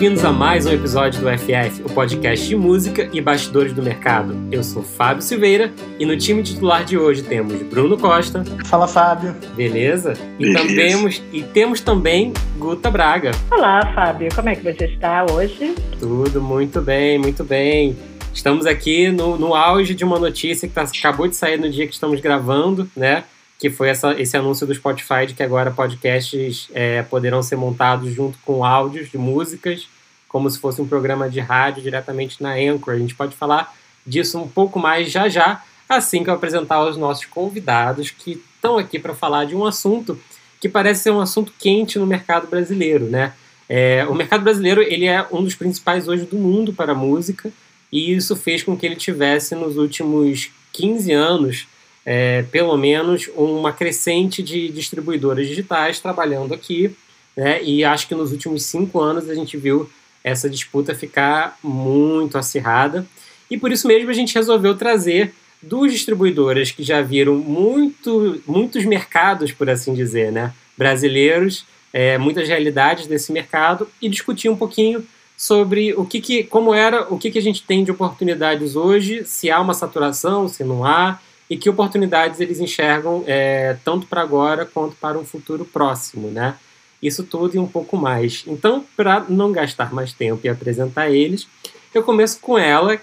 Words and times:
Bem-vindos 0.00 0.24
a 0.24 0.32
mais 0.32 0.64
um 0.64 0.72
episódio 0.72 1.20
do 1.20 1.28
FF, 1.28 1.82
o 1.82 1.92
podcast 1.92 2.48
de 2.48 2.56
música 2.56 3.10
e 3.12 3.20
bastidores 3.20 3.74
do 3.74 3.82
mercado. 3.82 4.34
Eu 4.50 4.64
sou 4.64 4.82
Fábio 4.82 5.20
Silveira 5.20 5.74
e 5.98 6.06
no 6.06 6.16
time 6.16 6.42
titular 6.42 6.86
de 6.86 6.96
hoje 6.96 7.22
temos 7.22 7.60
Bruno 7.64 7.98
Costa. 7.98 8.42
Fala, 8.64 8.88
Fábio. 8.88 9.36
Beleza? 9.54 10.14
E, 10.38 10.54
também, 10.54 11.22
e 11.34 11.42
temos 11.42 11.82
também 11.82 12.32
Guta 12.56 12.90
Braga. 12.90 13.32
Olá, 13.50 13.92
Fábio. 13.94 14.34
Como 14.34 14.48
é 14.48 14.56
que 14.56 14.62
você 14.62 14.86
está 14.86 15.26
hoje? 15.30 15.74
Tudo 15.98 16.40
muito 16.40 16.80
bem, 16.80 17.18
muito 17.18 17.44
bem. 17.44 17.94
Estamos 18.32 18.64
aqui 18.64 19.10
no, 19.10 19.36
no 19.36 19.54
auge 19.54 19.94
de 19.94 20.02
uma 20.02 20.18
notícia 20.18 20.66
que 20.66 20.72
tá, 20.72 20.82
acabou 20.82 21.28
de 21.28 21.36
sair 21.36 21.58
no 21.58 21.68
dia 21.68 21.86
que 21.86 21.92
estamos 21.92 22.22
gravando, 22.22 22.88
né? 22.96 23.24
Que 23.60 23.70
foi 23.70 23.90
essa, 23.90 24.20
esse 24.20 24.36
anúncio 24.36 24.66
do 24.66 24.74
Spotify 24.74 25.26
de 25.28 25.34
que 25.34 25.42
agora 25.42 25.70
podcasts 25.70 26.68
é, 26.72 27.02
poderão 27.02 27.42
ser 27.42 27.56
montados 27.56 28.12
junto 28.12 28.36
com 28.44 28.64
áudios 28.64 29.08
de 29.10 29.18
músicas, 29.18 29.86
como 30.26 30.50
se 30.50 30.58
fosse 30.58 30.82
um 30.82 30.88
programa 30.88 31.30
de 31.30 31.38
rádio 31.38 31.82
diretamente 31.82 32.42
na 32.42 32.54
Anchor. 32.54 32.94
A 32.94 32.98
gente 32.98 33.14
pode 33.14 33.36
falar 33.36 33.72
disso 34.04 34.38
um 34.38 34.48
pouco 34.48 34.78
mais 34.78 35.12
já 35.12 35.28
já, 35.28 35.62
assim 35.88 36.24
que 36.24 36.30
eu 36.30 36.34
apresentar 36.34 36.82
os 36.84 36.96
nossos 36.96 37.26
convidados 37.26 38.10
que 38.10 38.42
estão 38.54 38.78
aqui 38.78 38.98
para 38.98 39.14
falar 39.14 39.44
de 39.44 39.54
um 39.54 39.64
assunto 39.64 40.18
que 40.60 40.68
parece 40.68 41.04
ser 41.04 41.10
um 41.10 41.20
assunto 41.20 41.52
quente 41.58 41.98
no 41.98 42.06
mercado 42.06 42.46
brasileiro, 42.46 43.06
né? 43.06 43.32
É, 43.68 44.04
o 44.08 44.14
mercado 44.14 44.42
brasileiro 44.42 44.82
ele 44.82 45.06
é 45.06 45.24
um 45.30 45.44
dos 45.44 45.54
principais 45.54 46.08
hoje 46.08 46.24
do 46.24 46.36
mundo 46.36 46.72
para 46.72 46.92
a 46.92 46.94
música 46.94 47.52
e 47.90 48.12
isso 48.12 48.36
fez 48.36 48.62
com 48.62 48.76
que 48.76 48.84
ele 48.84 48.96
tivesse 48.96 49.54
nos 49.54 49.76
últimos 49.76 50.50
15 50.72 51.12
anos, 51.12 51.68
é, 52.12 52.42
pelo 52.50 52.76
menos, 52.76 53.30
uma 53.36 53.72
crescente 53.72 54.42
de 54.42 54.68
distribuidoras 54.68 55.46
digitais 55.46 56.00
trabalhando 56.00 56.52
aqui, 56.52 56.90
né? 57.36 57.62
e 57.62 57.84
acho 57.84 58.08
que 58.08 58.16
nos 58.16 58.32
últimos 58.32 58.64
cinco 58.64 58.98
anos 58.98 59.30
a 59.30 59.34
gente 59.36 59.56
viu 59.56 59.88
essa 60.24 60.50
disputa 60.50 60.92
ficar 60.92 61.56
muito 61.62 62.36
acirrada, 62.36 63.06
e 63.48 63.56
por 63.56 63.70
isso 63.70 63.86
mesmo 63.86 64.10
a 64.10 64.12
gente 64.12 64.34
resolveu 64.34 64.76
trazer 64.76 65.32
duas 65.62 65.92
distribuidoras 65.92 66.72
que 66.72 66.82
já 66.82 67.00
viram 67.00 67.36
muito, 67.36 68.42
muitos 68.44 68.84
mercados, 68.84 69.52
por 69.52 69.70
assim 69.70 69.94
dizer, 69.94 70.32
né? 70.32 70.52
brasileiros, 70.76 71.64
é, 71.92 72.18
muitas 72.18 72.48
realidades 72.48 73.06
desse 73.06 73.30
mercado, 73.30 73.86
e 74.02 74.08
discutir 74.08 74.48
um 74.48 74.56
pouquinho 74.56 75.06
sobre 75.36 75.94
o 75.94 76.04
que, 76.04 76.20
que 76.20 76.42
como 76.42 76.74
era, 76.74 77.06
o 77.08 77.16
que, 77.16 77.30
que 77.30 77.38
a 77.38 77.42
gente 77.42 77.62
tem 77.62 77.84
de 77.84 77.92
oportunidades 77.92 78.74
hoje, 78.74 79.24
se 79.24 79.48
há 79.48 79.60
uma 79.60 79.74
saturação, 79.74 80.48
se 80.48 80.64
não 80.64 80.84
há, 80.84 81.20
e 81.50 81.56
que 81.56 81.68
oportunidades 81.68 82.38
eles 82.38 82.60
enxergam 82.60 83.24
é, 83.26 83.76
tanto 83.84 84.06
para 84.06 84.22
agora 84.22 84.64
quanto 84.64 84.94
para 84.94 85.18
um 85.18 85.24
futuro 85.24 85.64
próximo, 85.64 86.30
né? 86.30 86.54
Isso 87.02 87.24
tudo 87.24 87.56
e 87.56 87.58
um 87.58 87.66
pouco 87.66 87.96
mais. 87.96 88.44
Então, 88.46 88.84
para 88.96 89.24
não 89.28 89.50
gastar 89.50 89.92
mais 89.92 90.12
tempo 90.12 90.42
e 90.44 90.48
apresentar 90.48 91.10
eles, 91.10 91.48
eu 91.92 92.04
começo 92.04 92.38
com 92.40 92.56
ela, 92.56 92.96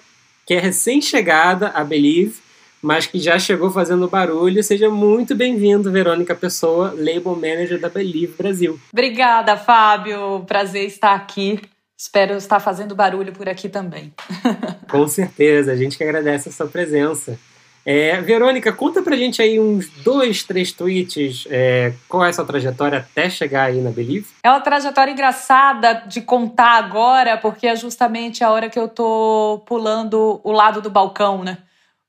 que 0.45 0.53
é 0.53 0.59
recém-chegada 0.59 1.69
a 1.69 1.83
Believe, 1.83 2.35
mas 2.81 3.05
que 3.05 3.19
já 3.19 3.37
chegou 3.37 3.69
fazendo 3.69 4.07
barulho. 4.07 4.63
Seja 4.63 4.89
muito 4.89 5.35
bem-vindo, 5.35 5.91
Verônica 5.91 6.33
Pessoa, 6.33 6.93
Label 6.95 7.35
Manager 7.35 7.79
da 7.79 7.89
Believe 7.89 8.33
Brasil. 8.37 8.79
Obrigada, 8.93 9.57
Fábio. 9.57 10.45
Prazer 10.47 10.85
estar 10.85 11.13
aqui. 11.13 11.59
Espero 11.97 12.35
estar 12.35 12.59
fazendo 12.59 12.95
barulho 12.95 13.33
por 13.33 13.49
aqui 13.49 13.67
também. 13.67 14.13
Com 14.89 15.07
certeza, 15.07 15.73
a 15.73 15.75
gente 15.75 15.97
que 15.97 16.03
agradece 16.03 16.47
a 16.47 16.51
sua 16.51 16.67
presença. 16.67 17.37
É, 17.89 18.19
Verônica, 18.19 18.73
conta 18.73 19.01
pra 19.01 19.15
gente 19.15 19.41
aí 19.41 19.57
uns 19.57 19.87
dois, 20.03 20.43
três 20.43 20.73
tweets. 20.73 21.47
É, 21.49 21.93
qual 22.09 22.25
é 22.25 22.29
a 22.29 22.33
sua 22.33 22.43
trajetória 22.43 22.97
até 22.97 23.29
chegar 23.29 23.63
aí 23.63 23.79
na 23.79 23.91
Believe? 23.91 24.27
É 24.43 24.49
uma 24.49 24.59
trajetória 24.59 25.09
engraçada 25.09 26.03
de 26.05 26.19
contar 26.19 26.71
agora, 26.71 27.37
porque 27.37 27.65
é 27.65 27.77
justamente 27.77 28.43
a 28.43 28.51
hora 28.51 28.69
que 28.69 28.77
eu 28.77 28.89
tô 28.89 29.63
pulando 29.65 30.41
o 30.43 30.51
lado 30.51 30.81
do 30.81 30.89
balcão, 30.89 31.45
né? 31.45 31.59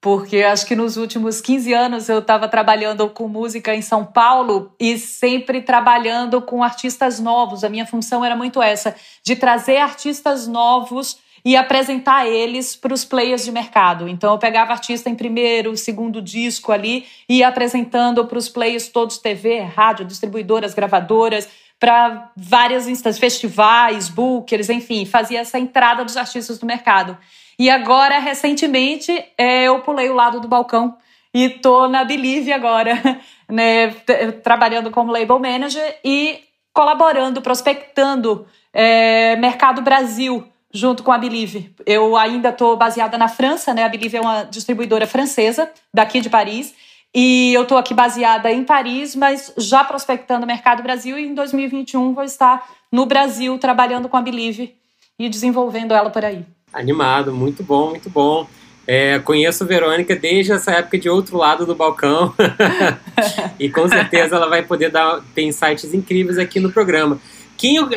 porque 0.01 0.43
acho 0.43 0.65
que 0.65 0.77
nos 0.77 0.97
últimos 0.97 1.41
15 1.41 1.73
anos 1.73 2.09
eu 2.09 2.21
estava 2.21 2.47
trabalhando 2.47 3.09
com 3.11 3.27
música 3.27 3.75
em 3.75 3.83
São 3.83 4.05
Paulo 4.05 4.73
e 4.79 4.97
sempre 4.97 5.61
trabalhando 5.61 6.41
com 6.41 6.63
artistas 6.63 7.19
novos. 7.19 7.65
A 7.65 7.69
minha 7.69 7.85
função 7.85 8.25
era 8.25 8.37
muito 8.37 8.63
essa, 8.63 8.95
de 9.25 9.35
trazer 9.35 9.79
artistas 9.79 10.47
novos 10.47 11.19
e 11.45 11.57
apresentar 11.57 12.27
eles 12.27 12.75
para 12.77 12.93
os 12.93 13.05
players 13.05 13.45
de 13.45 13.53
mercado. 13.53 14.09
Então 14.09 14.33
eu 14.33 14.39
pegava 14.39 14.73
artista 14.73 15.09
em 15.09 15.15
primeiro, 15.15 15.77
segundo 15.77 16.21
disco 16.21 16.73
ali 16.73 17.07
e 17.29 17.39
ia 17.39 17.49
apresentando 17.49 18.25
para 18.27 18.39
os 18.39 18.49
players 18.49 18.89
todos 18.89 19.19
TV, 19.19 19.61
rádio, 19.61 20.05
distribuidoras, 20.05 20.75
gravadoras, 20.75 21.49
para 21.79 22.31
várias 22.37 22.89
instâncias, 22.89 23.19
festivais, 23.19 24.09
bookers, 24.09 24.69
enfim, 24.69 25.07
fazia 25.07 25.41
essa 25.41 25.59
entrada 25.59 26.05
dos 26.05 26.17
artistas 26.17 26.59
do 26.59 26.67
mercado. 26.67 27.17
E 27.59 27.71
agora, 27.71 28.19
recentemente, 28.19 29.13
é, 29.37 29.65
eu 29.65 29.81
pulei 29.81 30.09
o 30.11 30.15
lado 30.15 30.41
do 30.41 30.49
balcão 30.49 30.97
e 31.33 31.49
tô 31.49 31.89
na 31.89 32.05
Believe 32.05 32.53
agora, 32.53 33.01
né, 33.49 33.91
trabalhando 34.43 34.91
como 34.91 35.13
label 35.13 35.39
manager 35.39 35.99
e 36.05 36.41
colaborando, 36.73 37.43
prospectando 37.43 38.47
é, 38.73 39.37
Mercado 39.37 39.83
Brasil 39.83 40.47
junto 40.79 41.03
com 41.03 41.11
a 41.11 41.19
Believe. 41.19 41.75
Eu 41.85 42.17
ainda 42.17 42.51
estou 42.51 42.77
baseada 42.77 43.19
na 43.19 43.29
França, 43.29 43.75
né? 43.75 43.85
A 43.85 43.89
Believe 43.89 44.17
é 44.17 44.21
uma 44.21 44.45
distribuidora 44.45 45.07
francesa 45.07 45.69
daqui 45.93 46.21
de 46.21 46.31
Paris. 46.31 46.73
E 47.15 47.53
eu 47.53 47.63
estou 47.63 47.77
aqui 47.77 47.93
baseada 47.93 48.51
em 48.53 48.65
Paris, 48.65 49.17
mas 49.17 49.53
já 49.57 49.83
prospectando 49.83 50.45
o 50.45 50.47
Mercado 50.47 50.83
Brasil 50.83 51.19
e 51.19 51.27
em 51.27 51.35
2021 51.35 52.15
vou 52.15 52.23
estar 52.23 52.69
no 52.93 53.07
Brasil 53.07 53.59
trabalhando 53.59 54.09
com 54.09 54.17
a 54.17 54.23
Believe 54.23 54.75
e 55.19 55.29
desenvolvendo 55.29 55.93
ela 55.93 56.11
por 56.11 56.25
aí. 56.25 56.45
Animado, 56.73 57.35
muito 57.35 57.63
bom, 57.63 57.91
muito 57.91 58.09
bom. 58.09 58.47
É, 58.87 59.19
conheço 59.19 59.65
a 59.65 59.67
Verônica 59.67 60.15
desde 60.15 60.53
essa 60.53 60.71
época 60.71 60.99
de 60.99 61.11
outro 61.11 61.37
lado 61.37 61.67
do 61.67 61.75
balcão. 61.75 62.33
e 63.59 63.69
com 63.69 63.89
certeza 63.89 64.37
ela 64.37 64.49
vai 64.49 64.63
poder 64.63 64.91
dar 64.91 65.21
ter 65.35 65.43
insights 65.43 65.93
incríveis 65.93 66.39
aqui 66.39 66.61
no 66.61 66.71
programa. 66.71 67.19
Quem 67.57 67.77
eu, 67.77 67.91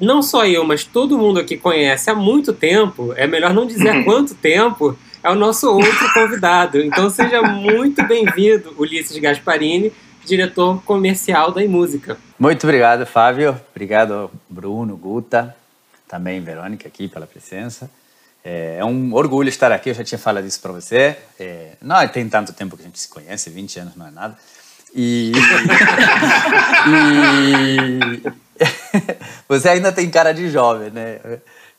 não 0.00 0.22
só 0.22 0.46
eu, 0.46 0.64
mas 0.64 0.84
todo 0.84 1.18
mundo 1.18 1.40
aqui 1.40 1.56
conhece 1.56 2.10
há 2.10 2.14
muito 2.14 2.52
tempo, 2.52 3.12
é 3.16 3.26
melhor 3.26 3.52
não 3.54 3.66
dizer 3.66 3.90
há 3.90 4.04
quanto 4.04 4.34
tempo, 4.34 4.96
é 5.22 5.30
o 5.30 5.34
nosso 5.34 5.68
outro 5.68 6.12
convidado. 6.12 6.80
Então 6.80 7.10
seja 7.10 7.42
muito 7.42 8.06
bem-vindo, 8.06 8.74
Ulisses 8.78 9.18
Gasparini, 9.18 9.92
diretor 10.24 10.82
comercial 10.82 11.52
da 11.52 11.66
Música. 11.66 12.16
Muito 12.38 12.64
obrigado, 12.64 13.06
Fábio. 13.06 13.60
Obrigado, 13.70 14.30
Bruno, 14.48 14.96
Guta, 14.96 15.54
também 16.08 16.40
Verônica 16.40 16.86
aqui 16.86 17.08
pela 17.08 17.26
presença. 17.26 17.90
É, 18.44 18.76
é 18.78 18.84
um 18.84 19.12
orgulho 19.14 19.48
estar 19.48 19.72
aqui, 19.72 19.90
eu 19.90 19.94
já 19.94 20.04
tinha 20.04 20.18
falado 20.18 20.46
isso 20.46 20.60
para 20.60 20.70
você. 20.72 21.16
É, 21.38 21.72
não 21.82 22.06
tem 22.08 22.28
tanto 22.28 22.52
tempo 22.52 22.76
que 22.76 22.82
a 22.82 22.86
gente 22.86 22.98
se 22.98 23.08
conhece, 23.08 23.50
20 23.50 23.80
anos 23.80 23.96
não 23.96 24.06
é 24.06 24.10
nada. 24.10 24.38
E, 24.94 25.32
e 26.86 28.32
você 29.48 29.68
ainda 29.68 29.92
tem 29.92 30.08
cara 30.10 30.32
de 30.32 30.50
jovem, 30.50 30.90
né? 30.90 31.20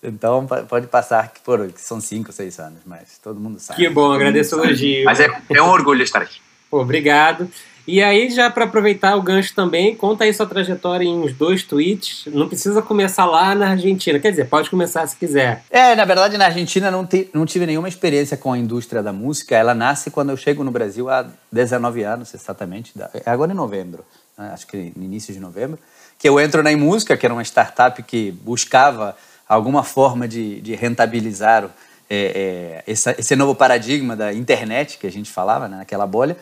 Então 0.01 0.45
pode 0.69 0.87
passar 0.87 1.31
por 1.43 1.67
que 1.71 1.81
são 1.81 1.99
5, 1.99 2.31
6 2.31 2.59
anos, 2.59 2.79
mas 2.85 3.17
todo 3.21 3.39
mundo 3.39 3.59
sabe. 3.59 3.81
Que 3.81 3.89
bom, 3.89 4.11
agradeço 4.11 4.55
o 4.55 4.63
elogio. 4.63 5.05
Mas 5.05 5.19
é, 5.19 5.27
é 5.49 5.61
um 5.61 5.69
orgulho 5.69 6.03
estar 6.03 6.21
aqui. 6.21 6.39
Obrigado. 6.71 7.49
E 7.87 8.03
aí, 8.03 8.29
já 8.29 8.49
para 8.49 8.65
aproveitar 8.65 9.15
o 9.15 9.21
gancho 9.21 9.55
também, 9.55 9.95
conta 9.95 10.25
aí 10.25 10.33
sua 10.33 10.45
trajetória 10.45 11.05
em 11.05 11.17
uns 11.17 11.31
dois 11.31 11.63
tweets. 11.63 12.25
Não 12.27 12.45
precisa 12.45 12.81
começar 12.81 13.25
lá 13.25 13.55
na 13.55 13.69
Argentina. 13.69 14.19
Quer 14.19 14.31
dizer, 14.31 14.49
pode 14.49 14.69
começar 14.69 15.07
se 15.07 15.15
quiser. 15.15 15.63
É, 15.69 15.95
na 15.95 16.03
verdade, 16.03 16.37
na 16.37 16.47
Argentina 16.47 16.91
não, 16.91 17.05
te, 17.05 17.29
não 17.33 17.45
tive 17.45 17.65
nenhuma 17.65 17.87
experiência 17.87 18.35
com 18.35 18.51
a 18.51 18.57
indústria 18.57 19.01
da 19.01 19.13
música. 19.13 19.55
Ela 19.55 19.73
nasce 19.73 20.11
quando 20.11 20.31
eu 20.31 20.37
chego 20.37 20.65
no 20.65 20.71
Brasil 20.71 21.09
há 21.09 21.27
19 21.49 22.03
anos, 22.03 22.33
exatamente. 22.33 22.91
É 23.25 23.31
agora 23.31 23.53
em 23.53 23.55
novembro, 23.55 24.03
né? 24.37 24.51
acho 24.53 24.67
que 24.67 24.91
no 24.93 25.05
início 25.05 25.33
de 25.33 25.39
novembro. 25.39 25.79
Que 26.17 26.27
eu 26.27 26.39
entro 26.39 26.63
na 26.63 26.75
música, 26.75 27.15
que 27.15 27.25
era 27.25 27.33
uma 27.33 27.43
startup 27.43 28.01
que 28.03 28.31
buscava 28.31 29.15
alguma 29.47 29.83
forma 29.83 30.27
de, 30.27 30.59
de 30.61 30.75
rentabilizar 30.75 31.69
é, 32.09 32.83
é, 32.85 32.91
essa, 32.91 33.15
esse 33.17 33.35
novo 33.35 33.53
paradigma 33.53 34.15
da 34.15 34.33
internet 34.33 34.97
que 34.97 35.07
a 35.07 35.11
gente 35.11 35.31
falava, 35.31 35.67
né, 35.67 35.77
naquela 35.77 36.07
bolha. 36.07 36.37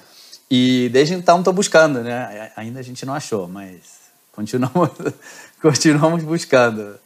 E 0.49 0.89
desde 0.93 1.15
então 1.15 1.39
estou 1.39 1.53
buscando, 1.53 2.01
né? 2.01 2.51
Ainda 2.55 2.79
a 2.79 2.83
gente 2.83 3.05
não 3.05 3.15
achou, 3.15 3.47
mas 3.47 4.05
continuamos, 4.31 4.91
continuamos 5.61 6.23
buscando. 6.23 6.99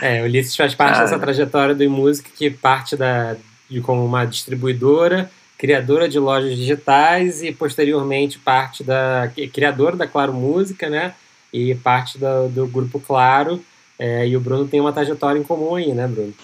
É, 0.00 0.22
o 0.22 0.26
Ulisses 0.26 0.54
faz 0.54 0.74
parte 0.74 1.00
dessa 1.00 1.18
trajetória 1.18 1.74
do 1.74 1.90
música 1.90 2.30
que 2.36 2.50
parte 2.50 2.96
da, 2.96 3.36
de 3.68 3.80
como 3.80 4.04
uma 4.04 4.24
distribuidora, 4.24 5.28
criadora 5.58 6.08
de 6.08 6.18
lojas 6.18 6.56
digitais 6.56 7.42
e 7.42 7.50
posteriormente 7.50 8.38
parte 8.38 8.84
da 8.84 9.30
criadora 9.52 9.96
da 9.96 10.06
Claro 10.06 10.32
Música, 10.32 10.88
né? 10.88 11.14
E 11.54 11.74
parte 11.76 12.18
do, 12.18 12.48
do 12.48 12.66
grupo 12.66 12.98
Claro. 12.98 13.64
É, 13.96 14.26
e 14.26 14.36
o 14.36 14.40
Bruno 14.40 14.66
tem 14.66 14.80
uma 14.80 14.92
trajetória 14.92 15.38
em 15.38 15.44
comum 15.44 15.76
aí, 15.76 15.94
né, 15.94 16.08
Bruno? 16.08 16.34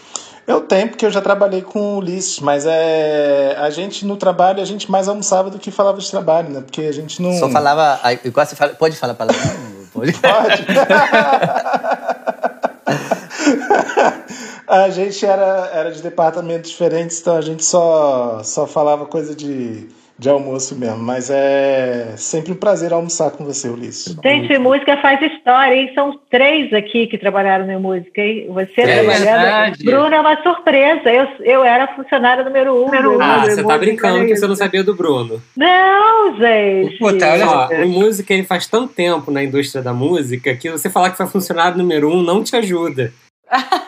Eu 0.47 0.61
tenho, 0.61 0.89
porque 0.89 1.05
eu 1.05 1.11
já 1.11 1.21
trabalhei 1.21 1.63
com 1.63 1.81
o 1.81 1.99
Ulisses, 1.99 2.39
mas 2.39 2.65
é, 2.65 3.57
a 3.59 3.69
gente 3.71 4.07
no 4.07 4.17
trabalho, 4.17 4.63
a 4.63 4.65
gente 4.65 4.89
mais 4.89 5.09
almoçava 5.09 5.51
do 5.51 5.59
que 5.59 5.73
falava 5.73 5.99
de 5.99 6.09
trabalho, 6.09 6.51
né? 6.51 6.61
Porque 6.61 6.83
a 6.83 6.93
gente 6.93 7.21
não. 7.21 7.33
Só 7.33 7.51
falava. 7.51 7.99
Igual 8.25 8.47
você 8.47 8.55
fala, 8.55 8.73
pode 8.75 8.97
falar 8.97 9.15
palavrão? 9.15 9.71
Pode. 9.93 10.13
Pode. 10.13 10.67
a 14.69 14.89
gente 14.91 15.27
era, 15.27 15.71
era 15.75 15.91
de 15.91 16.01
departamentos 16.01 16.71
diferentes, 16.71 17.21
então 17.21 17.37
a 17.37 17.41
gente 17.41 17.65
só, 17.65 18.41
só 18.45 18.69
falava 18.69 19.07
coisa 19.07 19.35
de 19.35 19.89
de 20.21 20.29
almoço 20.29 20.77
mesmo, 20.77 20.99
mas 20.99 21.31
é 21.31 22.13
sempre 22.19 22.53
um 22.53 22.55
prazer 22.55 22.93
almoçar 22.93 23.31
com 23.31 23.43
você, 23.43 23.71
Ulisses. 23.71 24.15
Gente, 24.23 24.59
música 24.59 24.99
faz 24.99 25.19
história, 25.23 25.75
hein? 25.75 25.91
São 25.95 26.21
três 26.31 26.71
aqui 26.75 27.07
que 27.07 27.17
trabalharam 27.17 27.67
na 27.67 27.79
música, 27.79 28.21
hein? 28.21 28.47
Você 28.51 28.83
é 28.83 29.03
trabalhando. 29.03 29.79
Bruno 29.83 30.15
é 30.15 30.21
uma 30.21 30.43
surpresa. 30.43 31.11
Eu, 31.11 31.27
eu 31.41 31.65
era 31.65 31.89
funcionária 31.97 32.45
número 32.45 32.75
um. 32.75 32.85
Número 32.85 33.17
um 33.17 33.23
ah, 33.23 33.47
você 33.47 33.65
tá 33.65 33.79
brincando 33.79 34.27
que 34.27 34.37
você 34.37 34.47
não 34.47 34.55
sabia 34.55 34.85
do 34.85 34.95
Bruno. 34.95 35.43
Não, 35.57 36.37
gente. 36.37 36.99
Puta, 36.99 37.27
olha 37.27 37.47
só, 37.47 37.69
o 37.69 37.89
música 37.89 38.35
ele 38.35 38.45
faz 38.45 38.67
tanto 38.67 38.93
tempo 38.93 39.31
na 39.31 39.43
indústria 39.43 39.83
da 39.83 39.95
música 39.95 40.55
que 40.55 40.71
você 40.71 40.91
falar 40.91 41.11
que 41.11 41.17
foi 41.17 41.27
funcionário 41.29 41.79
número 41.79 42.13
um 42.13 42.23
não 42.23 42.45
te 42.45 42.55
ajuda. 42.55 43.11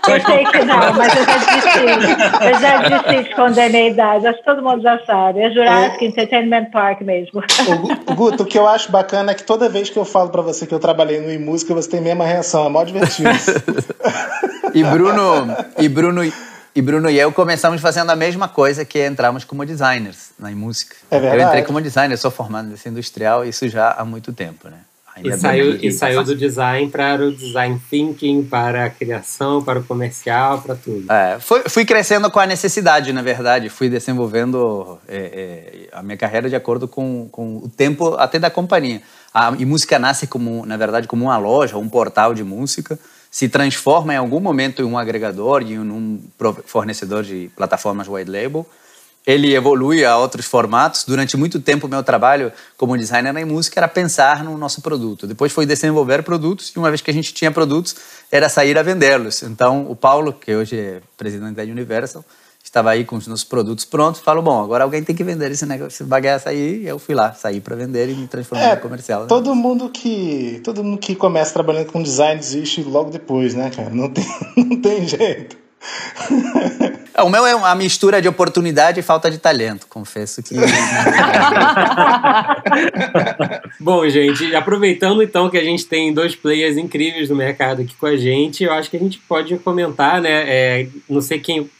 Eu 0.09 0.21
sei 0.21 0.45
que 0.45 0.65
não, 0.65 0.93
mas 0.95 1.15
eu 1.15 1.25
já 1.25 1.37
disse, 1.39 1.79
eu 2.45 2.61
já 2.61 2.77
disse, 2.83 3.29
esconder 3.29 3.75
a 3.75 3.89
idade. 3.89 4.27
Acho 4.27 4.39
que 4.39 4.45
todo 4.45 4.63
mundo 4.63 4.83
já 4.83 4.99
sabe. 5.07 5.41
É 5.41 5.51
Jurassic 5.51 6.05
é. 6.05 6.09
Entertainment 6.09 6.71
Park 6.71 7.01
mesmo. 7.03 7.41
O, 8.07 8.15
Guto, 8.15 8.43
o 8.43 8.47
que 8.47 8.59
eu 8.59 8.67
acho 8.67 8.91
bacana 8.91 9.31
é 9.31 9.35
que 9.35 9.45
toda 9.45 9.69
vez 9.69 9.89
que 9.89 9.97
eu 9.97 10.05
falo 10.05 10.31
para 10.31 10.43
você 10.43 10.67
que 10.67 10.75
eu 10.75 10.81
trabalhei 10.81 11.21
no 11.21 11.45
música, 11.45 11.73
você 11.75 11.89
tem 11.89 12.01
a 12.01 12.03
mesma 12.03 12.25
reação. 12.25 12.67
É 12.67 12.69
mó 12.69 12.83
divertido. 12.83 13.31
e 14.75 14.83
Bruno, 14.83 15.57
e 15.79 15.89
Bruno, 15.89 16.33
e 16.75 16.83
Bruno 16.83 17.09
e 17.09 17.19
eu 17.19 17.31
começamos 17.33 17.81
fazendo 17.81 18.11
a 18.11 18.17
mesma 18.17 18.49
coisa 18.49 18.85
que 18.85 19.05
entramos 19.05 19.45
como 19.45 19.65
designers 19.65 20.31
na 20.39 20.51
música. 20.51 20.97
É 21.11 21.21
verdade. 21.21 21.43
Eu 21.43 21.49
entrei 21.49 21.63
como 21.63 21.81
designer, 21.81 22.17
sou 22.17 22.31
formado 22.31 22.69
nesse 22.69 22.89
industrial, 22.89 23.45
isso 23.45 23.69
já 23.69 23.93
há 23.93 24.05
muito 24.05 24.33
tempo, 24.33 24.69
né? 24.69 24.79
E 25.23 25.37
saiu, 25.37 25.77
e 25.77 25.93
saiu 25.93 26.25
do 26.25 26.35
design 26.35 26.91
para 26.91 27.27
o 27.27 27.33
design 27.33 27.81
thinking, 27.91 28.45
para 28.45 28.87
a 28.87 28.91
criação, 28.91 29.63
para 29.63 29.79
o 29.79 29.85
comercial, 29.85 30.63
para 30.63 30.75
tudo. 30.75 31.11
É, 31.13 31.39
fui, 31.39 31.63
fui 31.69 31.85
crescendo 31.85 32.31
com 32.31 32.41
a 32.41 32.47
necessidade, 32.47 33.13
na 33.13 33.21
verdade. 33.21 33.69
Fui 33.69 33.91
desenvolvendo 33.91 34.99
é, 35.07 35.89
é, 35.91 35.97
a 35.97 36.03
minha 36.03 36.17
carreira 36.17 36.49
de 36.49 36.57
acordo 36.57 36.89
com, 36.89 37.29
com 37.31 37.59
o 37.59 37.69
tempo 37.69 38.15
até 38.15 38.39
da 38.39 38.51
companhia. 38.51 39.03
A, 39.35 39.53
e 39.59 39.67
música 39.67 39.99
nasce, 39.99 40.27
como, 40.27 40.65
na 40.65 40.77
verdade, 40.77 41.07
como 41.07 41.25
uma 41.25 41.37
loja, 41.37 41.77
um 41.77 41.89
portal 41.89 42.33
de 42.33 42.43
música. 42.43 42.99
Se 43.31 43.49
transforma 43.49 44.15
em 44.15 44.17
algum 44.17 44.41
momento 44.41 44.83
em 44.83 44.85
um 44.85 44.97
agregador, 44.99 45.63
em 45.63 45.79
um 45.79 46.21
fornecedor 46.65 47.23
de 47.23 47.51
plataformas 47.55 48.09
white 48.09 48.31
label 48.31 48.67
ele 49.27 49.55
evolui 49.55 50.05
a 50.05 50.17
outros 50.17 50.47
formatos. 50.47 51.05
Durante 51.05 51.37
muito 51.37 51.61
tempo, 51.61 51.89
meu 51.89 52.03
trabalho 52.03 52.53
como 52.77 52.97
designer 52.97 53.37
em 53.37 53.45
música 53.45 53.81
era 53.81 53.89
pensar 53.89 54.45
no 54.45 54.57
nosso 54.59 54.81
produto. 54.83 55.27
Depois 55.27 55.53
foi 55.53 55.65
desenvolver 55.65 56.23
produtos 56.23 56.73
e 56.75 56.79
uma 56.79 56.91
vez 56.91 57.01
que 57.01 57.11
a 57.11 57.15
gente 57.15 57.33
tinha 57.33 57.51
produtos, 57.51 57.95
era 58.31 58.49
sair 58.49 58.77
a 58.79 58.83
vendê-los. 58.83 59.43
Então, 59.43 59.87
o 59.89 59.95
Paulo, 59.95 60.33
que 60.33 60.55
hoje 60.55 60.79
é 60.79 61.01
presidente 61.17 61.55
da 61.55 61.63
Universal, 61.63 62.25
estava 62.63 62.91
aí 62.91 63.05
com 63.05 63.17
os 63.17 63.27
nossos 63.27 63.45
produtos 63.45 63.85
prontos. 63.85 64.21
Falou, 64.21 64.43
bom, 64.43 64.63
agora 64.63 64.85
alguém 64.85 65.05
tem 65.05 65.15
que 65.15 65.23
vender 65.23 65.51
esse 65.51 65.67
negócio, 65.67 65.95
esse 65.95 66.05
bagaço 66.05 66.49
aí. 66.49 66.87
Eu 66.87 66.99
fui 66.99 67.15
lá, 67.15 67.33
saí 67.33 67.61
para 67.61 67.77
vender 67.77 68.09
e 68.09 68.15
me 68.15 68.27
transformei 68.27 68.67
é, 68.67 68.75
no 68.75 68.81
comercial. 68.81 69.23
Né? 69.23 69.29
Todo 69.29 69.55
mundo 69.55 69.89
que 69.91 70.61
todo 70.65 70.83
mundo 70.83 70.99
que 70.99 71.15
começa 71.15 71.53
trabalhando 71.53 71.93
com 71.93 72.03
design 72.03 72.41
desiste 72.41 72.83
logo 72.83 73.11
depois, 73.11 73.55
né, 73.55 73.71
cara? 73.71 73.91
Não 73.91 74.09
tem, 74.09 74.25
não 74.57 74.81
tem 74.81 75.07
jeito. 75.07 75.57
É, 77.15 77.23
o 77.23 77.29
meu 77.29 77.47
é 77.47 77.55
uma 77.55 77.75
mistura 77.75 78.23
de 78.23 78.29
oportunidade 78.29 78.99
e 78.99 79.03
falta 79.03 79.31
de 79.31 79.39
talento, 79.39 79.87
confesso 79.87 80.43
que. 80.43 80.55
Bom, 83.79 84.09
gente, 84.09 84.55
aproveitando 84.55 85.23
então 85.23 85.51
que 85.51 85.59
a 85.59 85.65
gente 85.65 85.87
tem 85.87 86.13
dois 86.13 86.35
players 86.35 86.77
incríveis 86.77 87.29
no 87.29 87.37
mercado 87.37 87.83
aqui 87.83 87.95
com 87.95 88.07
a 88.07 88.17
gente, 88.17 88.65
eu 88.65 88.73
acho 88.73 88.91
que 88.91 88.97
a 88.97 89.01
gente 89.01 89.19
pode 89.19 89.57
comentar, 89.59 90.21
né? 90.21 90.45
É, 90.47 90.89
não 91.09 91.21
sei 91.21 91.39
quem, 91.39 91.71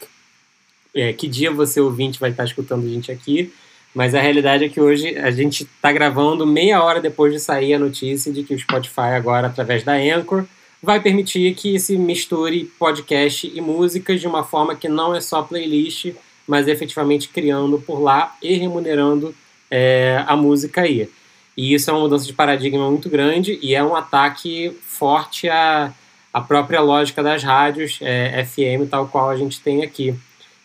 é, 0.93 1.11
que 1.13 1.27
dia 1.27 1.51
você 1.51 1.81
ouvinte 1.81 2.19
vai 2.19 2.29
estar 2.29 2.45
escutando 2.45 2.85
a 2.85 2.89
gente 2.89 3.11
aqui, 3.11 3.51
mas 3.93 4.13
a 4.13 4.21
realidade 4.21 4.65
é 4.65 4.69
que 4.69 4.79
hoje 4.79 5.17
a 5.17 5.31
gente 5.31 5.63
está 5.63 5.91
gravando 5.91 6.45
meia 6.45 6.83
hora 6.83 7.01
depois 7.01 7.33
de 7.33 7.39
sair 7.39 7.73
a 7.73 7.79
notícia 7.79 8.31
de 8.31 8.43
que 8.43 8.53
o 8.53 8.59
Spotify 8.59 9.13
agora, 9.15 9.47
através 9.47 9.83
da 9.83 9.93
Anchor, 9.93 10.45
vai 10.83 10.99
permitir 10.99 11.55
que 11.55 11.79
se 11.79 11.97
misture 11.97 12.65
podcast 12.77 13.49
e 13.51 13.61
músicas 13.61 14.19
de 14.19 14.27
uma 14.27 14.43
forma 14.43 14.75
que 14.75 14.89
não 14.89 15.15
é 15.15 15.21
só 15.21 15.41
playlist, 15.41 16.13
mas 16.45 16.67
efetivamente 16.67 17.29
criando 17.29 17.79
por 17.79 18.01
lá 18.01 18.35
e 18.41 18.53
remunerando 18.55 19.33
é, 19.71 20.21
a 20.27 20.35
música 20.35 20.81
aí. 20.81 21.09
E 21.55 21.73
isso 21.73 21.89
é 21.89 21.93
uma 21.93 22.01
mudança 22.01 22.25
de 22.25 22.33
paradigma 22.33 22.91
muito 22.91 23.09
grande 23.09 23.57
e 23.61 23.73
é 23.73 23.81
um 23.81 23.95
ataque 23.95 24.75
forte 24.81 25.47
à, 25.47 25.93
à 26.33 26.41
própria 26.41 26.81
lógica 26.81 27.23
das 27.23 27.41
rádios 27.43 27.99
é, 28.01 28.43
FM, 28.43 28.89
tal 28.89 29.07
qual 29.07 29.29
a 29.29 29.37
gente 29.37 29.61
tem 29.61 29.83
aqui. 29.83 30.13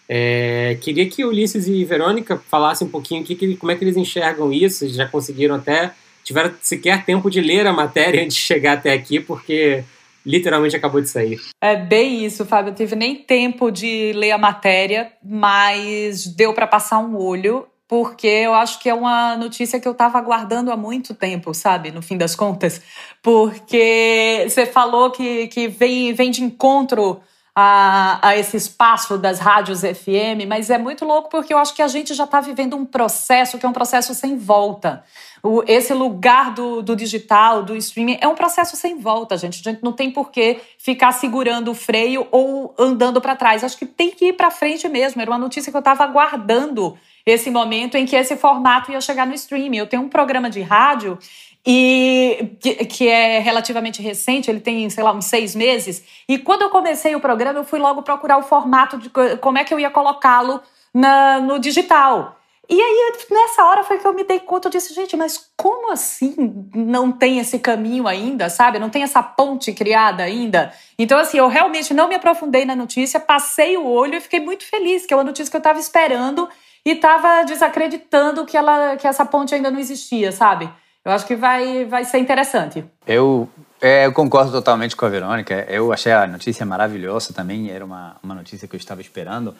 É, 0.09 0.77
queria 0.81 1.09
que 1.09 1.25
Ulisses 1.25 1.69
e 1.69 1.85
Verônica 1.85 2.43
falassem 2.49 2.89
um 2.89 2.91
pouquinho 2.91 3.23
que, 3.23 3.37
que, 3.37 3.57
como 3.57 3.71
é 3.71 3.77
que 3.77 3.85
eles 3.85 3.97
enxergam 3.97 4.53
isso, 4.53 4.89
já 4.89 5.07
conseguiram 5.07 5.55
até, 5.55 5.93
tiveram 6.25 6.53
sequer 6.61 7.05
tempo 7.05 7.31
de 7.31 7.41
ler 7.41 7.69
a 7.69 7.73
matéria 7.73 8.21
antes 8.25 8.37
de 8.37 8.43
chegar 8.43 8.73
até 8.73 8.93
aqui, 8.93 9.21
porque 9.21 9.85
literalmente 10.29 10.77
acabou 10.77 11.01
de 11.01 11.09
sair. 11.09 11.41
É 11.59 11.75
bem 11.75 12.25
isso, 12.25 12.45
Fábio. 12.45 12.71
Eu 12.71 12.75
tive 12.75 12.95
nem 12.95 13.17
tempo 13.17 13.71
de 13.71 14.13
ler 14.13 14.33
a 14.33 14.39
matéria, 14.39 15.11
mas 15.25 16.27
deu 16.27 16.53
para 16.53 16.67
passar 16.67 16.99
um 16.99 17.17
olho, 17.17 17.67
porque 17.89 18.27
eu 18.27 18.53
acho 18.53 18.79
que 18.79 18.91
é 18.91 18.95
uma 18.95 19.35
notícia 19.37 19.81
que 19.81 19.89
eu 19.89 19.93
estava 19.93 20.19
aguardando 20.19 20.71
há 20.71 20.77
muito 20.77 21.15
tempo, 21.15 21.55
sabe? 21.55 21.91
No 21.91 22.03
fim 22.03 22.19
das 22.19 22.37
contas. 22.37 22.83
Porque 23.23 24.45
você 24.47 24.67
falou 24.67 25.11
que, 25.11 25.47
que 25.47 25.67
vem, 25.67 26.13
vem 26.13 26.31
de 26.31 26.45
encontro 26.45 27.23
a, 27.61 28.21
a, 28.23 28.37
esse 28.37 28.57
espaço 28.57 29.19
das 29.19 29.41
rádios 29.41 29.81
FM, 29.81 30.47
mas 30.47 30.71
é 30.71 30.79
muito 30.79 31.05
louco 31.05 31.29
porque 31.29 31.53
eu 31.53 31.59
acho 31.59 31.75
que 31.75 31.83
a 31.83 31.89
gente 31.89 32.15
já 32.15 32.23
está 32.23 32.41
vivendo 32.41 32.77
um 32.77 32.85
processo 32.85 33.59
que 33.59 33.67
é 33.67 33.69
um 33.69 33.73
processo 33.73 34.15
sem 34.15 34.39
volta 34.39 35.03
o, 35.43 35.63
esse 35.67 35.95
lugar 35.95 36.53
do, 36.53 36.83
do 36.83 36.97
digital, 36.97 37.63
do 37.63 37.77
streaming, 37.77 38.19
é 38.21 38.27
um 38.27 38.35
processo 38.35 38.77
sem 38.77 38.99
volta, 38.99 39.37
gente. 39.37 39.61
A 39.67 39.73
gente 39.73 39.83
não 39.83 39.93
tem 39.93 40.11
por 40.11 40.31
que 40.31 40.61
ficar 40.79 41.13
segurando 41.13 41.71
o 41.71 41.75
freio 41.75 42.27
ou 42.31 42.75
andando 42.79 43.21
para 43.21 43.37
trás. 43.37 43.63
Acho 43.63 43.77
que 43.77 43.87
tem 43.87 44.11
que 44.11 44.27
ir 44.27 44.33
para 44.35 44.51
frente 44.51 44.89
mesmo. 44.89 45.21
Era 45.21 45.31
uma 45.31 45.39
notícia 45.39 45.71
que 45.71 45.77
eu 45.77 45.81
estava 45.81 46.05
aguardando 46.05 46.99
esse 47.25 47.51
momento 47.51 47.97
em 47.97 48.07
que 48.07 48.17
esse 48.17 48.37
formato 48.37 48.91
ia 48.91 49.01
chegar 49.01 49.27
no 49.27 49.35
streaming. 49.35 49.79
Eu 49.79 49.87
tenho 49.87 50.03
um 50.03 50.09
programa 50.09 50.49
de 50.49 50.61
rádio 50.63 51.19
e 51.67 52.57
que, 52.61 52.75
que, 52.87 53.09
é 53.09 53.39
relativamente 53.41 54.01
recente, 54.01 54.51
ele 54.51 54.61
tem, 54.61 54.89
sei 54.89 55.05
lá, 55.05 55.13
uns 55.13 55.27
seis 55.27 55.55
meses. 55.55 56.03
E 56.29 56.39
quando 56.39 56.63
eu 56.63 56.71
comecei 56.71 57.15
o 57.15 57.21
programa, 57.21 57.59
eu 57.59 57.65
fui 57.65 57.79
logo 57.79 58.03
procurar 58.03 58.39
o 58.39 58.43
formato 58.43 58.99
de 58.99 59.11
como 59.41 59.59
é 59.59 59.65
que 59.65 59.75
eu 59.75 59.81
ia 59.81 59.91
colocá-lo 59.91 60.61
no 60.95 61.59
digital. 61.59 62.39
E 62.71 62.79
aí, 62.79 63.13
nessa 63.31 63.65
hora 63.65 63.83
foi 63.83 63.97
que 63.97 64.07
eu 64.07 64.13
me 64.13 64.25
dei 64.25 64.41
conta, 64.41 64.69
eu 64.69 64.73
disse, 64.73 64.93
gente, 64.93 65.17
mas 65.17 65.51
como 65.57 65.91
assim 65.91 66.35
não 66.75 67.11
tem 67.11 67.39
esse 67.39 67.59
caminho 67.59 68.07
ainda, 68.07 68.51
sabe? 68.51 68.79
Não 68.79 68.91
tem 68.91 69.03
essa 69.03 69.23
ponte 69.23 69.73
criada 69.73 70.23
ainda? 70.23 70.71
Então, 70.99 71.19
assim, 71.19 71.39
eu 71.39 71.49
realmente 71.49 71.95
não 71.95 72.09
me 72.09 72.15
aprofundei 72.15 72.67
na 72.67 72.77
notícia, 72.77 73.19
passei 73.19 73.79
o 73.79 73.87
olho 73.87 74.17
e 74.17 74.21
fiquei 74.21 74.41
muito 74.41 74.67
feliz, 74.67 75.07
que 75.07 75.15
é 75.15 75.17
uma 75.17 75.25
notícia 75.25 75.51
que 75.51 75.57
eu 75.57 75.61
estava 75.61 75.79
esperando 75.79 76.47
e 76.85 76.91
estava 76.91 77.43
desacreditando 77.45 78.45
que, 78.45 78.57
ela, 78.57 78.97
que 78.97 79.07
essa 79.07 79.25
ponte 79.25 79.55
ainda 79.55 79.71
não 79.71 79.81
existia, 79.81 80.31
sabe? 80.31 80.69
Eu 81.05 81.13
acho 81.13 81.27
que 81.27 81.37
vai, 81.37 81.85
vai 81.85 82.05
ser 82.05 82.19
interessante. 82.19 82.85
Eu, 83.07 83.49
é, 83.81 84.07
eu 84.07 84.13
concordo 84.13 84.51
totalmente 84.53 84.97
com 84.97 85.07
a 85.07 85.09
Verônica. 85.09 85.55
Eu 85.69 85.93
achei 85.93 86.13
a 86.13 86.27
notícia 86.27 86.67
maravilhosa 86.67 87.33
também. 87.33 87.71
Era 87.71 87.85
uma, 87.85 88.17
uma 88.23 88.35
notícia 88.35 88.67
que 88.67 88.75
eu 88.75 88.79
estava 88.79 89.01
esperando. 89.01 89.55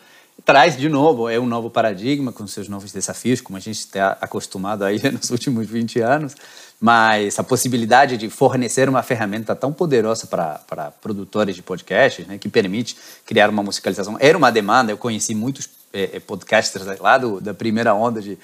Traz 0.45 0.77
de 0.77 0.89
novo, 0.89 1.29
é 1.29 1.39
um 1.39 1.47
novo 1.47 1.69
paradigma 1.69 2.33
com 2.33 2.47
seus 2.47 2.69
novos 2.69 2.93
desafios, 2.93 3.41
como 3.41 3.57
a 3.57 3.61
gente 3.61 3.79
está 3.79 4.17
acostumado 4.21 4.85
aí 4.85 5.01
nos 5.11 5.31
últimos 5.31 5.67
20 5.67 6.01
anos. 6.01 6.35
Mas 6.81 7.39
a 7.39 7.45
possibilidade 7.45 8.17
de 8.17 8.31
fornecer 8.31 8.89
uma 8.89 9.03
ferramenta 9.03 9.55
tão 9.57 9.73
poderosa 9.73 10.27
para, 10.29 10.93
produtores 11.03 11.57
de 11.57 11.63
podcasts, 11.63 12.25
né, 12.27 12.39
que 12.39 12.49
permite 12.49 12.97
criar 13.27 13.51
uma 13.51 13.65
musicalização, 13.65 14.17
era 14.21 14.39
uma 14.39 14.53
demanda. 14.53 14.93
Eu 14.93 14.97
conheci 14.97 15.35
muitos 15.35 15.69
é, 15.93 16.21
podcasters 16.21 16.87
lá 17.01 17.19
do, 17.19 17.41
da 17.41 17.53
primeira 17.53 17.93
onda 17.95 18.23
de, 18.23 18.39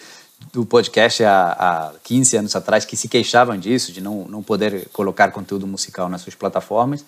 do 0.52 0.64
podcast 0.64 1.22
há, 1.24 1.56
há 1.58 1.92
15 2.02 2.36
anos 2.36 2.56
atrás 2.56 2.84
que 2.84 2.96
se 2.96 3.08
queixavam 3.08 3.58
disso, 3.58 3.92
de 3.92 4.00
não, 4.00 4.26
não 4.28 4.42
poder 4.42 4.88
colocar 4.92 5.30
conteúdo 5.30 5.66
musical 5.66 6.08
nas 6.08 6.22
suas 6.22 6.34
plataformas. 6.34 7.04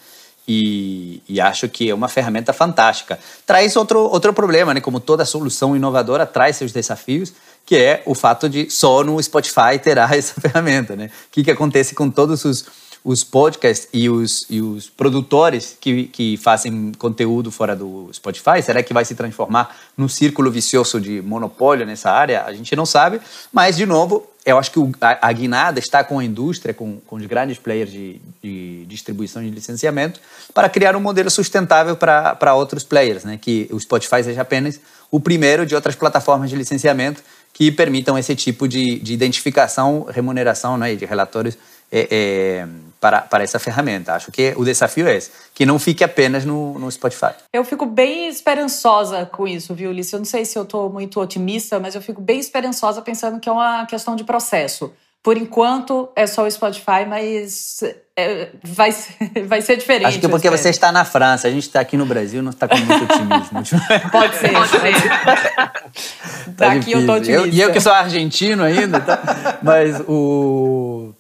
E, 0.49 1.21
e, 1.29 1.41
acho 1.41 1.69
que 1.69 1.91
é 1.91 1.95
uma 1.95 2.09
ferramenta 2.09 2.53
fantástica. 2.53 3.19
Traz 3.45 3.75
outro, 3.75 3.99
outro 3.99 4.33
problema, 4.33 4.73
né? 4.73 4.81
Como 4.81 5.01
toda 5.01 5.25
solução 5.25 5.75
inovadora 5.75 6.25
traz 6.25 6.57
seus 6.57 6.71
desafios, 6.71 7.33
que 7.65 7.75
é 7.75 8.03
o 8.07 8.15
fato 8.15 8.49
de 8.49 8.71
só 8.71 9.03
no 9.03 9.21
Spotify 9.21 9.77
terá 9.83 10.09
essa 10.15 10.41
ferramenta, 10.41 10.95
né? 10.95 11.07
O 11.07 11.11
que, 11.33 11.43
que 11.43 11.51
acontece 11.51 11.97
com 11.97 12.09
todos 12.09 12.45
os 12.45 12.65
os 13.07 13.23
podcasts 13.23 13.89
e 13.93 14.11
os, 14.11 14.45
e 14.51 14.61
os 14.61 14.91
produtores 14.91 15.79
que, 15.81 16.09
que 16.09 16.37
fazem 16.39 16.91
conteúdo 16.99 17.53
fora 17.53 17.77
do 17.77 18.11
Spotify? 18.13 18.61
Será 18.61 18.83
que 18.83 18.93
vai 18.93 19.05
se 19.05 19.15
transformar 19.15 19.77
num 19.97 20.09
círculo 20.09 20.51
vicioso 20.51 21.01
de 21.01 21.23
monopólio 21.23 21.87
nessa 21.87 22.11
área? 22.11 22.43
A 22.43 22.53
gente 22.53 22.75
não 22.75 22.85
sabe, 22.85 23.21
mas, 23.53 23.77
de 23.77 23.87
novo, 23.87 24.27
eu 24.45 24.59
acho 24.59 24.73
que 24.73 24.81
a, 25.01 25.29
a 25.29 25.33
guinada 25.33 25.79
está 25.79 26.03
com 26.03 26.19
a 26.19 26.25
indústria, 26.25 26.75
com, 26.75 26.99
com 27.07 27.15
os 27.15 27.25
grandes 27.27 27.59
players 27.59 27.93
de, 27.93 28.21
de 28.43 28.85
distribuição 28.87 29.41
e 29.41 29.51
licenciamento, 29.51 30.19
para 30.53 30.69
criar 30.69 30.97
um 30.97 31.01
modelo 31.01 31.31
sustentável 31.31 31.97
para 31.97 32.55
outros 32.57 32.83
players, 32.83 33.23
né? 33.23 33.39
que 33.41 33.69
o 33.71 33.79
Spotify 33.79 34.25
seja 34.25 34.43
apenas 34.43 34.81
o 35.13 35.21
primeiro 35.21 35.65
de 35.65 35.77
outras 35.77 35.95
plataformas 35.95 36.51
de 36.51 36.57
licenciamento 36.57 37.23
que 37.53 37.71
permitam 37.71 38.19
esse 38.19 38.35
tipo 38.35 38.67
de, 38.69 38.99
de 38.99 39.15
identificação, 39.15 40.07
remuneração 40.11 40.77
né, 40.77 40.95
de 40.95 41.07
relatórios 41.07 41.57
é, 41.91 42.09
é, 42.11 42.69
para, 43.01 43.23
para 43.23 43.45
essa 43.45 43.59
ferramenta. 43.59 44.15
Acho 44.15 44.33
que 44.33 44.55
o 44.57 44.65
desafio 44.65 45.07
é 45.07 45.17
esse, 45.17 45.31
que 45.55 45.65
não 45.65 45.79
fique 45.79 46.03
apenas 46.03 46.45
no, 46.45 46.79
no 46.79 46.91
Spotify. 46.91 47.33
Eu 47.53 47.65
fico 47.65 47.87
bem 47.87 48.29
esperançosa 48.29 49.27
com 49.27 49.47
isso, 49.47 49.75
viu, 49.75 49.91
Ulisses? 49.91 50.13
Eu 50.13 50.19
não 50.19 50.27
sei 50.27 50.45
se 50.45 50.59
eu 50.59 50.63
estou 50.63 50.91
muito 50.91 51.21
otimista, 51.21 51.79
mas 51.79 51.95
eu 51.95 52.03
fico 52.03 52.21
bem 52.21 52.39
esperançosa 52.39 53.01
pensando 53.03 53.41
que 53.41 53.49
é 53.49 53.53
uma 53.53 53.87
questão 53.87 54.17
de 54.17 54.25
processo. 54.25 54.93
Por 55.23 55.37
enquanto 55.37 56.09
é 56.15 56.25
só 56.25 56.45
o 56.45 56.51
Spotify, 56.51 57.05
mas 57.09 57.83
é, 58.17 58.51
vai, 58.63 58.95
vai 59.45 59.61
ser 59.61 59.77
diferente. 59.77 60.07
Acho 60.07 60.21
que 60.21 60.29
porque 60.29 60.49
você 60.49 60.71
está 60.71 60.93
na 60.93 61.05
França, 61.05 61.49
a 61.49 61.51
gente 61.51 61.65
está 61.65 61.81
aqui 61.81 61.97
no 61.97 62.07
Brasil, 62.07 62.43
não 62.43 62.51
está 62.51 62.69
com 62.69 62.77
muito 62.77 63.05
otimismo. 63.05 63.81
pode 64.13 64.37
ser, 64.37 64.53
pode 64.53 64.69
ser. 64.69 64.93
tá 66.57 66.75
Daqui 66.75 66.93
eu 66.93 67.05
tô 67.05 67.15
otimista. 67.15 67.49
E 67.49 67.61
eu, 67.61 67.69
eu, 67.69 67.73
que 67.73 67.81
sou 67.81 67.93
argentino 67.93 68.63
ainda, 68.63 69.01
tá? 69.01 69.59
mas 69.63 70.01
o 70.07 71.13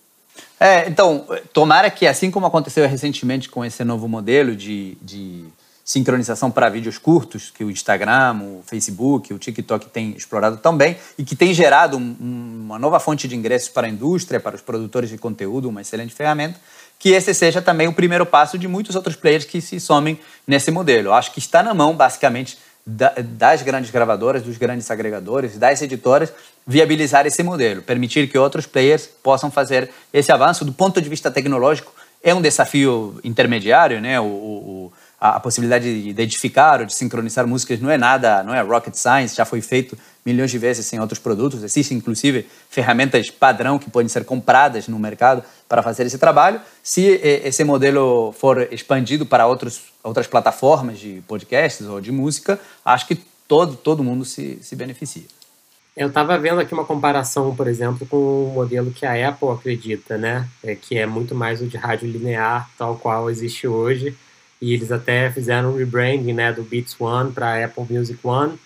é, 0.58 0.88
então, 0.88 1.26
tomara 1.52 1.90
que, 1.90 2.06
assim 2.06 2.30
como 2.30 2.46
aconteceu 2.46 2.86
recentemente 2.88 3.48
com 3.48 3.64
esse 3.64 3.84
novo 3.84 4.08
modelo 4.08 4.56
de, 4.56 4.96
de 5.02 5.44
sincronização 5.84 6.50
para 6.50 6.68
vídeos 6.68 6.98
curtos, 6.98 7.50
que 7.50 7.62
o 7.62 7.70
Instagram, 7.70 8.40
o 8.40 8.62
Facebook, 8.66 9.32
o 9.32 9.38
TikTok 9.38 9.86
têm 9.86 10.10
explorado 10.16 10.56
também, 10.56 10.96
e 11.18 11.24
que 11.24 11.36
tem 11.36 11.54
gerado 11.54 11.96
um, 11.96 12.16
uma 12.64 12.78
nova 12.78 12.98
fonte 12.98 13.28
de 13.28 13.36
ingressos 13.36 13.68
para 13.68 13.86
a 13.86 13.90
indústria, 13.90 14.40
para 14.40 14.56
os 14.56 14.62
produtores 14.62 15.10
de 15.10 15.18
conteúdo, 15.18 15.68
uma 15.68 15.82
excelente 15.82 16.14
ferramenta, 16.14 16.58
que 16.98 17.10
esse 17.10 17.34
seja 17.34 17.60
também 17.60 17.86
o 17.86 17.92
primeiro 17.92 18.24
passo 18.24 18.58
de 18.58 18.66
muitos 18.66 18.96
outros 18.96 19.14
players 19.14 19.44
que 19.44 19.60
se 19.60 19.78
somem 19.78 20.18
nesse 20.46 20.70
modelo. 20.70 21.12
Acho 21.12 21.32
que 21.32 21.38
está 21.38 21.62
na 21.62 21.74
mão, 21.74 21.94
basicamente, 21.94 22.58
das 22.86 23.62
grandes 23.62 23.90
gravadoras, 23.90 24.42
dos 24.42 24.56
grandes 24.56 24.90
agregadores, 24.90 25.58
das 25.58 25.82
editoras, 25.82 26.32
viabilizar 26.66 27.26
esse 27.26 27.42
modelo, 27.42 27.80
permitir 27.80 28.28
que 28.28 28.36
outros 28.36 28.66
players 28.66 29.06
possam 29.06 29.50
fazer 29.50 29.90
esse 30.12 30.32
avanço. 30.32 30.64
Do 30.64 30.72
ponto 30.72 31.00
de 31.00 31.08
vista 31.08 31.30
tecnológico, 31.30 31.94
é 32.22 32.34
um 32.34 32.42
desafio 32.42 33.20
intermediário, 33.22 34.00
né? 34.00 34.18
O, 34.18 34.24
o, 34.24 34.92
a, 35.20 35.38
possibilidade 35.38 36.02
de 36.02 36.08
identificar 36.08 36.80
ou 36.80 36.86
de 36.86 36.92
sincronizar 36.92 37.46
músicas 37.46 37.80
não 37.80 37.88
é 37.88 37.96
nada, 37.96 38.42
não 38.42 38.52
é 38.52 38.60
rocket 38.60 38.94
science, 38.94 39.36
já 39.36 39.44
foi 39.44 39.60
feito 39.60 39.96
milhões 40.24 40.50
de 40.50 40.58
vezes 40.58 40.92
em 40.92 40.98
outros 40.98 41.20
produtos. 41.20 41.62
Existem, 41.62 41.96
inclusive, 41.96 42.48
ferramentas 42.68 43.30
padrão 43.30 43.78
que 43.78 43.88
podem 43.88 44.08
ser 44.08 44.24
compradas 44.24 44.88
no 44.88 44.98
mercado 44.98 45.44
para 45.68 45.84
fazer 45.84 46.04
esse 46.04 46.18
trabalho. 46.18 46.60
Se 46.82 47.20
esse 47.22 47.62
modelo 47.62 48.32
for 48.32 48.68
expandido 48.72 49.24
para 49.24 49.46
outros, 49.46 49.82
outras 50.02 50.26
plataformas 50.26 50.98
de 50.98 51.22
podcasts 51.28 51.86
ou 51.86 52.00
de 52.00 52.10
música, 52.10 52.58
acho 52.84 53.06
que 53.06 53.14
todo, 53.46 53.76
todo 53.76 54.02
mundo 54.02 54.24
se, 54.24 54.58
se 54.62 54.74
beneficia. 54.74 55.22
Eu 55.96 56.08
estava 56.08 56.36
vendo 56.38 56.60
aqui 56.60 56.74
uma 56.74 56.84
comparação, 56.84 57.56
por 57.56 57.66
exemplo, 57.66 58.06
com 58.06 58.16
o 58.16 58.52
modelo 58.54 58.90
que 58.90 59.06
a 59.06 59.28
Apple 59.30 59.48
acredita, 59.48 60.18
né? 60.18 60.46
É, 60.62 60.74
que 60.74 60.98
é 60.98 61.06
muito 61.06 61.34
mais 61.34 61.62
o 61.62 61.66
de 61.66 61.78
rádio 61.78 62.06
linear, 62.06 62.68
tal 62.76 62.96
qual 62.96 63.30
existe 63.30 63.66
hoje. 63.66 64.14
E 64.60 64.74
eles 64.74 64.92
até 64.92 65.30
fizeram 65.30 65.72
um 65.72 65.76
rebranding 65.76 66.34
né, 66.34 66.52
do 66.52 66.62
Beats 66.62 67.00
One 67.00 67.32
para 67.32 67.64
Apple 67.64 67.86
Music 67.88 68.18
One 68.22 68.58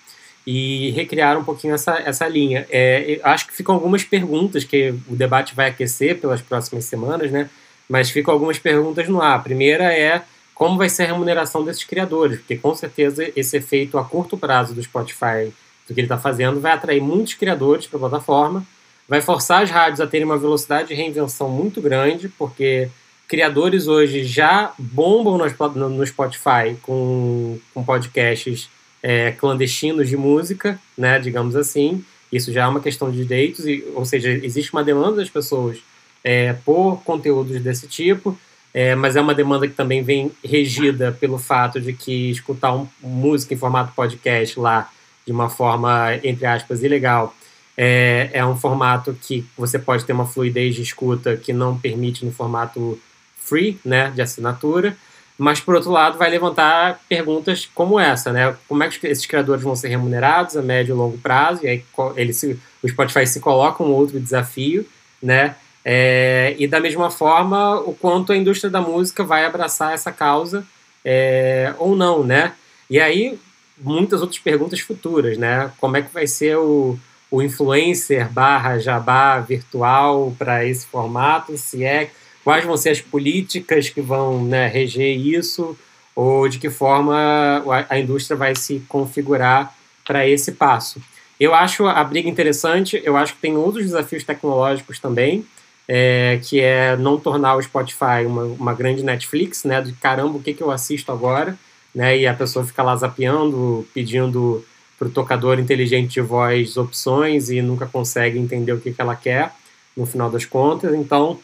e 0.44 0.90
recriaram 0.90 1.40
um 1.40 1.44
pouquinho 1.44 1.74
essa, 1.74 1.98
essa 1.98 2.26
linha. 2.26 2.66
É, 2.68 3.20
acho 3.22 3.46
que 3.46 3.54
ficam 3.54 3.76
algumas 3.76 4.02
perguntas 4.02 4.64
que 4.64 4.90
o 5.08 5.14
debate 5.14 5.54
vai 5.54 5.68
aquecer 5.68 6.18
pelas 6.20 6.42
próximas 6.42 6.84
semanas, 6.84 7.30
né? 7.30 7.48
Mas 7.88 8.10
ficam 8.10 8.34
algumas 8.34 8.58
perguntas 8.58 9.08
no 9.08 9.22
ar. 9.22 9.36
A 9.36 9.42
primeira 9.42 9.92
é 9.92 10.22
como 10.52 10.76
vai 10.76 10.88
ser 10.88 11.04
a 11.04 11.06
remuneração 11.06 11.64
desses 11.64 11.84
criadores, 11.84 12.38
porque 12.40 12.56
com 12.56 12.74
certeza 12.74 13.30
esse 13.36 13.56
efeito 13.56 13.98
a 13.98 14.04
curto 14.04 14.36
prazo 14.36 14.74
do 14.74 14.82
Spotify 14.82 15.52
do 15.90 15.94
que 15.94 16.00
ele 16.00 16.06
está 16.06 16.16
fazendo 16.16 16.60
vai 16.60 16.72
atrair 16.72 17.02
muitos 17.02 17.34
criadores 17.34 17.86
para 17.88 17.96
a 17.96 18.00
plataforma, 18.00 18.64
vai 19.08 19.20
forçar 19.20 19.62
as 19.62 19.70
rádios 19.70 20.00
a 20.00 20.06
terem 20.06 20.24
uma 20.24 20.38
velocidade 20.38 20.88
de 20.88 20.94
reinvenção 20.94 21.50
muito 21.50 21.82
grande, 21.82 22.28
porque 22.28 22.88
criadores 23.26 23.88
hoje 23.88 24.22
já 24.22 24.72
bombam 24.78 25.36
no, 25.36 26.06
Spotify 26.06 26.76
com, 26.80 27.58
com 27.74 27.82
podcasts 27.82 28.70
é, 29.02 29.32
clandestinos 29.32 30.08
de 30.08 30.16
música, 30.16 30.78
né, 30.96 31.18
digamos 31.18 31.56
assim. 31.56 32.04
Isso 32.32 32.52
já 32.52 32.62
é 32.62 32.68
uma 32.68 32.80
questão 32.80 33.10
de 33.10 33.18
direitos, 33.24 33.66
e, 33.66 33.84
ou 33.96 34.04
seja, 34.04 34.30
existe 34.30 34.72
uma 34.72 34.84
demanda 34.84 35.16
das 35.16 35.28
pessoas 35.28 35.78
é, 36.22 36.52
por 36.52 37.02
conteúdos 37.02 37.60
desse 37.60 37.88
tipo, 37.88 38.38
é, 38.72 38.94
mas 38.94 39.16
é 39.16 39.20
uma 39.20 39.34
demanda 39.34 39.66
que 39.66 39.74
também 39.74 40.04
vem 40.04 40.30
regida 40.44 41.10
pelo 41.10 41.36
fato 41.36 41.80
de 41.80 41.92
que 41.92 42.30
escutar 42.30 42.72
um, 42.72 42.86
música 43.02 43.54
em 43.54 43.56
formato 43.56 43.92
podcast 43.92 44.60
lá 44.60 44.88
de 45.30 45.32
uma 45.32 45.48
forma, 45.48 46.16
entre 46.24 46.44
aspas, 46.44 46.82
ilegal, 46.82 47.32
é, 47.76 48.30
é 48.32 48.44
um 48.44 48.56
formato 48.56 49.16
que 49.22 49.46
você 49.56 49.78
pode 49.78 50.04
ter 50.04 50.12
uma 50.12 50.26
fluidez 50.26 50.74
de 50.74 50.82
escuta 50.82 51.36
que 51.36 51.52
não 51.52 51.78
permite 51.78 52.24
no 52.24 52.32
formato 52.32 52.98
free, 53.38 53.78
né, 53.84 54.10
de 54.10 54.20
assinatura, 54.20 54.96
mas 55.38 55.60
por 55.60 55.76
outro 55.76 55.92
lado 55.92 56.18
vai 56.18 56.28
levantar 56.28 57.00
perguntas 57.08 57.70
como 57.72 57.98
essa, 57.98 58.32
né? 58.32 58.56
Como 58.68 58.82
é 58.82 58.88
que 58.88 59.06
esses 59.06 59.24
criadores 59.24 59.62
vão 59.62 59.76
ser 59.76 59.88
remunerados 59.88 60.56
a 60.56 60.62
médio 60.62 60.94
e 60.94 60.98
longo 60.98 61.16
prazo? 61.16 61.64
E 61.64 61.68
aí 61.68 61.84
ele 62.16 62.32
se, 62.32 62.58
o 62.82 62.88
Spotify 62.88 63.24
se 63.24 63.38
coloca 63.38 63.84
um 63.84 63.92
outro 63.92 64.18
desafio, 64.18 64.84
né? 65.22 65.54
É, 65.84 66.56
e 66.58 66.66
da 66.66 66.80
mesma 66.80 67.08
forma, 67.08 67.80
o 67.80 67.94
quanto 67.94 68.32
a 68.32 68.36
indústria 68.36 68.68
da 68.68 68.80
música 68.80 69.22
vai 69.22 69.44
abraçar 69.44 69.94
essa 69.94 70.10
causa 70.10 70.66
é, 71.04 71.72
ou 71.78 71.96
não, 71.96 72.24
né? 72.24 72.52
E 72.90 72.98
aí 73.00 73.38
muitas 73.82 74.20
outras 74.20 74.38
perguntas 74.38 74.80
futuras, 74.80 75.38
né? 75.38 75.70
Como 75.78 75.96
é 75.96 76.02
que 76.02 76.12
vai 76.12 76.26
ser 76.26 76.56
o, 76.56 76.98
o 77.30 77.42
influencer 77.42 78.30
barra 78.30 78.78
jabá 78.78 79.38
virtual 79.40 80.34
para 80.38 80.64
esse 80.64 80.86
formato? 80.86 81.56
Se 81.56 81.84
é 81.84 82.10
quais 82.44 82.64
vão 82.64 82.76
ser 82.76 82.90
as 82.90 83.00
políticas 83.00 83.88
que 83.88 84.00
vão 84.00 84.44
né, 84.44 84.66
reger 84.66 85.16
isso 85.16 85.76
ou 86.14 86.48
de 86.48 86.58
que 86.58 86.68
forma 86.68 87.62
a 87.88 87.98
indústria 87.98 88.36
vai 88.36 88.54
se 88.54 88.82
configurar 88.88 89.74
para 90.04 90.26
esse 90.26 90.52
passo. 90.52 91.00
Eu 91.38 91.54
acho 91.54 91.86
a 91.86 92.02
briga 92.04 92.28
interessante, 92.28 93.00
eu 93.04 93.16
acho 93.16 93.34
que 93.34 93.40
tem 93.40 93.56
outros 93.56 93.84
desafios 93.84 94.24
tecnológicos 94.24 94.98
também, 94.98 95.46
é, 95.88 96.38
que 96.42 96.60
é 96.60 96.96
não 96.96 97.18
tornar 97.18 97.56
o 97.56 97.62
Spotify 97.62 98.26
uma, 98.26 98.42
uma 98.42 98.74
grande 98.74 99.02
Netflix, 99.02 99.64
né, 99.64 99.80
de 99.80 99.92
caramba, 99.94 100.36
o 100.36 100.42
que, 100.42 100.52
que 100.52 100.62
eu 100.62 100.70
assisto 100.70 101.10
agora, 101.10 101.56
né, 101.94 102.18
e 102.18 102.26
a 102.26 102.34
pessoa 102.34 102.64
fica 102.64 102.82
lá 102.82 102.96
zapeando, 102.96 103.86
pedindo 103.92 104.64
para 104.98 105.08
o 105.08 105.10
tocador 105.10 105.58
inteligente 105.58 106.12
de 106.12 106.20
voz 106.20 106.76
opções 106.76 107.48
e 107.50 107.62
nunca 107.62 107.86
consegue 107.86 108.38
entender 108.38 108.72
o 108.72 108.80
que, 108.80 108.92
que 108.92 109.00
ela 109.00 109.16
quer, 109.16 109.52
no 109.96 110.06
final 110.06 110.30
das 110.30 110.44
contas, 110.44 110.94
então 110.94 111.38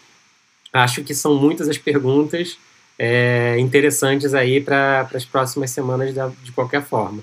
acho 0.73 1.03
que 1.03 1.15
são 1.15 1.35
muitas 1.35 1.69
as 1.69 1.79
perguntas 1.79 2.59
é, 2.99 3.57
interessantes 3.59 4.35
aí 4.35 4.61
para 4.61 5.09
as 5.15 5.25
próximas 5.25 5.71
semanas 5.71 6.15
de, 6.15 6.21
de 6.43 6.53
qualquer 6.53 6.83
forma. 6.83 7.23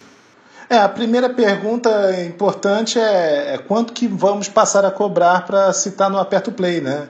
É, 0.70 0.78
a 0.78 0.90
primeira 0.90 1.30
pergunta 1.30 1.90
importante 2.26 2.98
é, 2.98 3.54
é, 3.54 3.58
quanto 3.58 3.94
que 3.94 4.08
vamos 4.08 4.48
passar 4.48 4.86
a 4.86 4.92
cobrar 4.92 5.46
para 5.46 5.72
citar 5.74 6.10
no 6.10 6.18
Aperto 6.18 6.52
Play, 6.52 6.82
né? 6.82 7.10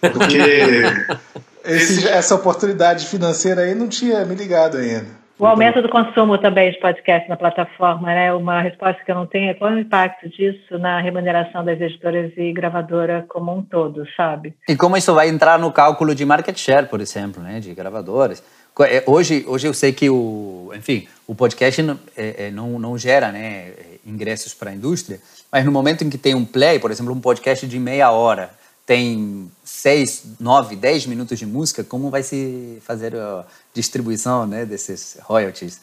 Porque 0.00 0.38
esse, 1.64 2.08
essa 2.08 2.34
oportunidade 2.34 3.06
financeira 3.06 3.62
aí 3.62 3.74
não 3.74 3.88
tinha 3.88 4.24
me 4.24 4.34
ligado 4.34 4.78
ainda. 4.78 5.21
O 5.42 5.46
aumento 5.46 5.82
do 5.82 5.88
consumo 5.88 6.38
também 6.38 6.70
de 6.70 6.78
podcast 6.78 7.28
na 7.28 7.36
plataforma, 7.36 8.06
né? 8.14 8.32
Uma 8.32 8.62
resposta 8.62 9.02
que 9.04 9.10
eu 9.10 9.16
não 9.16 9.26
tenho 9.26 9.50
é 9.50 9.54
qual 9.54 9.72
é 9.72 9.74
o 9.74 9.78
impacto 9.80 10.28
disso 10.28 10.78
na 10.78 11.00
remuneração 11.00 11.64
das 11.64 11.80
editoras 11.80 12.30
e 12.36 12.52
gravadora 12.52 13.24
como 13.28 13.52
um 13.52 13.60
todo, 13.60 14.06
sabe? 14.16 14.54
E 14.68 14.76
como 14.76 14.96
isso 14.96 15.12
vai 15.12 15.28
entrar 15.28 15.58
no 15.58 15.72
cálculo 15.72 16.14
de 16.14 16.24
market 16.24 16.56
share, 16.56 16.86
por 16.86 17.00
exemplo, 17.00 17.42
né? 17.42 17.58
De 17.58 17.74
gravadoras. 17.74 18.40
É, 18.82 19.02
hoje, 19.04 19.44
hoje 19.48 19.66
eu 19.66 19.74
sei 19.74 19.92
que 19.92 20.08
o, 20.08 20.70
enfim, 20.76 21.08
o 21.26 21.34
podcast 21.34 21.82
não, 21.82 21.98
é, 22.16 22.46
é, 22.46 22.50
não, 22.52 22.78
não 22.78 22.96
gera 22.96 23.32
né, 23.32 23.72
ingressos 24.06 24.54
para 24.54 24.70
a 24.70 24.72
indústria, 24.72 25.18
mas 25.50 25.64
no 25.64 25.72
momento 25.72 26.04
em 26.04 26.08
que 26.08 26.18
tem 26.18 26.36
um 26.36 26.44
play, 26.44 26.78
por 26.78 26.92
exemplo, 26.92 27.12
um 27.12 27.20
podcast 27.20 27.66
de 27.66 27.80
meia 27.80 28.12
hora, 28.12 28.50
tem 28.84 29.50
seis, 29.64 30.24
nove, 30.40 30.76
dez 30.76 31.06
minutos 31.06 31.38
de 31.38 31.46
música, 31.46 31.84
como 31.84 32.10
vai 32.10 32.22
se 32.22 32.78
fazer 32.84 33.16
a 33.16 33.44
distribuição 33.72 34.46
né, 34.46 34.64
desses 34.64 35.18
royalties? 35.22 35.80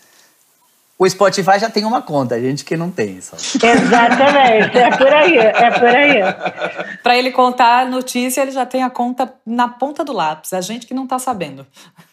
O 1.02 1.10
Spotify 1.10 1.58
já 1.58 1.70
tem 1.70 1.86
uma 1.86 2.02
conta, 2.02 2.36
a 2.36 2.40
gente 2.42 2.66
que 2.66 2.76
não 2.76 2.92
tem 2.92 3.22
só. 3.22 3.38
Exatamente, 3.38 4.78
é 4.78 4.98
por 4.98 5.08
aí, 5.08 5.38
é 5.38 5.72
por 5.72 5.88
aí. 5.88 6.98
Para 7.02 7.18
ele 7.18 7.32
contar 7.32 7.84
a 7.84 7.86
notícia, 7.86 8.42
ele 8.42 8.52
já 8.52 8.66
tem 8.66 8.84
a 8.84 8.90
conta 8.90 9.34
na 9.46 9.70
ponta 9.70 10.04
do 10.04 10.12
lápis, 10.12 10.52
a 10.52 10.60
gente 10.60 10.86
que 10.86 10.94
não 10.94 11.06
está 11.06 11.18
sabendo. 11.18 11.66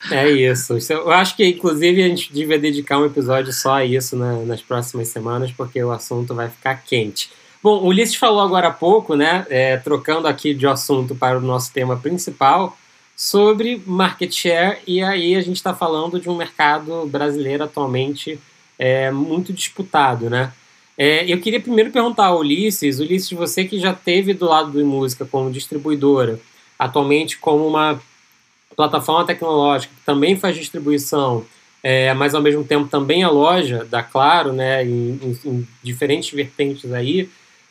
É 0.09 0.31
isso. 0.31 0.79
Eu 0.89 1.11
acho 1.11 1.35
que, 1.35 1.45
inclusive, 1.45 2.01
a 2.01 2.07
gente 2.07 2.33
devia 2.33 2.61
dedicar 2.61 3.01
um 3.01 3.07
episódio 3.07 3.53
só 3.53 3.75
a 3.75 3.85
isso 3.85 4.17
né, 4.17 4.45
nas 4.47 4.63
próximas 4.63 5.09
semanas, 5.09 5.51
porque 5.51 5.83
o 5.83 5.91
assunto 5.91 6.33
vai 6.33 6.49
ficar 6.49 6.77
quente. 6.77 7.29
Bom, 7.67 7.79
o 7.79 7.87
Ulisses 7.87 8.15
falou 8.15 8.43
agora 8.43 8.69
há 8.69 8.71
pouco, 8.71 9.17
né, 9.17 9.45
é, 9.51 9.77
trocando 9.77 10.29
aqui 10.29 10.55
de 10.55 10.69
assunto 10.69 11.17
para 11.17 11.37
o 11.37 11.41
nosso 11.41 11.73
tema 11.73 11.97
principal, 11.97 12.79
sobre 13.17 13.83
market 13.85 14.33
share, 14.33 14.79
e 14.87 15.03
aí 15.03 15.35
a 15.35 15.41
gente 15.41 15.57
está 15.57 15.75
falando 15.75 16.21
de 16.21 16.31
um 16.31 16.37
mercado 16.37 17.05
brasileiro 17.09 17.65
atualmente 17.65 18.39
é, 18.79 19.11
muito 19.11 19.53
disputado, 19.53 20.31
né? 20.31 20.53
É, 20.97 21.25
eu 21.29 21.41
queria 21.41 21.59
primeiro 21.59 21.91
perguntar 21.91 22.27
ao 22.27 22.39
Ulisses, 22.39 23.01
Ulisses, 23.01 23.33
você 23.33 23.65
que 23.65 23.81
já 23.81 23.93
teve 23.93 24.33
do 24.33 24.47
lado 24.47 24.71
do 24.71 24.87
música 24.87 25.25
como 25.25 25.51
distribuidora, 25.51 26.39
atualmente 26.79 27.37
como 27.37 27.67
uma 27.67 28.01
plataforma 28.77 29.27
tecnológica 29.27 29.93
que 29.93 30.07
também 30.07 30.37
faz 30.37 30.55
distribuição, 30.55 31.45
é, 31.83 32.15
mas 32.15 32.33
ao 32.33 32.41
mesmo 32.41 32.63
tempo 32.63 32.89
também 32.89 33.25
a 33.25 33.29
loja 33.29 33.85
da 33.85 34.05
Claro, 34.05 34.53
né, 34.53 34.85
em, 34.85 35.19
em, 35.21 35.39
em 35.45 35.69
diferentes 35.83 36.31
vertentes 36.31 36.93
aí, 36.93 37.29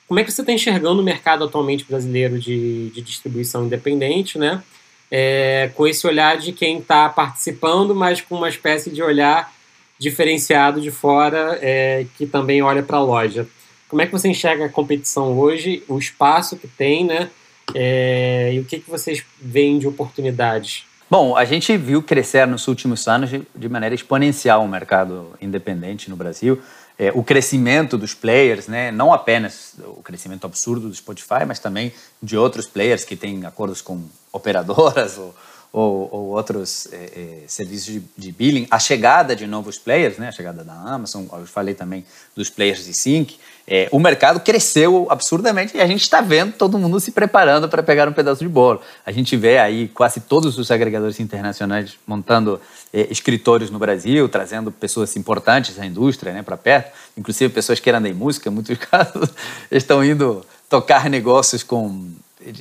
como 0.08 0.20
é 0.20 0.24
que 0.24 0.32
você 0.32 0.42
está 0.42 0.54
enxergando 0.54 1.02
o 1.02 1.04
mercado 1.04 1.44
atualmente 1.44 1.84
brasileiro 1.84 2.40
de, 2.40 2.90
de 2.90 3.02
distribuição 3.02 3.66
independente, 3.66 4.38
né? 4.38 4.62
É, 5.10 5.70
com 5.76 5.88
esse 5.88 6.06
olhar 6.06 6.38
de 6.38 6.52
quem 6.52 6.80
está 6.80 7.08
participando, 7.10 7.94
mas 7.94 8.22
com 8.22 8.36
uma 8.36 8.50
espécie 8.50 8.90
de 8.90 9.02
olhar 9.02 9.54
diferenciado 9.98 10.82
de 10.82 10.92
fora 10.92 11.58
é, 11.62 12.06
que 12.18 12.26
também 12.26 12.62
olha 12.62 12.84
para 12.84 12.98
a 12.98 13.02
loja. 13.02 13.48
Como 13.88 14.02
é 14.02 14.06
que 14.06 14.12
você 14.12 14.28
enxerga 14.28 14.66
a 14.66 14.70
competição 14.70 15.38
hoje, 15.38 15.84
o 15.88 15.98
espaço 15.98 16.58
que 16.58 16.68
tem, 16.68 17.06
né? 17.06 17.30
É, 17.74 18.52
e 18.54 18.60
o 18.60 18.66
que, 18.66 18.80
que 18.80 18.90
vocês 18.90 19.24
veem 19.40 19.80
de 19.80 19.88
oportunidades? 19.88 20.84
Bom, 21.10 21.36
a 21.38 21.46
gente 21.46 21.78
viu 21.78 22.02
crescer 22.02 22.46
nos 22.48 22.68
últimos 22.68 23.08
anos 23.08 23.30
de, 23.30 23.44
de 23.56 23.70
maneira 23.70 23.94
exponencial 23.94 24.64
o 24.64 24.68
mercado 24.68 25.34
independente 25.40 26.10
no 26.10 26.16
Brasil 26.16 26.60
é, 26.98 27.12
o 27.14 27.24
crescimento 27.24 27.98
dos 27.98 28.14
players, 28.14 28.68
né? 28.68 28.92
não 28.92 29.12
apenas 29.12 29.74
o 29.80 30.02
crescimento 30.02 30.46
absurdo 30.46 30.88
do 30.88 30.96
Spotify, 30.96 31.46
mas 31.46 31.60
também 31.60 31.94
de 32.22 32.38
outros 32.38 32.66
players 32.66 33.04
que 33.04 33.16
têm 33.16 33.46
acordos 33.46 33.82
com 33.82 34.04
operadoras 34.32 35.18
ou, 35.20 35.36
ou, 35.74 36.10
ou 36.12 36.22
outros 36.30 36.88
é, 36.94 36.96
é, 36.96 37.44
serviços 37.48 37.94
de, 37.94 38.04
de, 38.18 38.32
billing, 38.32 38.66
a 38.72 38.80
chegada 38.80 39.36
de 39.36 39.46
novos 39.46 39.78
players, 39.78 40.18
né? 40.18 40.30
a 40.30 40.32
chegada 40.32 40.64
da 40.64 40.74
Amazon, 40.74 41.26
eu 41.34 41.46
falei 41.46 41.74
também 41.74 42.06
dos 42.34 42.50
players 42.50 42.86
de 42.86 42.94
sync, 42.94 43.38
é, 43.68 43.90
o 43.92 44.00
mercado 44.00 44.40
cresceu 44.40 45.08
absurdamente 45.10 45.76
e 45.76 45.82
a 45.82 45.88
gente 45.88 46.02
está 46.02 46.22
vendo 46.22 46.54
todo 46.54 46.78
mundo 46.78 47.00
se 47.00 47.12
preparando 47.12 47.68
para 47.68 47.82
pegar 47.82 48.08
um 48.08 48.14
pedaço 48.14 48.44
de 48.44 48.48
bolo. 48.48 48.80
A 49.04 49.12
gente 49.12 49.36
vê 49.36 49.58
aí 49.58 49.88
quase 49.88 50.20
todos 50.20 50.58
os 50.60 50.70
agregadores 50.70 51.20
internacionais 51.20 51.98
montando 52.06 52.62
é, 52.96 53.08
escritórios 53.12 53.70
no 53.70 53.78
Brasil, 53.78 54.30
trazendo 54.30 54.72
pessoas 54.72 55.14
importantes 55.18 55.76
da 55.76 55.86
indústria 55.86 56.32
né, 56.32 56.42
para 56.42 56.56
perto, 56.56 56.94
inclusive 57.18 57.54
pessoas 57.54 57.78
que 57.78 57.90
eram 57.90 58.06
em 58.06 58.14
música, 58.14 58.48
em 58.48 58.54
muitos 58.54 58.78
casos 58.80 59.30
estão 59.70 60.02
indo 60.02 60.46
tocar 60.70 61.10
negócios 61.10 61.62
com 61.62 62.10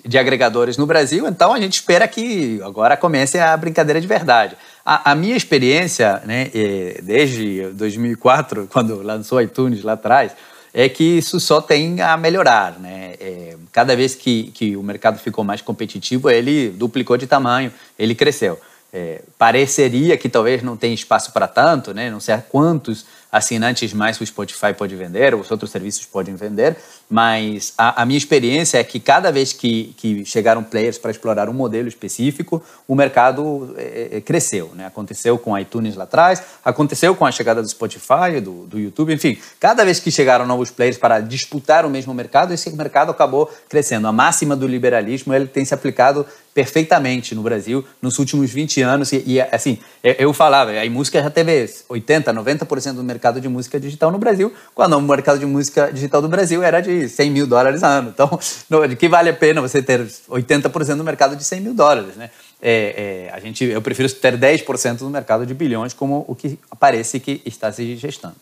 de 0.04 0.16
agregadores 0.16 0.78
no 0.78 0.86
Brasil, 0.86 1.28
então 1.28 1.52
a 1.52 1.60
gente 1.60 1.74
espera 1.74 2.08
que 2.08 2.58
agora 2.64 2.96
comece 2.96 3.38
a 3.38 3.54
brincadeira 3.54 4.00
de 4.00 4.06
verdade. 4.06 4.56
A, 4.84 5.12
a 5.12 5.14
minha 5.14 5.36
experiência, 5.36 6.22
né, 6.24 6.50
é, 6.54 7.00
desde 7.02 7.68
2004, 7.72 8.66
quando 8.72 9.02
lançou 9.02 9.40
iTunes 9.42 9.82
lá 9.82 9.92
atrás, 9.92 10.32
é 10.72 10.88
que 10.88 11.04
isso 11.04 11.38
só 11.38 11.60
tem 11.60 12.00
a 12.00 12.16
melhorar. 12.16 12.80
Né? 12.80 13.14
É, 13.20 13.56
cada 13.70 13.94
vez 13.94 14.14
que, 14.14 14.44
que 14.54 14.74
o 14.74 14.82
mercado 14.82 15.18
ficou 15.18 15.44
mais 15.44 15.60
competitivo, 15.60 16.30
ele 16.30 16.70
duplicou 16.70 17.16
de 17.18 17.26
tamanho, 17.26 17.70
ele 17.98 18.14
cresceu. 18.14 18.58
É, 18.96 19.22
pareceria 19.36 20.16
que 20.16 20.28
talvez 20.28 20.62
não 20.62 20.76
tenha 20.76 20.94
espaço 20.94 21.32
para 21.32 21.48
tanto, 21.48 21.92
né? 21.92 22.08
não 22.08 22.20
sei 22.20 22.36
quantos 22.48 23.04
assinantes 23.32 23.92
mais 23.92 24.20
o 24.20 24.24
Spotify 24.24 24.72
pode 24.72 24.94
vender, 24.94 25.34
os 25.34 25.50
outros 25.50 25.72
serviços 25.72 26.06
podem 26.06 26.36
vender, 26.36 26.76
mas 27.08 27.72
a, 27.76 28.02
a 28.02 28.06
minha 28.06 28.18
experiência 28.18 28.78
é 28.78 28.84
que 28.84 28.98
cada 28.98 29.30
vez 29.30 29.52
que, 29.52 29.94
que 29.96 30.24
chegaram 30.24 30.62
players 30.62 30.98
para 30.98 31.10
explorar 31.10 31.48
um 31.48 31.52
modelo 31.52 31.88
específico, 31.88 32.62
o 32.88 32.94
mercado 32.94 33.74
é, 33.76 34.08
é, 34.12 34.20
cresceu. 34.20 34.72
Né? 34.74 34.86
Aconteceu 34.86 35.38
com 35.38 35.54
a 35.54 35.60
iTunes 35.60 35.96
lá 35.96 36.04
atrás, 36.04 36.42
aconteceu 36.64 37.14
com 37.14 37.26
a 37.26 37.32
chegada 37.32 37.62
do 37.62 37.68
Spotify, 37.68 38.40
do, 38.42 38.66
do 38.66 38.78
YouTube, 38.78 39.12
enfim, 39.12 39.38
cada 39.60 39.84
vez 39.84 40.00
que 40.00 40.10
chegaram 40.10 40.46
novos 40.46 40.70
players 40.70 40.98
para 40.98 41.20
disputar 41.20 41.84
o 41.84 41.90
mesmo 41.90 42.12
mercado, 42.14 42.52
esse 42.52 42.70
mercado 42.70 43.10
acabou 43.10 43.50
crescendo. 43.68 44.08
A 44.08 44.12
máxima 44.12 44.56
do 44.56 44.66
liberalismo 44.66 45.34
ele 45.34 45.46
tem 45.46 45.64
se 45.64 45.74
aplicado 45.74 46.26
perfeitamente 46.54 47.34
no 47.34 47.42
Brasil 47.42 47.84
nos 48.00 48.18
últimos 48.18 48.50
20 48.52 48.80
anos. 48.80 49.12
E, 49.12 49.22
e 49.26 49.40
assim, 49.40 49.78
eu 50.02 50.32
falava, 50.32 50.70
a 50.70 50.90
música 50.90 51.20
já 51.20 51.28
teve 51.28 51.64
80%, 51.90 52.24
90% 52.32 52.92
do 52.92 53.02
mercado 53.02 53.40
de 53.40 53.48
música 53.48 53.80
digital 53.80 54.10
no 54.10 54.18
Brasil, 54.18 54.52
quando 54.74 54.96
o 54.96 55.02
mercado 55.02 55.38
de 55.38 55.46
música 55.46 55.90
digital 55.92 56.22
do 56.22 56.28
Brasil 56.28 56.62
era 56.62 56.80
de 56.80 56.93
100 57.08 57.30
mil 57.30 57.46
dólares 57.46 57.82
ano. 57.82 58.12
Então, 58.14 58.38
de 58.88 58.96
que 58.96 59.08
vale 59.08 59.30
a 59.30 59.34
pena 59.34 59.60
você 59.60 59.82
ter 59.82 60.00
80% 60.00 60.96
do 60.96 61.04
mercado 61.04 61.36
de 61.36 61.44
100 61.44 61.60
mil 61.60 61.74
dólares, 61.74 62.16
né? 62.16 62.30
É, 62.60 63.28
é, 63.28 63.34
a 63.34 63.40
gente, 63.40 63.64
eu 63.64 63.82
prefiro 63.82 64.10
ter 64.10 64.38
10% 64.38 64.98
do 64.98 65.10
mercado 65.10 65.44
de 65.44 65.52
bilhões, 65.52 65.92
como 65.92 66.24
o 66.26 66.34
que 66.34 66.58
parece 66.78 67.20
que 67.20 67.42
está 67.44 67.70
se 67.70 67.96
gestando. 67.96 68.36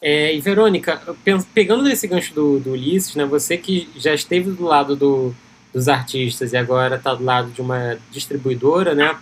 É, 0.00 0.34
e 0.34 0.40
Verônica, 0.40 1.00
pegando 1.54 1.82
nesse 1.82 2.06
gancho 2.06 2.34
do, 2.34 2.60
do 2.60 2.72
Ulisses, 2.72 3.14
né, 3.14 3.24
você 3.24 3.56
que 3.56 3.88
já 3.96 4.14
esteve 4.14 4.50
do 4.50 4.64
lado 4.64 4.94
do, 4.94 5.34
dos 5.72 5.88
artistas 5.88 6.52
e 6.52 6.56
agora 6.56 6.96
está 6.96 7.14
do 7.14 7.24
lado 7.24 7.50
de 7.50 7.60
uma 7.60 7.98
distribuidora, 8.10 8.94
né? 8.94 9.16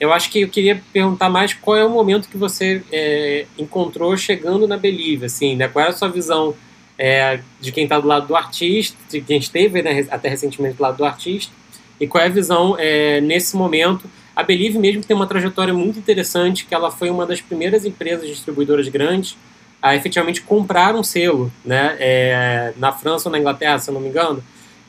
Eu 0.00 0.12
acho 0.12 0.30
que 0.30 0.42
eu 0.42 0.48
queria 0.48 0.80
perguntar 0.92 1.28
mais 1.28 1.52
qual 1.52 1.76
é 1.76 1.84
o 1.84 1.90
momento 1.90 2.28
que 2.28 2.36
você 2.36 2.82
é, 2.92 3.46
encontrou 3.58 4.16
chegando 4.16 4.68
na 4.68 4.76
Believe, 4.76 5.26
assim, 5.26 5.56
né? 5.56 5.66
Qual 5.66 5.84
é 5.84 5.88
a 5.88 5.92
sua 5.92 6.08
visão 6.08 6.54
é, 6.98 7.40
de 7.60 7.70
quem 7.70 7.84
está 7.84 7.98
do 8.00 8.08
lado 8.08 8.26
do 8.26 8.34
artista, 8.34 8.98
de 9.08 9.20
quem 9.20 9.38
esteve 9.38 9.80
né, 9.82 10.06
até 10.10 10.28
recentemente 10.28 10.76
do 10.76 10.82
lado 10.82 10.96
do 10.96 11.04
artista, 11.04 11.52
e 12.00 12.06
qual 12.06 12.22
é 12.22 12.26
a 12.26 12.30
visão 12.30 12.76
é, 12.78 13.20
nesse 13.20 13.56
momento. 13.56 14.10
A 14.34 14.42
Believe 14.42 14.78
mesmo 14.78 15.02
tem 15.02 15.16
uma 15.16 15.26
trajetória 15.26 15.72
muito 15.72 15.98
interessante, 15.98 16.66
que 16.66 16.74
ela 16.74 16.90
foi 16.90 17.10
uma 17.10 17.24
das 17.24 17.40
primeiras 17.40 17.84
empresas 17.84 18.28
distribuidoras 18.28 18.88
grandes 18.88 19.36
a 19.80 19.94
efetivamente 19.94 20.42
comprar 20.42 20.94
um 20.94 21.04
selo, 21.04 21.52
né? 21.64 21.96
É, 22.00 22.72
na 22.76 22.92
França 22.92 23.28
ou 23.28 23.32
na 23.32 23.38
Inglaterra, 23.38 23.78
se 23.78 23.90
eu 23.90 23.94
não 23.94 24.00
me 24.00 24.08
engano, 24.08 24.42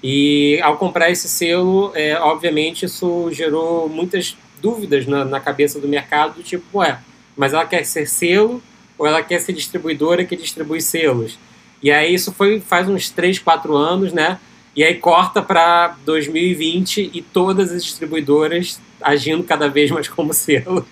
e 0.04 0.60
ao 0.63 0.78
comprar 0.78 1.12
esse 1.12 1.28
selo, 1.28 1.91
é, 1.93 2.17
obviamente 2.19 2.86
isso 2.86 3.30
gerou 3.32 3.89
muitas 3.89 4.36
dúvidas 4.62 5.06
na, 5.06 5.26
na, 5.26 5.39
cabeça 5.39 5.80
do 5.80 5.88
mercado, 5.88 6.36
do 6.36 6.43
tipo, 6.43 6.80
ué, 6.80 7.00
mas 7.36 7.54
ela 7.54 7.65
quer 7.65 7.86
ser 7.86 8.08
selo 8.08 8.62
ou 8.98 9.06
ela 9.06 9.22
quer 9.22 9.39
ser 9.39 9.54
distribuidora 9.54 10.26
que 10.26 10.36
distribui 10.36 10.82
selos? 10.82 11.38
E 11.82 11.92
aí 11.92 12.13
isso 12.13 12.32
foi 12.34 12.60
faz 12.60 12.89
uns 12.89 13.10
3, 13.10 13.39
4 13.39 13.76
anos, 13.76 14.13
né? 14.13 14.39
E 14.76 14.84
aí 14.84 14.96
corta 14.96 15.42
para 15.42 15.96
2020 16.06 17.12
e 17.13 17.22
todas 17.22 17.72
as 17.72 17.84
distribuidoras 17.84 18.80
agindo 19.02 19.44
cada 19.44 19.68
vez 19.68 19.92
mais 19.92 20.08
como 20.08 20.34
selo. 20.34 20.86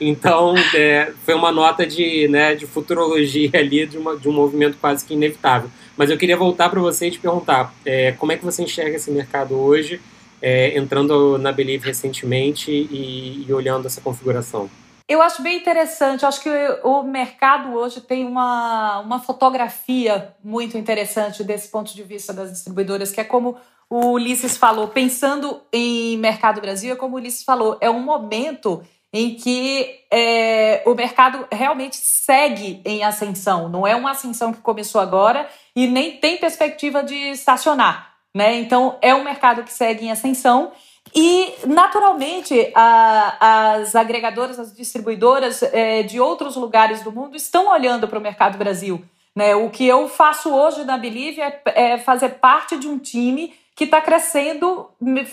Então, 0.00 0.54
é, 0.74 1.12
foi 1.24 1.34
uma 1.34 1.50
nota 1.50 1.86
de, 1.86 2.28
né, 2.28 2.54
de 2.54 2.66
futurologia 2.66 3.50
ali, 3.54 3.86
de, 3.86 3.98
uma, 3.98 4.16
de 4.16 4.28
um 4.28 4.32
movimento 4.32 4.76
quase 4.80 5.04
que 5.04 5.14
inevitável. 5.14 5.70
Mas 5.96 6.10
eu 6.10 6.18
queria 6.18 6.36
voltar 6.36 6.68
para 6.68 6.80
você 6.80 7.08
e 7.08 7.10
te 7.10 7.18
perguntar, 7.18 7.74
é, 7.84 8.12
como 8.12 8.32
é 8.32 8.36
que 8.36 8.44
você 8.44 8.62
enxerga 8.62 8.96
esse 8.96 9.10
mercado 9.10 9.54
hoje, 9.58 10.00
é, 10.40 10.76
entrando 10.78 11.38
na 11.38 11.50
Believe 11.50 11.86
recentemente 11.86 12.70
e, 12.70 13.44
e 13.48 13.52
olhando 13.52 13.86
essa 13.86 14.00
configuração? 14.00 14.70
Eu 15.08 15.22
acho 15.22 15.40
bem 15.40 15.56
interessante. 15.56 16.22
Eu 16.22 16.28
acho 16.28 16.40
que 16.40 16.50
o 16.82 17.02
mercado 17.02 17.72
hoje 17.74 18.00
tem 18.00 18.26
uma, 18.26 19.00
uma 19.00 19.20
fotografia 19.20 20.34
muito 20.42 20.76
interessante 20.76 21.44
desse 21.44 21.68
ponto 21.68 21.94
de 21.94 22.02
vista 22.02 22.32
das 22.32 22.50
distribuidoras, 22.50 23.12
que 23.12 23.20
é 23.20 23.24
como 23.24 23.56
o 23.88 24.12
Ulisses 24.12 24.56
falou, 24.56 24.88
pensando 24.88 25.62
em 25.72 26.18
mercado 26.18 26.60
Brasil, 26.60 26.92
é 26.92 26.96
como 26.96 27.14
o 27.14 27.18
Ulisses 27.18 27.44
falou, 27.44 27.78
é 27.80 27.88
um 27.88 28.00
momento 28.00 28.82
em 29.12 29.36
que 29.36 30.00
é, 30.12 30.82
o 30.84 30.94
mercado 30.94 31.46
realmente 31.52 31.96
segue 31.96 32.82
em 32.84 33.04
ascensão. 33.04 33.68
Não 33.68 33.86
é 33.86 33.94
uma 33.94 34.10
ascensão 34.10 34.52
que 34.52 34.60
começou 34.60 35.00
agora 35.00 35.48
e 35.74 35.86
nem 35.86 36.16
tem 36.16 36.36
perspectiva 36.36 37.04
de 37.04 37.14
estacionar. 37.14 38.12
Né? 38.34 38.56
Então, 38.56 38.98
é 39.00 39.14
um 39.14 39.24
mercado 39.24 39.62
que 39.62 39.72
segue 39.72 40.04
em 40.04 40.10
ascensão 40.10 40.72
e, 41.14 41.54
naturalmente, 41.66 42.70
a, 42.74 43.74
as 43.74 43.94
agregadoras, 43.94 44.58
as 44.58 44.74
distribuidoras 44.74 45.62
é, 45.62 46.02
de 46.02 46.20
outros 46.20 46.56
lugares 46.56 47.02
do 47.02 47.12
mundo 47.12 47.36
estão 47.36 47.68
olhando 47.68 48.06
para 48.08 48.18
o 48.18 48.22
mercado 48.22 48.58
Brasil. 48.58 49.02
Né? 49.34 49.54
O 49.54 49.70
que 49.70 49.86
eu 49.86 50.08
faço 50.08 50.52
hoje 50.54 50.84
na 50.84 50.96
Believe 50.96 51.40
é, 51.40 51.62
é 51.66 51.98
fazer 51.98 52.30
parte 52.30 52.76
de 52.76 52.88
um 52.88 52.98
time 52.98 53.54
que 53.74 53.84
está 53.84 54.00
crescendo 54.00 54.88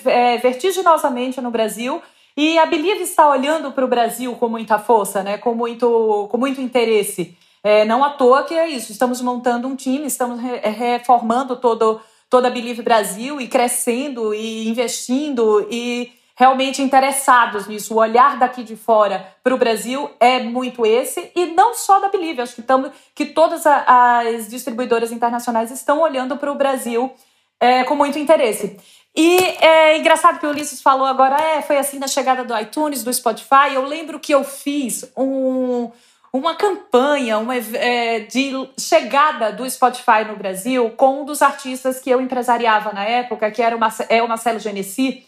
é, 0.05 0.37
vertiginosamente 0.37 1.39
no 1.39 1.49
Brasil. 1.49 2.01
E 2.35 2.57
a 2.59 2.65
Believe 2.65 3.03
está 3.03 3.29
olhando 3.29 3.71
para 3.71 3.85
o 3.85 3.87
Brasil 3.87 4.35
com 4.35 4.49
muita 4.49 4.77
força, 4.77 5.23
né? 5.23 5.37
com, 5.37 5.53
muito, 5.53 6.27
com 6.29 6.37
muito 6.37 6.59
interesse. 6.59 7.37
É, 7.63 7.85
não 7.85 8.03
à 8.03 8.09
toa 8.09 8.43
que 8.43 8.53
é 8.53 8.67
isso, 8.67 8.91
estamos 8.91 9.21
montando 9.21 9.69
um 9.69 9.75
time, 9.75 10.05
estamos 10.05 10.37
reformando 10.41 11.55
todo, 11.55 12.01
toda 12.33 12.47
a 12.47 12.51
Believe 12.51 12.81
Brasil 12.81 13.39
e 13.39 13.47
crescendo 13.47 14.33
e 14.33 14.67
investindo 14.67 15.67
e 15.69 16.11
realmente 16.35 16.81
interessados 16.81 17.67
nisso. 17.67 17.93
O 17.93 17.97
olhar 17.97 18.39
daqui 18.39 18.63
de 18.63 18.75
fora 18.75 19.23
para 19.43 19.53
o 19.53 19.57
Brasil 19.57 20.09
é 20.19 20.39
muito 20.39 20.83
esse, 20.83 21.31
e 21.35 21.45
não 21.45 21.75
só 21.75 21.99
da 21.99 22.09
Believe, 22.09 22.41
acho 22.41 22.55
que, 22.55 22.63
tamo, 22.63 22.91
que 23.13 23.27
todas 23.27 23.67
as 23.67 24.49
distribuidoras 24.49 25.11
internacionais 25.11 25.69
estão 25.69 26.01
olhando 26.01 26.35
para 26.35 26.51
o 26.51 26.55
Brasil 26.55 27.13
é, 27.59 27.83
com 27.83 27.95
muito 27.95 28.17
interesse. 28.17 28.79
E 29.15 29.37
é 29.61 29.99
engraçado 29.99 30.39
que 30.39 30.47
o 30.47 30.49
Ulisses 30.49 30.81
falou 30.81 31.05
agora, 31.05 31.39
é, 31.39 31.61
foi 31.61 31.77
assim 31.77 31.99
na 31.99 32.07
chegada 32.07 32.43
do 32.43 32.57
iTunes, 32.57 33.03
do 33.03 33.13
Spotify. 33.13 33.75
Eu 33.75 33.85
lembro 33.85 34.19
que 34.19 34.33
eu 34.33 34.43
fiz 34.43 35.07
um, 35.15 35.91
uma 36.33 36.55
campanha 36.55 37.37
uma, 37.37 37.55
é, 37.55 38.21
de 38.21 38.51
chegada 38.79 39.51
do 39.51 39.69
Spotify 39.69 40.25
no 40.27 40.35
Brasil 40.35 40.89
com 40.97 41.21
um 41.21 41.25
dos 41.25 41.43
artistas 41.43 41.99
que 41.99 42.09
eu 42.09 42.19
empresariava 42.19 42.91
na 42.91 43.05
época, 43.05 43.51
que 43.51 43.61
era 43.61 43.75
o, 43.75 43.79
Marce 43.79 44.03
é 44.09 44.21
o 44.21 44.27
Marcelo 44.27 44.59
Genesi. 44.59 45.23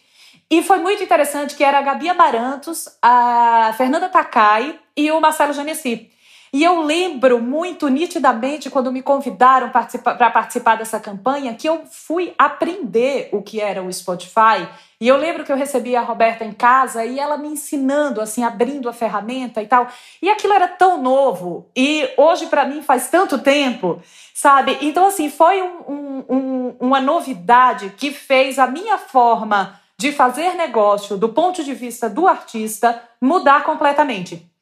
E 0.50 0.64
foi 0.64 0.80
muito 0.80 1.04
interessante 1.04 1.56
que 1.56 1.64
era 1.64 1.78
a 1.78 1.82
Gabi 1.82 2.10
Amarantos, 2.10 2.90
a 3.02 3.74
Fernanda 3.78 4.10
Takai 4.10 4.80
e 4.98 5.12
o 5.12 5.22
Marcelo 5.22 5.54
Genesi. 5.54 6.10
E 6.56 6.64
eu 6.64 6.84
lembro 6.84 7.42
muito 7.42 7.90
nitidamente 7.90 8.70
quando 8.70 8.90
me 8.90 9.02
convidaram 9.02 9.70
para 9.70 10.32
participar 10.32 10.78
dessa 10.78 10.98
campanha 11.02 11.54
que 11.54 11.68
eu 11.68 11.84
fui 11.92 12.34
aprender 12.38 13.28
o 13.34 13.42
que 13.42 13.60
era 13.60 13.84
o 13.84 13.92
Spotify. 13.92 14.66
E 14.98 15.06
eu 15.06 15.18
lembro 15.18 15.44
que 15.44 15.52
eu 15.52 15.58
recebi 15.58 15.98
a 15.98 16.02
Roberta 16.02 16.46
em 16.46 16.54
casa 16.54 17.04
e 17.04 17.20
ela 17.20 17.36
me 17.36 17.50
ensinando, 17.50 18.22
assim, 18.22 18.42
abrindo 18.42 18.88
a 18.88 18.94
ferramenta 18.94 19.62
e 19.62 19.68
tal. 19.68 19.90
E 20.22 20.30
aquilo 20.30 20.54
era 20.54 20.70
tão 20.70 21.04
novo. 21.04 21.70
E 21.76 22.10
hoje, 22.16 22.48
para 22.48 22.64
mim, 22.64 22.82
faz 22.82 23.10
tanto 23.10 23.38
tempo, 23.40 24.02
sabe? 24.34 24.78
Então, 24.80 25.08
assim, 25.08 25.30
foi 25.30 25.62
um, 25.62 26.24
um, 26.30 26.76
uma 26.80 27.02
novidade 27.02 27.94
que 27.98 28.12
fez 28.12 28.58
a 28.58 28.66
minha 28.66 28.98
forma 28.98 29.78
de 29.98 30.14
fazer 30.14 30.54
negócio 30.54 31.18
do 31.18 31.28
ponto 31.28 31.66
de 31.66 31.74
vista 31.74 32.10
do 32.10 32.26
artista 32.26 33.04
mudar 33.20 33.66
completamente. 33.66 34.55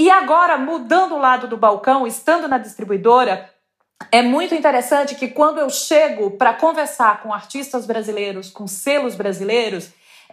E 0.00 0.10
agora, 0.10 0.56
mudando 0.56 1.14
o 1.14 1.18
lado 1.18 1.46
do 1.46 1.58
balcão, 1.58 2.06
estando 2.06 2.48
na 2.48 2.56
distribuidora, 2.56 3.50
é 4.10 4.22
muito 4.22 4.54
interessante 4.54 5.14
que 5.14 5.28
quando 5.28 5.58
eu 5.58 5.68
chego 5.68 6.30
para 6.30 6.54
conversar 6.54 7.22
com 7.22 7.34
artistas 7.34 7.84
brasileiros, 7.84 8.48
com 8.48 8.66
selos 8.66 9.14
brasileiros, 9.14 9.90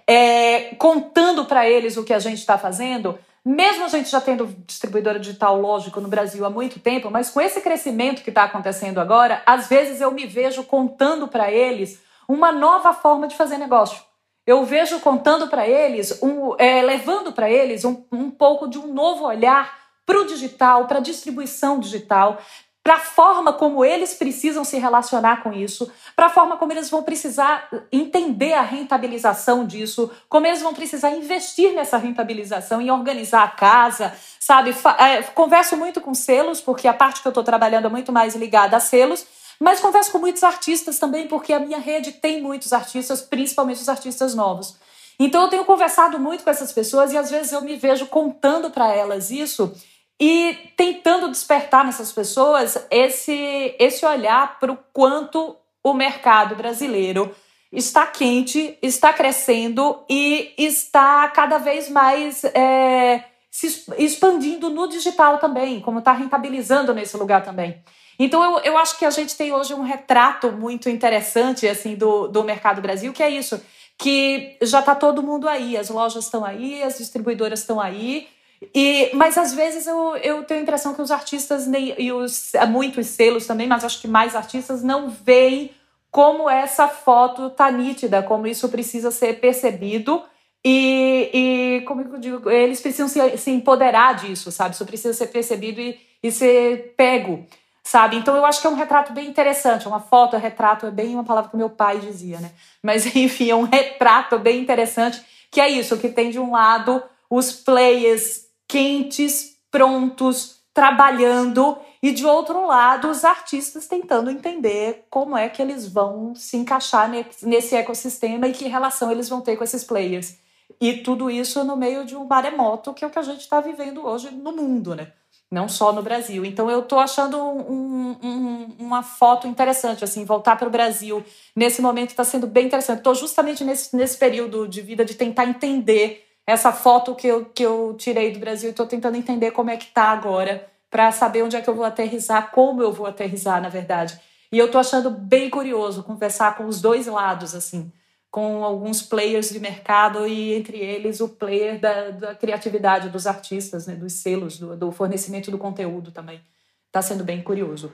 é, 0.07 0.73
contando 0.75 1.43
para 1.43 1.69
eles 1.69 1.97
o 1.97 2.05
que 2.05 2.13
a 2.13 2.19
gente 2.19 2.37
está 2.37 2.57
fazendo, 2.57 3.19
mesmo 3.43 3.83
a 3.83 3.89
gente 3.89 4.09
já 4.09 4.21
tendo 4.21 4.47
distribuidora 4.65 5.19
digital, 5.19 5.59
lógico, 5.59 5.99
no 5.99 6.07
Brasil 6.07 6.45
há 6.45 6.49
muito 6.49 6.79
tempo, 6.79 7.11
mas 7.11 7.29
com 7.29 7.41
esse 7.41 7.59
crescimento 7.59 8.23
que 8.23 8.29
está 8.29 8.43
acontecendo 8.43 9.01
agora, 9.01 9.43
às 9.45 9.67
vezes 9.67 9.99
eu 9.99 10.11
me 10.11 10.25
vejo 10.25 10.63
contando 10.63 11.27
para 11.27 11.51
eles 11.51 12.01
uma 12.25 12.53
nova 12.53 12.93
forma 12.93 13.27
de 13.27 13.35
fazer 13.35 13.57
negócio 13.57 14.06
eu 14.47 14.63
vejo 14.63 15.01
contando 15.01 15.49
para 15.49 15.67
eles, 15.67 16.23
um, 16.23 16.55
é, 16.57 16.81
levando 16.81 17.33
para 17.33 17.49
eles 17.49 17.83
um, 17.83 18.05
um 18.09 18.31
pouco 18.31 18.69
de 18.69 18.79
um 18.79 18.87
novo 18.87 19.25
olhar 19.25 19.77
para 20.05 20.21
o 20.21 20.25
digital, 20.25 20.87
para 20.87 20.99
a 20.99 21.01
distribuição 21.01 21.81
digital, 21.81 22.39
para 22.81 22.95
a 22.95 22.99
forma 22.99 23.51
como 23.51 23.83
eles 23.83 24.13
precisam 24.13 24.63
se 24.63 24.77
relacionar 24.77 25.43
com 25.43 25.51
isso, 25.51 25.91
para 26.15 26.27
a 26.27 26.29
forma 26.29 26.55
como 26.55 26.71
eles 26.71 26.89
vão 26.89 27.03
precisar 27.03 27.67
entender 27.91 28.53
a 28.53 28.61
rentabilização 28.61 29.65
disso, 29.65 30.09
como 30.29 30.47
eles 30.47 30.61
vão 30.61 30.73
precisar 30.73 31.11
investir 31.11 31.73
nessa 31.73 31.97
rentabilização 31.97 32.81
e 32.81 32.89
organizar 32.89 33.43
a 33.43 33.49
casa, 33.49 34.15
sabe? 34.39 34.73
É, 34.97 35.21
converso 35.23 35.75
muito 35.75 35.99
com 35.99 36.13
selos, 36.13 36.61
porque 36.61 36.87
a 36.87 36.93
parte 36.93 37.21
que 37.21 37.27
eu 37.27 37.31
estou 37.31 37.43
trabalhando 37.43 37.87
é 37.87 37.89
muito 37.89 38.13
mais 38.13 38.33
ligada 38.33 38.77
a 38.77 38.79
selos, 38.79 39.27
mas 39.59 39.79
converso 39.79 40.11
com 40.11 40.19
muitos 40.19 40.43
artistas 40.43 40.99
também, 40.99 41.27
porque 41.27 41.53
a 41.53 41.59
minha 41.59 41.79
rede 41.79 42.11
tem 42.11 42.41
muitos 42.41 42.73
artistas, 42.73 43.21
principalmente 43.21 43.81
os 43.81 43.89
artistas 43.89 44.35
novos. 44.35 44.75
Então 45.19 45.43
eu 45.43 45.49
tenho 45.49 45.65
conversado 45.65 46.19
muito 46.19 46.43
com 46.43 46.49
essas 46.49 46.71
pessoas 46.71 47.11
e 47.11 47.17
às 47.17 47.29
vezes 47.31 47.51
eu 47.51 47.61
me 47.61 47.75
vejo 47.75 48.05
contando 48.07 48.69
para 48.69 48.93
elas 48.93 49.31
isso 49.31 49.73
e 50.19 50.71
tentando 50.75 51.29
despertar 51.29 51.85
nessas 51.85 52.11
pessoas 52.11 52.77
esse, 52.91 53.75
esse 53.79 54.05
olhar 54.05 54.59
para 54.59 54.71
o 54.71 54.77
quanto 54.93 55.55
o 55.83 55.93
mercado 55.93 56.55
brasileiro 56.55 57.35
está 57.71 58.05
quente, 58.05 58.77
está 58.81 59.11
crescendo 59.11 60.03
e 60.09 60.53
está 60.57 61.27
cada 61.29 61.57
vez 61.57 61.89
mais 61.89 62.43
é, 62.43 63.23
se 63.51 63.85
expandindo 63.97 64.69
no 64.69 64.87
digital 64.87 65.37
também, 65.39 65.79
como 65.81 65.99
está 65.99 66.11
rentabilizando 66.13 66.93
nesse 66.93 67.17
lugar 67.17 67.43
também. 67.43 67.81
Então 68.19 68.43
eu, 68.43 68.59
eu 68.63 68.77
acho 68.77 68.97
que 68.97 69.05
a 69.05 69.09
gente 69.09 69.35
tem 69.35 69.51
hoje 69.51 69.73
um 69.73 69.83
retrato 69.83 70.51
muito 70.51 70.89
interessante 70.89 71.67
assim 71.67 71.95
do, 71.95 72.27
do 72.27 72.43
mercado 72.43 72.81
Brasil, 72.81 73.13
que 73.13 73.21
é 73.21 73.29
isso, 73.29 73.61
que 73.97 74.57
já 74.61 74.79
está 74.79 74.95
todo 74.95 75.23
mundo 75.23 75.47
aí, 75.47 75.77
as 75.77 75.89
lojas 75.89 76.25
estão 76.25 76.43
aí, 76.43 76.81
as 76.81 76.97
distribuidoras 76.97 77.59
estão 77.59 77.79
aí, 77.79 78.27
e, 78.73 79.11
mas 79.13 79.37
às 79.37 79.53
vezes 79.53 79.85
eu, 79.85 80.15
eu 80.17 80.43
tenho 80.43 80.61
a 80.61 80.63
impressão 80.63 80.93
que 80.93 81.01
os 81.01 81.11
artistas 81.11 81.67
nem, 81.67 81.93
e 81.97 82.11
os 82.11 82.51
muitos 82.69 83.07
selos 83.07 83.45
também, 83.45 83.67
mas 83.67 83.83
acho 83.83 84.01
que 84.01 84.07
mais 84.07 84.35
artistas 84.35 84.83
não 84.83 85.09
veem 85.09 85.71
como 86.09 86.49
essa 86.49 86.87
foto 86.87 87.49
tá 87.51 87.69
nítida, 87.69 88.23
como 88.23 88.47
isso 88.47 88.67
precisa 88.69 89.11
ser 89.11 89.39
percebido. 89.39 90.23
E, 90.65 91.29
e 91.33 91.81
como 91.81 92.01
eu 92.01 92.17
digo, 92.17 92.49
eles 92.49 92.81
precisam 92.81 93.07
se, 93.07 93.37
se 93.37 93.51
empoderar 93.51 94.15
disso, 94.15 94.51
sabe? 94.51 94.73
Isso 94.73 94.85
precisa 94.85 95.13
ser 95.13 95.27
percebido 95.27 95.79
e, 95.79 95.99
e 96.23 96.31
ser 96.31 96.95
pego 96.97 97.45
sabe? 97.87 98.17
Então 98.17 98.35
eu 98.35 98.45
acho 98.45 98.59
que 98.59 98.67
é 98.67 98.69
um 98.69 98.75
retrato 98.75 99.13
bem 99.13 99.29
interessante, 99.29 99.87
uma 99.87 100.01
foto, 100.01 100.35
é 100.35 100.39
retrato 100.39 100.85
é 100.85 100.91
bem 100.91 101.13
uma 101.13 101.23
palavra 101.23 101.49
que 101.49 101.55
meu 101.55 101.69
pai 101.69 101.99
dizia, 101.99 102.37
né? 102.39 102.51
Mas 102.83 103.05
enfim, 103.15 103.49
é 103.49 103.55
um 103.55 103.63
retrato 103.63 104.37
bem 104.37 104.59
interessante, 104.59 105.21
que 105.49 105.61
é 105.61 105.69
isso, 105.69 105.97
que 105.97 106.09
tem 106.09 106.29
de 106.29 106.39
um 106.39 106.51
lado 106.51 107.01
os 107.29 107.53
players 107.53 108.45
quentes, 108.67 109.57
prontos, 109.71 110.57
trabalhando, 110.73 111.77
e 112.03 112.11
de 112.11 112.25
outro 112.25 112.67
lado 112.67 113.09
os 113.09 113.23
artistas 113.23 113.87
tentando 113.87 114.29
entender 114.29 115.05
como 115.09 115.35
é 115.35 115.49
que 115.49 115.61
eles 115.61 115.87
vão 115.87 116.35
se 116.35 116.57
encaixar 116.57 117.09
nesse 117.41 117.75
ecossistema 117.75 118.47
e 118.47 118.53
que 118.53 118.67
relação 118.67 119.11
eles 119.11 119.27
vão 119.27 119.41
ter 119.41 119.55
com 119.55 119.63
esses 119.63 119.83
players. 119.83 120.37
E 120.79 120.97
tudo 120.97 121.31
isso 121.31 121.63
no 121.63 121.75
meio 121.75 122.05
de 122.05 122.15
um 122.15 122.25
maremoto, 122.25 122.93
que 122.93 123.03
é 123.03 123.07
o 123.07 123.09
que 123.09 123.17
a 123.17 123.23
gente 123.23 123.39
está 123.39 123.59
vivendo 123.61 124.05
hoje 124.05 124.29
no 124.29 124.51
mundo, 124.51 124.93
né? 124.93 125.11
Não 125.51 125.67
só 125.69 125.91
no 125.93 126.01
Brasil. 126.01 126.45
Então 126.45 126.69
eu 126.69 126.81
estou 126.81 126.99
achando 126.99 127.37
um, 127.41 128.17
um, 128.21 128.75
uma 128.79 129.01
foto 129.01 129.47
interessante, 129.47 130.03
assim, 130.03 130.25
voltar 130.25 130.57
para 130.57 130.67
o 130.67 130.71
Brasil 130.71 131.23
nesse 131.55 131.81
momento 131.81 132.09
está 132.09 132.23
sendo 132.23 132.47
bem 132.47 132.65
interessante. 132.65 132.99
Estou 132.99 133.15
justamente 133.15 133.63
nesse, 133.63 133.95
nesse 133.95 134.17
período 134.17 134.67
de 134.67 134.81
vida 134.81 135.05
de 135.05 135.15
tentar 135.15 135.45
entender 135.45 136.25
essa 136.45 136.71
foto 136.71 137.15
que 137.15 137.27
eu, 137.27 137.45
que 137.45 137.63
eu 137.63 137.95
tirei 137.97 138.31
do 138.31 138.39
Brasil 138.39 138.69
e 138.69 138.71
estou 138.71 138.85
tentando 138.85 139.17
entender 139.17 139.51
como 139.51 139.69
é 139.69 139.77
que 139.77 139.85
está 139.85 140.05
agora 140.05 140.67
para 140.89 141.11
saber 141.11 141.43
onde 141.43 141.55
é 141.55 141.61
que 141.61 141.69
eu 141.69 141.75
vou 141.75 141.83
aterrizar, 141.83 142.51
como 142.51 142.81
eu 142.81 142.91
vou 142.91 143.05
aterrizar, 143.05 143.61
na 143.61 143.67
verdade. 143.67 144.19
E 144.51 144.57
eu 144.57 144.67
estou 144.67 144.79
achando 144.79 145.09
bem 145.09 145.49
curioso 145.49 146.03
conversar 146.03 146.55
com 146.55 146.65
os 146.65 146.79
dois 146.79 147.07
lados, 147.07 147.53
assim 147.53 147.91
com 148.37 148.63
alguns 148.63 149.01
players 149.01 149.49
de 149.49 149.59
mercado 149.59 150.27
e 150.27 150.53
entre 150.53 150.77
eles 150.77 151.19
o 151.21 151.27
player 151.27 151.79
da, 151.79 152.11
da 152.11 152.35
criatividade 152.35 153.09
dos 153.09 153.25
artistas, 153.25 153.87
né, 153.87 153.95
dos 153.95 154.13
selos, 154.13 154.59
do, 154.59 154.77
do 154.77 154.91
fornecimento 154.91 155.49
do 155.49 155.57
conteúdo 155.57 156.11
também. 156.11 156.39
Está 156.85 157.01
sendo 157.01 157.23
bem 157.23 157.41
curioso. 157.41 157.91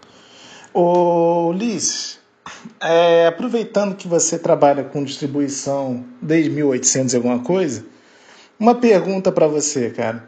Ô, 0.73 1.53
Liz, 1.53 2.19
é, 2.82 3.25
aproveitando 3.25 3.95
que 3.95 4.06
você 4.06 4.38
trabalha 4.38 4.84
com 4.84 5.01
distribuição 5.01 6.03
desde 6.21 6.49
1800 6.49 7.13
e 7.13 7.15
alguma 7.15 7.39
coisa, 7.39 7.86
uma 8.60 8.75
pergunta 8.75 9.32
para 9.32 9.47
você, 9.47 9.91
cara. 9.91 10.27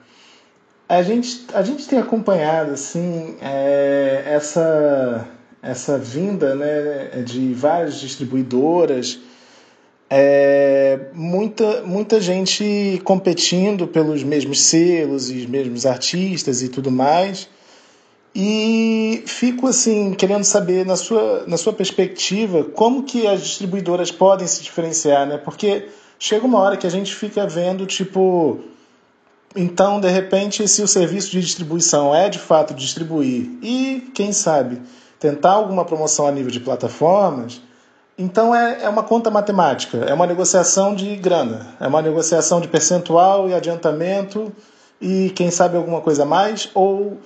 A 0.88 1.01
gente, 1.01 1.45
a 1.54 1.62
gente 1.62 1.89
tem 1.89 1.99
acompanhado 1.99 2.71
assim 2.71 3.36
é, 3.41 4.23
essa 4.28 5.28
essa 5.62 5.97
vinda 5.97 6.56
né, 6.56 7.21
de 7.23 7.54
várias 7.54 7.99
distribuidoras 7.99 9.19
é, 10.09 10.99
muita, 11.13 11.81
muita 11.81 12.21
gente 12.21 13.01
competindo 13.03 13.87
pelos 13.87 14.23
mesmos 14.23 14.61
selos 14.61 15.31
e 15.31 15.37
os 15.37 15.45
mesmos 15.45 15.85
artistas 15.85 16.61
e 16.61 16.69
tudo 16.69 16.91
mais. 16.91 17.49
E 18.33 19.23
fico 19.25 19.67
assim 19.67 20.13
querendo 20.13 20.43
saber 20.43 20.85
na 20.85 20.97
sua, 20.97 21.45
na 21.47 21.57
sua 21.57 21.71
perspectiva 21.71 22.65
como 22.65 23.03
que 23.03 23.25
as 23.25 23.41
distribuidoras 23.41 24.11
podem 24.11 24.45
se 24.45 24.61
diferenciar, 24.61 25.25
né? 25.25 25.37
Porque 25.37 25.87
chega 26.19 26.45
uma 26.45 26.59
hora 26.59 26.75
que 26.75 26.85
a 26.85 26.89
gente 26.89 27.15
fica 27.15 27.47
vendo 27.47 27.85
tipo 27.85 28.59
então, 29.55 30.01
de 30.01 30.09
repente, 30.09 30.67
se 30.67 30.81
o 30.81 30.87
serviço 30.87 31.31
de 31.31 31.39
distribuição 31.39 32.13
é 32.13 32.27
de 32.27 32.37
fato 32.37 32.73
distribuir 32.73 33.49
e, 33.61 34.11
quem 34.13 34.33
sabe, 34.33 34.81
tentar 35.17 35.51
alguma 35.51 35.85
promoção 35.85 36.27
a 36.27 36.31
nível 36.31 36.51
de 36.51 36.59
plataformas, 36.59 37.61
então 38.17 38.56
é, 38.56 38.84
é 38.84 38.89
uma 38.89 39.04
conta 39.04 39.30
matemática, 39.30 39.97
é 39.97 40.13
uma 40.13 40.25
negociação 40.25 40.95
de 40.95 41.15
grana, 41.17 41.67
é 41.80 41.88
uma 41.88 42.01
negociação 42.01 42.62
de 42.62 42.67
percentual 42.67 43.49
e 43.49 43.54
adiantamento 43.54 44.51
e, 45.01 45.30
quem 45.36 45.51
sabe, 45.51 45.75
alguma 45.75 45.99
coisa 45.99 46.23
mais, 46.23 46.69
ou, 46.73 47.17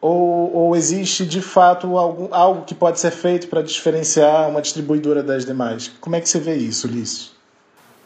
ou, 0.00 0.54
ou 0.54 0.76
existe 0.76 1.26
de 1.26 1.42
fato 1.42 1.98
algo, 1.98 2.28
algo 2.32 2.64
que 2.64 2.74
pode 2.74 2.98
ser 2.98 3.10
feito 3.10 3.48
para 3.48 3.62
diferenciar 3.62 4.48
uma 4.48 4.62
distribuidora 4.62 5.22
das 5.22 5.44
demais? 5.44 5.92
Como 6.00 6.16
é 6.16 6.20
que 6.20 6.28
você 6.28 6.40
vê 6.40 6.56
isso, 6.56 6.86
Ulisses? 6.86 7.32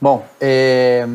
Bom, 0.01 0.25
é, 0.41 1.07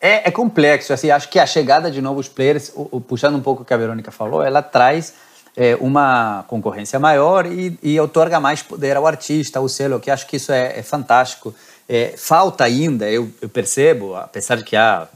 é, 0.00 0.28
é, 0.28 0.30
complexo. 0.32 0.92
Assim, 0.92 1.10
acho 1.10 1.28
que 1.28 1.38
a 1.38 1.46
chegada 1.46 1.88
de 1.88 2.02
novos 2.02 2.28
players, 2.28 2.72
o, 2.74 2.88
o, 2.90 3.00
puxando 3.00 3.36
um 3.36 3.40
pouco 3.40 3.62
o 3.62 3.64
que 3.64 3.72
a 3.72 3.76
Verônica 3.76 4.10
falou, 4.10 4.42
ela 4.42 4.60
traz 4.60 5.14
é, 5.56 5.76
uma 5.76 6.44
concorrência 6.48 6.98
maior 6.98 7.46
e, 7.46 7.78
e 7.82 7.98
otorga 8.00 8.40
mais 8.40 8.62
poder 8.62 8.96
ao 8.96 9.06
artista, 9.06 9.58
ao 9.58 9.68
selo, 9.68 10.00
que 10.00 10.10
acho 10.10 10.26
que 10.26 10.36
isso 10.36 10.52
é, 10.52 10.78
é 10.78 10.82
fantástico. 10.82 11.54
É, 11.88 12.14
falta 12.16 12.64
ainda, 12.64 13.10
eu, 13.10 13.30
eu, 13.40 13.48
percebo, 13.48 14.16
apesar 14.16 14.56
de 14.56 14.64
que 14.64 14.74
há 14.74 15.06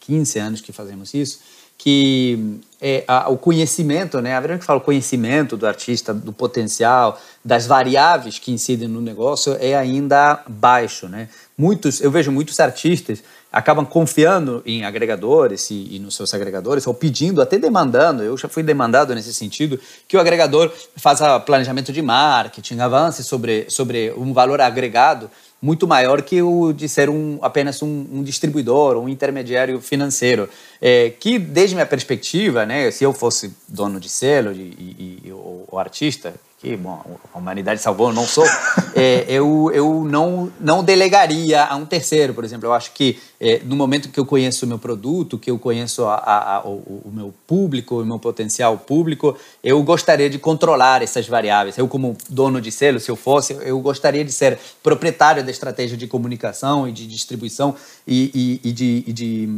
15 0.00 0.38
anos 0.38 0.60
que 0.60 0.72
fazemos 0.72 1.14
isso, 1.14 1.40
que 1.76 2.60
é, 2.80 3.04
a, 3.06 3.28
o 3.28 3.36
conhecimento, 3.36 4.20
né? 4.20 4.34
A 4.34 4.40
Verônica 4.40 4.64
fala 4.64 4.78
o 4.78 4.82
conhecimento 4.82 5.56
do 5.56 5.66
artista, 5.66 6.14
do 6.14 6.32
potencial, 6.32 7.20
das 7.44 7.66
variáveis 7.66 8.38
que 8.38 8.52
incidem 8.52 8.88
no 8.88 9.00
negócio 9.00 9.56
é 9.60 9.74
ainda 9.74 10.42
baixo, 10.48 11.08
né? 11.08 11.28
Muitos, 11.58 12.00
eu 12.00 12.10
vejo 12.10 12.32
muitos 12.32 12.58
artistas 12.58 13.22
acabam 13.54 13.86
confiando 13.86 14.60
em 14.66 14.84
agregadores 14.84 15.70
e, 15.70 15.94
e, 15.94 15.98
nos 16.00 16.16
seus 16.16 16.34
agregadores, 16.34 16.86
ou 16.88 16.92
pedindo, 16.92 17.40
até 17.40 17.56
demandando, 17.56 18.24
eu 18.24 18.36
já 18.36 18.48
fui 18.48 18.64
demandado 18.64 19.14
nesse 19.14 19.32
sentido, 19.32 19.78
que 20.08 20.16
o 20.16 20.20
agregador 20.20 20.72
faça 20.96 21.38
planejamento 21.38 21.92
de 21.92 22.02
marketing, 22.02 22.80
avance 22.80 23.22
sobre, 23.22 23.66
sobre 23.68 24.12
um 24.16 24.32
valor 24.32 24.60
agregado 24.60 25.30
muito 25.62 25.86
maior 25.86 26.20
que 26.20 26.42
o 26.42 26.74
de 26.74 26.86
ser 26.88 27.08
um, 27.08 27.38
apenas 27.40 27.80
um, 27.80 28.06
um 28.12 28.22
distribuidor, 28.22 28.98
um 28.98 29.08
intermediário 29.08 29.80
financeiro. 29.80 30.46
É, 30.78 31.08
que, 31.08 31.38
desde 31.38 31.74
minha 31.74 31.86
perspectiva, 31.86 32.66
né, 32.66 32.90
se 32.90 33.02
eu 33.02 33.14
fosse 33.14 33.54
dono 33.66 33.98
de 33.98 34.10
selo 34.10 34.52
e, 34.52 35.22
e, 35.24 35.32
o, 35.32 35.64
o 35.70 35.78
artista, 35.78 36.34
que 36.64 36.76
bom, 36.78 37.18
a 37.32 37.38
humanidade 37.38 37.78
salvou, 37.78 38.08
eu 38.08 38.14
não 38.14 38.26
sou, 38.26 38.46
é, 38.96 39.26
eu, 39.28 39.70
eu 39.74 40.02
não, 40.02 40.50
não 40.58 40.82
delegaria 40.82 41.62
a 41.62 41.76
um 41.76 41.84
terceiro, 41.84 42.32
por 42.32 42.42
exemplo. 42.42 42.66
Eu 42.66 42.72
acho 42.72 42.92
que 42.92 43.18
é, 43.38 43.60
no 43.64 43.76
momento 43.76 44.08
que 44.08 44.18
eu 44.18 44.24
conheço 44.24 44.64
o 44.64 44.68
meu 44.68 44.78
produto, 44.78 45.38
que 45.38 45.50
eu 45.50 45.58
conheço 45.58 46.06
a, 46.06 46.14
a, 46.14 46.56
a, 46.56 46.66
o, 46.66 47.02
o, 47.04 47.10
meu 47.12 47.34
público, 47.46 48.00
o 48.00 48.06
meu 48.06 48.18
potencial 48.18 48.78
público, 48.78 49.36
eu 49.62 49.82
gostaria 49.82 50.30
de 50.30 50.38
controlar 50.38 51.02
essas 51.02 51.28
variáveis. 51.28 51.76
Eu, 51.76 51.86
como 51.86 52.16
dono 52.30 52.62
de 52.62 52.72
selo, 52.72 52.98
se 52.98 53.10
eu 53.10 53.16
fosse, 53.16 53.52
eu 53.60 53.78
gostaria 53.80 54.24
de 54.24 54.32
ser 54.32 54.58
proprietário 54.82 55.44
da 55.44 55.50
estratégia 55.50 55.98
de 55.98 56.06
comunicação 56.06 56.88
e 56.88 56.92
de 56.92 57.06
distribuição 57.06 57.76
e, 58.06 58.60
e, 58.64 58.68
e, 58.70 58.72
de, 58.72 59.04
e, 59.06 59.12
de, 59.12 59.48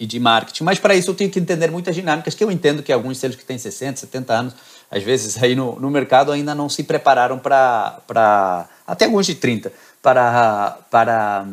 e 0.00 0.06
de 0.06 0.20
marketing. 0.20 0.64
Mas 0.64 0.78
para 0.78 0.94
isso 0.94 1.10
eu 1.10 1.14
tenho 1.14 1.30
que 1.30 1.38
entender 1.38 1.70
muitas 1.70 1.94
dinâmicas 1.94 2.34
que 2.34 2.44
eu 2.44 2.50
entendo 2.50 2.82
que 2.82 2.92
alguns 2.92 3.16
selos 3.16 3.36
que 3.36 3.44
têm 3.44 3.56
60, 3.56 4.00
70 4.00 4.34
anos 4.34 4.54
às 4.92 5.02
vezes 5.02 5.42
aí 5.42 5.56
no, 5.56 5.80
no 5.80 5.90
mercado 5.90 6.30
ainda 6.30 6.54
não 6.54 6.68
se 6.68 6.84
prepararam 6.84 7.38
para, 7.38 8.68
até 8.86 9.06
alguns 9.06 9.24
de 9.24 9.34
30, 9.34 9.72
para, 10.02 10.78
para, 10.90 11.46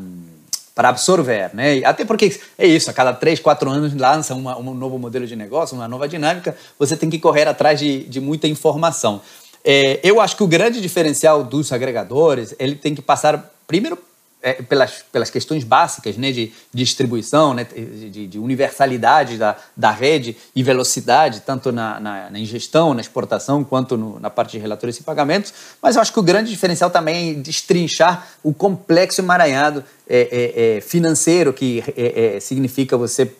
para 0.75 0.89
absorver, 0.89 1.49
né? 1.54 1.82
Até 1.86 2.04
porque 2.04 2.38
é 2.58 2.67
isso, 2.67 2.89
a 2.89 2.93
cada 2.93 3.13
3, 3.13 3.39
4 3.39 3.69
anos 3.69 3.95
lança 3.95 4.36
uma, 4.36 4.60
um 4.60 4.73
novo 4.73 4.99
modelo 4.99 5.25
de 5.25 5.38
negócio, 5.38 5.78
uma 5.78 5.88
nova 5.88 6.06
dinâmica, 6.06 6.56
você 6.78 6.97
tem 6.97 7.10
que 7.10 7.17
correr 7.17 7.47
atrás 7.47 7.80
de, 7.80 8.04
de 8.04 8.19
muita 8.19 8.45
informação. 8.45 9.21
É, 9.63 10.02
eu 10.04 10.19
acho 10.19 10.36
que 10.36 10.43
o 10.43 10.47
grande 10.47 10.82
diferencial 10.82 11.41
dos 11.41 11.71
agregadores, 11.71 12.54
ele 12.60 12.75
tem 12.75 12.93
que 12.93 13.02
passar 13.02 13.54
primeiro 13.65 13.97
é, 14.41 14.54
pelas, 14.54 15.04
pelas 15.12 15.30
questões 15.30 15.63
básicas 15.63 16.15
né, 16.15 16.32
de, 16.32 16.54
distribuição, 16.73 17.54
né, 17.54 17.65
de, 17.65 18.28
de, 18.28 18.39
universalidade 18.39 19.38
da, 19.38 19.58
da 19.75 19.91
rede 19.91 20.38
e 20.56 20.63
velocidade, 20.63 21.41
tanto 21.45 21.71
na, 21.71 21.99
na, 21.99 22.30
na 22.30 22.39
ingestão, 22.39 22.93
na 22.93 23.02
exportação, 23.02 23.63
quanto 23.63 23.97
no, 23.97 24.19
na 24.19 24.30
parte 24.30 24.52
de 24.52 24.60
relatórios 24.60 24.97
e 24.97 25.04
pagamentos. 25.04 25.54
Mas 25.82 25.95
eu 25.95 26.02
acho 26.02 26.13
que 26.13 26.19
o 26.19 26.23
grande 26.23 26.49
diferencial 26.49 26.89
também 26.89 27.32
é 27.32 27.34
destrinchar 27.34 28.28
o 28.41 28.54
complexo 28.54 29.19
emaranhado 29.19 29.84
é, 30.08 30.19
é, 30.32 30.78
é 30.78 30.82
financeiro, 30.82 31.52
que 31.52 31.84
é, 31.97 32.38
é, 32.38 32.39
significa 32.39 32.95
você 32.95 33.34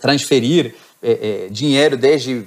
transferir 0.00 0.74
dinheiro 1.50 1.96
desde 1.96 2.46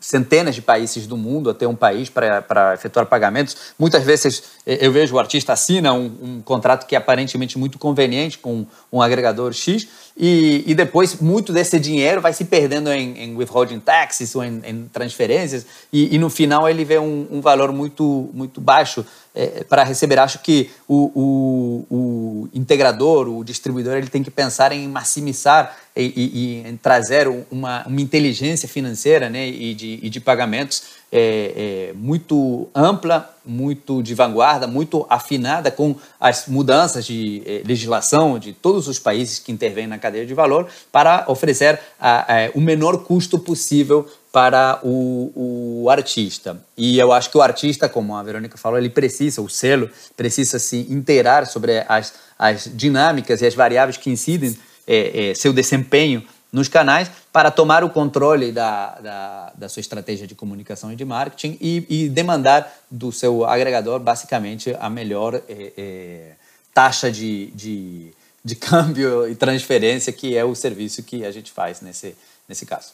centenas 0.00 0.54
de 0.54 0.62
países 0.62 1.06
do 1.06 1.16
mundo 1.16 1.50
até 1.50 1.68
um 1.68 1.76
país 1.76 2.08
para 2.08 2.72
efetuar 2.74 3.04
pagamentos. 3.06 3.74
Muitas 3.78 4.02
vezes 4.02 4.42
eu 4.64 4.90
vejo 4.90 5.14
o 5.14 5.18
artista 5.18 5.52
assina 5.52 5.92
um, 5.92 6.06
um 6.22 6.42
contrato 6.42 6.86
que 6.86 6.94
é 6.94 6.98
aparentemente 6.98 7.58
muito 7.58 7.78
conveniente 7.78 8.38
com 8.38 8.66
um 8.90 9.02
agregador 9.02 9.52
X 9.52 9.86
e, 10.16 10.64
e 10.66 10.74
depois 10.74 11.20
muito 11.20 11.52
desse 11.52 11.78
dinheiro 11.78 12.20
vai 12.20 12.32
se 12.32 12.44
perdendo 12.44 12.90
em, 12.90 13.18
em 13.18 13.36
withholding 13.36 13.78
taxes 13.78 14.34
ou 14.34 14.42
em, 14.42 14.62
em 14.64 14.88
transferências 14.88 15.66
e, 15.92 16.14
e, 16.14 16.18
no 16.18 16.30
final 16.30 16.68
ele 16.68 16.84
vê 16.84 16.98
um, 16.98 17.26
um 17.30 17.40
valor 17.40 17.70
muito, 17.72 18.30
muito 18.32 18.60
baixo 18.60 19.04
é, 19.34 19.64
para 19.64 19.84
receber. 19.84 20.18
Acho 20.18 20.40
que 20.40 20.70
o, 20.88 21.10
o, 21.14 21.94
o, 21.94 22.48
integrador, 22.52 23.28
o 23.28 23.44
distribuidor, 23.44 23.96
ele 23.96 24.08
tem 24.08 24.22
que 24.22 24.30
pensar 24.30 24.72
em 24.72 24.88
maximizar 24.88 25.76
e, 25.96 26.02
e, 26.02 26.68
e 26.68 26.78
trazer 26.78 27.28
uma, 27.50 27.86
uma, 27.86 28.00
inteligência 28.00 28.68
financeira 28.68 29.28
né, 29.28 29.46
e, 29.46 29.74
de, 29.74 29.98
e 30.02 30.10
de 30.10 30.20
pagamentos 30.20 30.82
é, 31.12 31.90
é, 31.90 31.92
muito 31.94 32.68
ampla, 32.74 33.36
muito 33.44 34.02
de 34.02 34.14
vanguarda, 34.14 34.66
muito 34.66 35.04
afinada 35.10 35.70
com 35.70 35.96
as 36.20 36.46
mudanças 36.46 37.04
de 37.04 37.42
é, 37.44 37.62
legislação 37.66 38.38
de 38.38 38.52
todos 38.52 38.86
os 38.86 38.98
países 38.98 39.38
que 39.38 39.50
intervêm 39.50 39.86
na 39.86 39.98
cadeia 39.98 40.24
de 40.24 40.34
valor 40.34 40.68
para 40.92 41.24
oferecer 41.26 41.80
a, 41.98 42.20
a, 42.20 42.50
o 42.54 42.60
menor 42.60 42.98
custo 42.98 43.38
possível 43.38 44.06
para 44.32 44.78
o, 44.82 45.82
o, 45.82 45.90
artista. 45.90 46.62
E 46.76 46.98
eu 46.98 47.12
acho 47.12 47.30
que 47.30 47.36
o 47.36 47.42
artista, 47.42 47.88
como 47.88 48.14
a 48.14 48.22
Verônica 48.22 48.56
falou, 48.56 48.78
ele 48.78 48.88
precisa, 48.88 49.42
o 49.42 49.48
selo, 49.48 49.90
precisa 50.16 50.58
se 50.58 50.86
inteirar 50.88 51.46
sobre 51.46 51.84
as, 51.88 52.14
as 52.38 52.70
dinâmicas 52.72 53.42
e 53.42 53.46
as 53.46 53.54
variáveis 53.54 53.96
que 53.96 54.08
incidem 54.08 54.56
é, 54.86 55.30
é, 55.30 55.34
seu 55.34 55.52
desempenho 55.52 56.24
nos 56.52 56.68
canais 56.68 57.10
para 57.32 57.50
tomar 57.50 57.82
o 57.84 57.90
controle 57.90 58.52
da, 58.52 58.98
da, 59.00 59.52
da 59.56 59.68
sua 59.68 59.80
estratégia 59.80 60.26
de 60.26 60.34
comunicação 60.34 60.92
e 60.92 60.96
de 60.96 61.04
marketing 61.04 61.56
e, 61.60 61.86
e 61.88 62.08
demandar 62.08 62.72
do 62.90 63.12
seu 63.12 63.44
agregador, 63.44 64.00
basicamente, 64.00 64.76
a 64.80 64.88
melhor 64.88 65.34
é, 65.48 65.72
é, 65.76 66.32
taxa 66.72 67.10
de, 67.10 67.46
de, 67.48 68.12
de 68.44 68.54
câmbio 68.56 69.28
e 69.28 69.34
transferência, 69.34 70.12
que 70.12 70.36
é 70.36 70.44
o 70.44 70.54
serviço 70.54 71.02
que 71.02 71.24
a 71.24 71.30
gente 71.30 71.50
faz 71.50 71.80
nesse, 71.80 72.14
nesse 72.48 72.64
caso. 72.64 72.92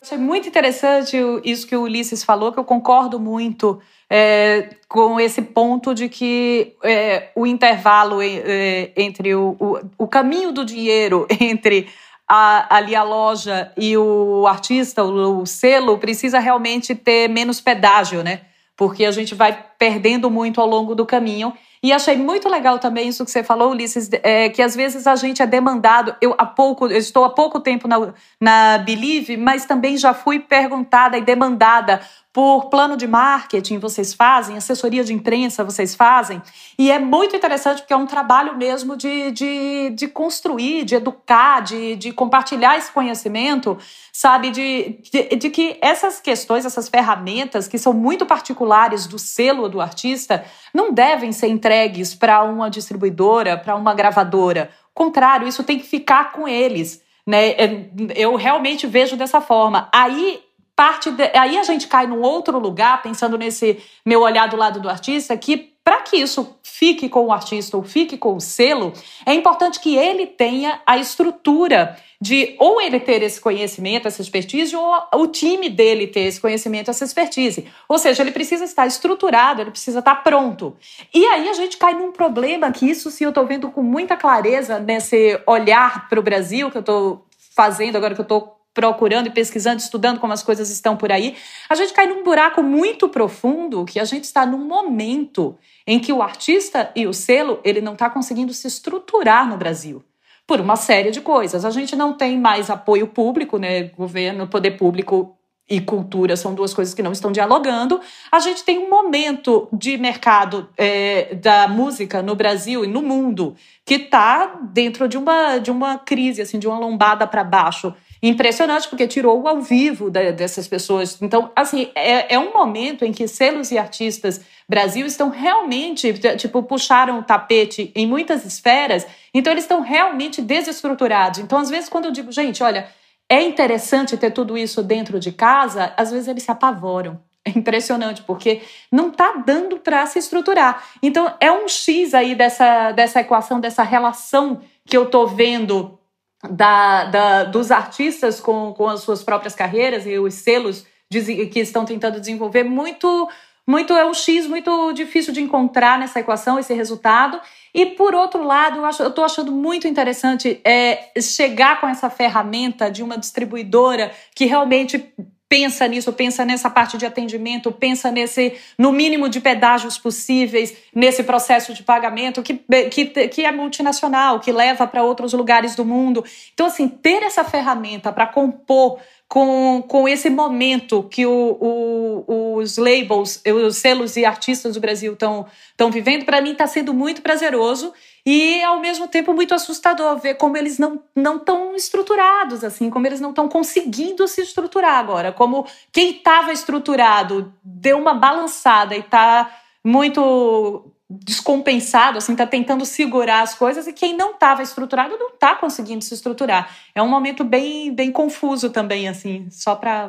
Achei 0.00 0.16
muito 0.16 0.48
interessante 0.48 1.16
isso 1.44 1.66
que 1.66 1.74
o 1.74 1.82
Ulisses 1.82 2.22
falou, 2.22 2.52
que 2.52 2.58
eu 2.58 2.64
concordo 2.64 3.18
muito 3.18 3.80
é, 4.08 4.70
com 4.88 5.18
esse 5.18 5.42
ponto 5.42 5.92
de 5.92 6.08
que 6.08 6.76
é, 6.84 7.30
o 7.34 7.46
intervalo 7.46 8.22
é, 8.22 8.92
entre 8.96 9.34
o, 9.34 9.56
o, 9.58 9.78
o, 9.98 10.06
caminho 10.06 10.52
do 10.52 10.64
dinheiro 10.64 11.26
entre 11.40 11.88
a, 12.28 12.76
ali 12.76 12.94
a 12.94 13.02
loja 13.02 13.72
e 13.76 13.96
o 13.96 14.46
artista, 14.46 15.02
o, 15.02 15.42
o 15.42 15.46
selo, 15.46 15.98
precisa 15.98 16.38
realmente 16.38 16.94
ter 16.94 17.28
menos 17.28 17.60
pedágio, 17.60 18.22
né? 18.22 18.42
Porque 18.76 19.04
a 19.04 19.10
gente 19.10 19.34
vai 19.34 19.66
perdendo 19.76 20.30
muito 20.30 20.60
ao 20.60 20.66
longo 20.66 20.94
do 20.94 21.04
caminho. 21.04 21.52
E 21.82 21.92
achei 21.92 22.16
muito 22.16 22.48
legal 22.48 22.78
também 22.78 23.08
isso 23.08 23.24
que 23.24 23.30
você 23.30 23.42
falou, 23.42 23.70
Ulisses, 23.70 24.10
é, 24.22 24.48
que 24.48 24.62
às 24.62 24.74
vezes 24.74 25.06
a 25.06 25.14
gente 25.16 25.42
é 25.42 25.46
demandado. 25.46 26.14
Eu 26.20 26.34
há 26.38 26.46
pouco, 26.46 26.86
eu 26.86 26.98
estou 26.98 27.24
há 27.24 27.30
pouco 27.30 27.60
tempo 27.60 27.86
na, 27.86 28.12
na 28.40 28.78
Believe, 28.78 29.36
mas 29.36 29.64
também 29.64 29.96
já 29.96 30.12
fui 30.12 30.40
perguntada 30.40 31.16
e 31.16 31.20
demandada 31.20 32.00
por 32.38 32.66
plano 32.66 32.96
de 32.96 33.04
marketing 33.08 33.80
vocês 33.80 34.14
fazem, 34.14 34.56
assessoria 34.56 35.02
de 35.02 35.12
imprensa 35.12 35.64
vocês 35.64 35.96
fazem. 35.96 36.40
E 36.78 36.88
é 36.88 36.96
muito 36.96 37.34
interessante 37.34 37.80
porque 37.80 37.92
é 37.92 37.96
um 37.96 38.06
trabalho 38.06 38.56
mesmo 38.56 38.96
de, 38.96 39.32
de, 39.32 39.90
de 39.90 40.06
construir, 40.06 40.84
de 40.84 40.94
educar, 40.94 41.60
de, 41.60 41.96
de 41.96 42.12
compartilhar 42.12 42.78
esse 42.78 42.92
conhecimento, 42.92 43.76
sabe? 44.12 44.50
De, 44.50 45.00
de, 45.10 45.36
de 45.36 45.50
que 45.50 45.78
essas 45.80 46.20
questões, 46.20 46.64
essas 46.64 46.88
ferramentas 46.88 47.66
que 47.66 47.76
são 47.76 47.92
muito 47.92 48.24
particulares 48.24 49.06
do 49.08 49.18
selo 49.18 49.68
do 49.68 49.80
artista, 49.80 50.44
não 50.72 50.92
devem 50.92 51.32
ser 51.32 51.48
entregues 51.48 51.67
para 52.14 52.42
uma 52.42 52.70
distribuidora, 52.70 53.56
para 53.56 53.76
uma 53.76 53.94
gravadora. 53.94 54.70
Ao 54.84 55.04
contrário, 55.04 55.46
isso 55.46 55.64
tem 55.64 55.78
que 55.78 55.86
ficar 55.86 56.32
com 56.32 56.48
eles. 56.48 57.02
Né? 57.26 57.50
É, 57.50 57.90
eu 58.14 58.34
realmente 58.36 58.86
vejo 58.86 59.16
dessa 59.16 59.40
forma. 59.40 59.88
Aí 59.92 60.40
parte 60.74 61.10
de, 61.10 61.24
aí 61.36 61.58
a 61.58 61.64
gente 61.64 61.88
cai 61.88 62.06
num 62.06 62.22
outro 62.22 62.56
lugar, 62.58 63.02
pensando 63.02 63.36
nesse 63.36 63.82
meu 64.06 64.20
olhar 64.20 64.48
do 64.48 64.56
lado 64.56 64.78
do 64.78 64.88
artista, 64.88 65.36
que 65.36 65.72
para 65.88 66.02
que 66.02 66.18
isso 66.18 66.54
fique 66.62 67.08
com 67.08 67.24
o 67.24 67.32
artista 67.32 67.74
ou 67.74 67.82
fique 67.82 68.18
com 68.18 68.36
o 68.36 68.40
selo, 68.42 68.92
é 69.24 69.32
importante 69.32 69.80
que 69.80 69.96
ele 69.96 70.26
tenha 70.26 70.82
a 70.84 70.98
estrutura 70.98 71.96
de 72.20 72.54
ou 72.58 72.78
ele 72.78 73.00
ter 73.00 73.22
esse 73.22 73.40
conhecimento, 73.40 74.06
essa 74.06 74.20
expertise, 74.20 74.76
ou 74.76 74.92
o 75.14 75.26
time 75.28 75.70
dele 75.70 76.06
ter 76.06 76.24
esse 76.24 76.38
conhecimento, 76.38 76.90
essa 76.90 77.06
expertise. 77.06 77.66
Ou 77.88 77.96
seja, 77.96 78.22
ele 78.22 78.32
precisa 78.32 78.66
estar 78.66 78.86
estruturado, 78.86 79.62
ele 79.62 79.70
precisa 79.70 80.00
estar 80.00 80.16
pronto. 80.16 80.76
E 81.14 81.24
aí 81.24 81.48
a 81.48 81.54
gente 81.54 81.78
cai 81.78 81.94
num 81.94 82.12
problema 82.12 82.70
que 82.70 82.84
isso 82.84 83.10
sim 83.10 83.24
eu 83.24 83.30
estou 83.30 83.46
vendo 83.46 83.70
com 83.70 83.82
muita 83.82 84.14
clareza 84.14 84.78
nesse 84.78 85.40
olhar 85.46 86.06
para 86.10 86.20
o 86.20 86.22
Brasil 86.22 86.70
que 86.70 86.76
eu 86.76 86.80
estou 86.80 87.24
fazendo 87.56 87.96
agora 87.96 88.14
que 88.14 88.20
eu 88.20 88.24
estou 88.24 88.57
procurando 88.78 89.26
e 89.26 89.30
pesquisando, 89.30 89.80
estudando 89.80 90.20
como 90.20 90.32
as 90.32 90.44
coisas 90.44 90.70
estão 90.70 90.96
por 90.96 91.10
aí, 91.10 91.34
a 91.68 91.74
gente 91.74 91.92
cai 91.92 92.06
num 92.06 92.22
buraco 92.22 92.62
muito 92.62 93.08
profundo 93.08 93.84
que 93.84 93.98
a 93.98 94.04
gente 94.04 94.22
está 94.22 94.46
num 94.46 94.64
momento 94.64 95.58
em 95.84 95.98
que 95.98 96.12
o 96.12 96.22
artista 96.22 96.92
e 96.94 97.04
o 97.04 97.12
selo 97.12 97.58
ele 97.64 97.80
não 97.80 97.94
está 97.94 98.08
conseguindo 98.08 98.54
se 98.54 98.68
estruturar 98.68 99.48
no 99.48 99.56
Brasil 99.56 100.00
por 100.46 100.60
uma 100.60 100.76
série 100.76 101.10
de 101.10 101.20
coisas. 101.20 101.64
A 101.64 101.70
gente 101.70 101.96
não 101.96 102.12
tem 102.12 102.38
mais 102.38 102.70
apoio 102.70 103.08
público, 103.08 103.58
né? 103.58 103.88
Governo, 103.96 104.46
poder 104.46 104.78
público 104.78 105.36
e 105.68 105.80
cultura 105.80 106.36
são 106.36 106.54
duas 106.54 106.72
coisas 106.72 106.94
que 106.94 107.02
não 107.02 107.10
estão 107.10 107.32
dialogando. 107.32 108.00
A 108.30 108.38
gente 108.38 108.62
tem 108.62 108.78
um 108.78 108.88
momento 108.88 109.68
de 109.72 109.98
mercado 109.98 110.68
é, 110.76 111.34
da 111.34 111.66
música 111.66 112.22
no 112.22 112.36
Brasil 112.36 112.84
e 112.84 112.86
no 112.86 113.02
mundo 113.02 113.56
que 113.84 113.94
está 113.94 114.56
dentro 114.72 115.08
de 115.08 115.18
uma, 115.18 115.58
de 115.58 115.72
uma 115.72 115.98
crise, 115.98 116.40
assim, 116.40 116.60
de 116.60 116.68
uma 116.68 116.78
lombada 116.78 117.26
para 117.26 117.42
baixo 117.42 117.92
impressionante, 118.22 118.88
porque 118.88 119.06
tirou 119.06 119.40
o 119.40 119.48
ao 119.48 119.60
vivo 119.60 120.10
da, 120.10 120.30
dessas 120.30 120.66
pessoas. 120.66 121.20
Então, 121.22 121.50
assim, 121.54 121.90
é, 121.94 122.34
é 122.34 122.38
um 122.38 122.52
momento 122.52 123.04
em 123.04 123.12
que 123.12 123.28
selos 123.28 123.70
e 123.70 123.78
artistas 123.78 124.40
Brasil 124.68 125.06
estão 125.06 125.30
realmente, 125.30 126.12
tipo, 126.36 126.62
puxaram 126.62 127.18
o 127.18 127.22
tapete 127.22 127.90
em 127.94 128.06
muitas 128.06 128.44
esferas, 128.44 129.06
então 129.32 129.52
eles 129.52 129.64
estão 129.64 129.80
realmente 129.80 130.42
desestruturados. 130.42 131.38
Então, 131.38 131.58
às 131.58 131.70
vezes, 131.70 131.88
quando 131.88 132.06
eu 132.06 132.10
digo, 132.10 132.30
gente, 132.30 132.62
olha, 132.62 132.88
é 133.28 133.42
interessante 133.42 134.16
ter 134.16 134.30
tudo 134.30 134.58
isso 134.58 134.82
dentro 134.82 135.20
de 135.20 135.32
casa, 135.32 135.92
às 135.96 136.10
vezes 136.10 136.28
eles 136.28 136.42
se 136.42 136.50
apavoram. 136.50 137.20
É 137.44 137.50
impressionante, 137.50 138.22
porque 138.22 138.60
não 138.92 139.08
está 139.08 139.42
dando 139.46 139.78
para 139.78 140.04
se 140.04 140.18
estruturar. 140.18 140.84
Então, 141.02 141.32
é 141.40 141.50
um 141.50 141.66
X 141.66 142.12
aí 142.12 142.34
dessa, 142.34 142.92
dessa 142.92 143.20
equação, 143.20 143.58
dessa 143.58 143.82
relação 143.82 144.60
que 144.84 144.96
eu 144.96 145.04
estou 145.04 145.26
vendo 145.26 145.97
da, 146.42 147.04
da, 147.04 147.44
dos 147.44 147.70
artistas 147.70 148.40
com, 148.40 148.72
com 148.72 148.88
as 148.88 149.00
suas 149.00 149.22
próprias 149.22 149.54
carreiras 149.54 150.06
e 150.06 150.18
os 150.18 150.34
selos 150.34 150.86
que 151.10 151.60
estão 151.60 151.84
tentando 151.84 152.20
desenvolver, 152.20 152.64
muito, 152.64 153.28
muito 153.66 153.94
é 153.94 154.04
um 154.04 154.12
X 154.12 154.46
muito 154.46 154.92
difícil 154.92 155.32
de 155.32 155.40
encontrar 155.40 155.98
nessa 155.98 156.20
equação, 156.20 156.58
esse 156.58 156.74
resultado. 156.74 157.40
E 157.74 157.86
por 157.86 158.14
outro 158.14 158.42
lado, 158.42 158.78
eu 158.98 159.08
estou 159.08 159.24
achando 159.24 159.50
muito 159.50 159.88
interessante 159.88 160.60
é, 160.64 161.10
chegar 161.20 161.80
com 161.80 161.88
essa 161.88 162.10
ferramenta 162.10 162.90
de 162.90 163.02
uma 163.02 163.16
distribuidora 163.16 164.12
que 164.34 164.44
realmente 164.44 165.12
pensa 165.48 165.88
nisso, 165.88 166.12
pensa 166.12 166.44
nessa 166.44 166.68
parte 166.68 166.98
de 166.98 167.06
atendimento, 167.06 167.72
pensa 167.72 168.10
nesse, 168.10 168.54
no 168.76 168.92
mínimo 168.92 169.28
de 169.28 169.40
pedágios 169.40 169.96
possíveis, 169.96 170.76
nesse 170.94 171.22
processo 171.22 171.72
de 171.72 171.82
pagamento 171.82 172.42
que, 172.42 172.60
que, 172.90 173.06
que 173.28 173.44
é 173.44 173.50
multinacional, 173.50 174.40
que 174.40 174.52
leva 174.52 174.86
para 174.86 175.02
outros 175.02 175.32
lugares 175.32 175.74
do 175.74 175.84
mundo. 175.84 176.22
Então, 176.52 176.66
assim, 176.66 176.86
ter 176.86 177.22
essa 177.22 177.44
ferramenta 177.44 178.12
para 178.12 178.26
compor 178.26 178.98
com, 179.26 179.82
com 179.86 180.08
esse 180.08 180.28
momento 180.28 181.02
que 181.02 181.26
o, 181.26 181.58
o, 181.60 182.54
os 182.56 182.76
labels, 182.76 183.42
os 183.66 183.76
selos 183.76 184.16
e 184.16 184.24
artistas 184.24 184.74
do 184.74 184.80
Brasil 184.80 185.14
estão 185.14 185.46
vivendo, 185.90 186.24
para 186.24 186.40
mim 186.40 186.52
está 186.52 186.66
sendo 186.66 186.92
muito 186.92 187.22
prazeroso 187.22 187.92
e 188.30 188.62
ao 188.62 188.78
mesmo 188.78 189.08
tempo 189.08 189.32
muito 189.32 189.54
assustador 189.54 190.18
ver 190.18 190.34
como 190.34 190.54
eles 190.54 190.78
não 190.78 191.02
não 191.16 191.36
estão 191.36 191.74
estruturados 191.74 192.62
assim, 192.62 192.90
como 192.90 193.06
eles 193.06 193.22
não 193.22 193.30
estão 193.30 193.48
conseguindo 193.48 194.28
se 194.28 194.42
estruturar 194.42 194.98
agora, 194.98 195.32
como 195.32 195.66
quem 195.90 196.10
estava 196.10 196.52
estruturado 196.52 197.50
deu 197.64 197.96
uma 197.96 198.12
balançada 198.12 198.94
e 198.94 199.00
está 199.00 199.50
muito 199.82 200.92
descompensado, 201.08 202.18
assim, 202.18 202.36
tá 202.36 202.46
tentando 202.46 202.84
segurar 202.84 203.40
as 203.40 203.54
coisas 203.54 203.86
e 203.86 203.94
quem 203.94 204.14
não 204.14 204.32
estava 204.32 204.62
estruturado 204.62 205.16
não 205.16 205.28
está 205.28 205.54
conseguindo 205.54 206.04
se 206.04 206.12
estruturar. 206.12 206.70
É 206.94 207.02
um 207.02 207.08
momento 207.08 207.42
bem, 207.44 207.94
bem 207.94 208.12
confuso 208.12 208.68
também, 208.68 209.08
assim, 209.08 209.48
só 209.50 209.74
para 209.74 210.08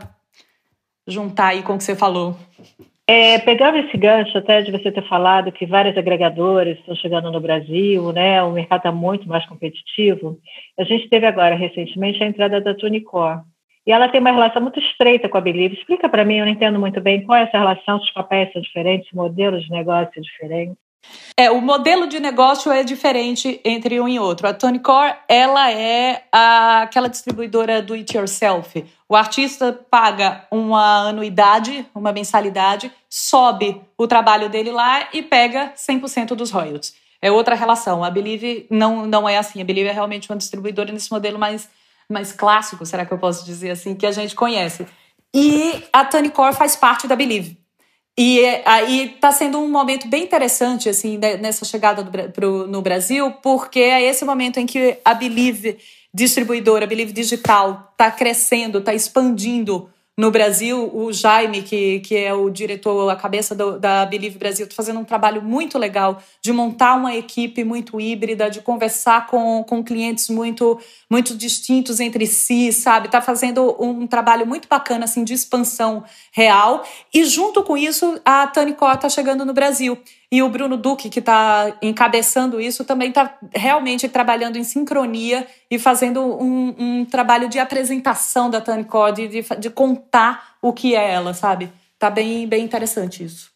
juntar 1.08 1.48
aí 1.48 1.64
com 1.64 1.76
o 1.76 1.78
que 1.78 1.86
você 1.86 1.96
falou. 1.96 2.36
É, 3.12 3.40
pegando 3.40 3.80
esse 3.80 3.98
gancho 3.98 4.38
até 4.38 4.62
de 4.62 4.72
você 4.72 4.92
ter 4.92 5.02
falado 5.08 5.52
que 5.52 5.66
várias 5.66 5.98
agregadoras 5.98 6.78
estão 6.78 6.94
chegando 6.94 7.32
no 7.32 7.42
Brasil, 7.42 8.12
né? 8.12 8.44
O 8.44 8.52
mercado 8.52 8.82
está 8.82 8.92
muito 8.92 9.28
mais 9.28 9.44
competitivo. 9.48 10.38
A 10.80 10.84
gente 10.84 11.10
teve 11.10 11.26
agora 11.26 11.56
recentemente 11.56 12.24
a 12.24 12.28
entrada 12.28 12.62
da 12.62 12.76
Tunicor. 12.76 13.42
E 13.88 13.92
ela 13.92 14.10
tem 14.10 14.22
uma 14.22 14.32
relação 14.32 14.62
muito 14.62 14.80
estreita 14.80 15.28
com 15.28 15.40
a 15.40 15.42
Believe. 15.42 15.74
Explica 15.74 16.08
para 16.08 16.24
mim, 16.24 16.36
eu 16.36 16.46
não 16.46 16.52
entendo 16.52 16.80
muito 16.80 17.02
bem 17.02 17.24
qual 17.24 17.40
é 17.40 17.46
essa 17.46 17.58
relação, 17.58 17.98
se 17.98 18.06
os 18.06 18.14
papéis 18.14 18.54
são 18.54 18.62
diferentes, 18.62 19.12
modelos 19.12 19.64
de 19.64 19.72
negócio 19.72 20.22
diferentes. 20.22 20.78
É, 21.36 21.50
o 21.50 21.62
modelo 21.62 22.08
de 22.08 22.20
negócio 22.20 22.72
é 22.72 22.84
diferente 22.84 23.62
entre 23.64 24.00
um 24.00 24.08
e 24.08 24.20
outro. 24.20 24.48
A 24.48 24.54
Tony 24.54 24.80
Core, 24.80 25.16
ela 25.28 25.72
é 25.72 26.24
a, 26.32 26.82
aquela 26.82 27.08
distribuidora 27.08 27.82
do 27.82 27.94
it 27.94 28.16
yourself. 28.16 28.86
O 29.08 29.16
artista 29.16 29.72
paga 29.90 30.46
uma 30.52 31.10
anuidade, 31.10 31.86
uma 31.96 32.12
mensalidade, 32.12 32.92
sobe 33.10 33.82
o 33.98 34.06
trabalho 34.06 34.50
dele 34.50 34.72
lá 34.72 35.08
e 35.14 35.22
pega 35.22 35.74
100% 35.76 36.36
dos 36.36 36.52
royalties. 36.52 36.94
É 37.22 37.32
outra 37.32 37.56
relação. 37.56 38.04
A 38.04 38.10
Believe 38.10 38.68
não, 38.70 39.06
não 39.06 39.28
é 39.28 39.38
assim. 39.38 39.62
A 39.62 39.66
Believe 39.66 39.90
é 39.90 39.94
realmente 39.94 40.30
uma 40.30 40.38
distribuidora 40.38 40.92
nesse 40.92 41.12
modelo 41.12 41.40
mais, 41.40 41.70
mais 42.10 42.32
clássico, 42.32 42.86
será 42.86 43.06
que 43.06 43.14
eu 43.14 43.18
posso 43.18 43.46
dizer 43.46 43.72
assim, 43.72 43.96
que 43.96 44.06
a 44.06 44.12
gente 44.12 44.36
conhece. 44.36 44.86
E 45.34 45.84
a 45.94 46.06
Tony 46.06 46.30
Core 46.30 46.56
faz 46.56 46.76
parte 46.76 47.08
da 47.08 47.16
Believe. 47.16 47.59
E 48.22 48.46
aí 48.66 49.14
está 49.16 49.32
sendo 49.32 49.60
um 49.60 49.70
momento 49.70 50.06
bem 50.10 50.26
interessante 50.26 50.90
assim 50.90 51.18
né, 51.18 51.38
nessa 51.38 51.64
chegada 51.64 52.04
do, 52.04 52.12
pro, 52.34 52.68
no 52.68 52.82
Brasil, 52.82 53.32
porque 53.42 53.80
é 53.80 54.04
esse 54.04 54.26
momento 54.26 54.60
em 54.60 54.66
que 54.66 54.98
a 55.06 55.14
Believe 55.14 55.78
distribuidora, 56.14 56.84
a 56.84 56.88
Believe 56.88 57.14
Digital, 57.14 57.88
está 57.94 58.12
crescendo, 58.12 58.80
está 58.80 58.94
expandindo 58.94 59.90
no 60.20 60.32
Brasil, 60.32 60.92
o 60.94 61.14
Jaime, 61.14 61.62
que, 61.62 62.02
que 62.02 62.18
é 62.18 62.34
o 62.34 62.50
diretor, 62.50 63.10
a 63.10 63.16
cabeça 63.16 63.56
do, 63.56 63.80
da 63.80 64.06
Believe 64.06 64.38
Brasil, 64.38 64.66
está 64.66 64.76
fazendo 64.76 65.00
um 65.00 65.06
trabalho 65.06 65.42
muito 65.42 65.78
legal 65.78 66.22
de 66.42 66.52
montar 66.52 66.96
uma 66.96 67.16
equipe 67.16 67.64
muito 67.64 68.02
híbrida, 68.02 68.50
de 68.50 68.60
conversar 68.60 69.28
com, 69.28 69.64
com 69.64 69.82
clientes 69.82 70.28
muito, 70.28 70.78
muito 71.10 71.38
distintos 71.38 72.02
entre 72.02 72.28
si, 72.28 72.74
sabe? 72.74 73.06
Está 73.06 73.22
fazendo 73.22 73.74
um 73.82 74.06
trabalho 74.06 74.46
muito 74.46 74.68
bacana 74.68 75.06
assim, 75.06 75.24
de 75.24 75.34
expansão 75.34 76.04
real. 76.34 76.84
E 77.14 77.24
junto 77.24 77.64
com 77.64 77.78
isso, 77.78 78.20
a 78.26 78.46
Tani 78.46 78.74
Có 78.74 78.92
está 78.92 79.08
chegando 79.08 79.46
no 79.46 79.54
Brasil. 79.54 79.98
E 80.32 80.44
o 80.44 80.50
Bruno 80.50 80.78
Duque, 80.78 81.10
que 81.10 81.20
está 81.20 81.76
encabeçando 81.82 82.62
isso, 82.62 82.86
também 82.86 83.10
está 83.10 83.36
realmente 83.54 84.08
trabalhando 84.08 84.58
em 84.58 84.64
sincronia 84.64 85.48
e 85.72 85.80
fazendo 85.80 86.22
um, 86.22 86.76
um 86.78 87.06
trabalho 87.06 87.50
de 87.50 87.58
apresentação 87.58 88.48
da 88.48 88.62
Tani 88.62 88.84
Code, 88.84 89.28
de, 89.28 89.44
de 89.58 89.70
contar 89.72 90.56
o 90.62 90.72
que 90.72 90.96
é 90.96 91.12
ela, 91.12 91.34
sabe? 91.34 91.72
Tá 91.98 92.12
bem, 92.12 92.48
bem 92.48 92.64
interessante 92.64 93.24
isso. 93.24 93.50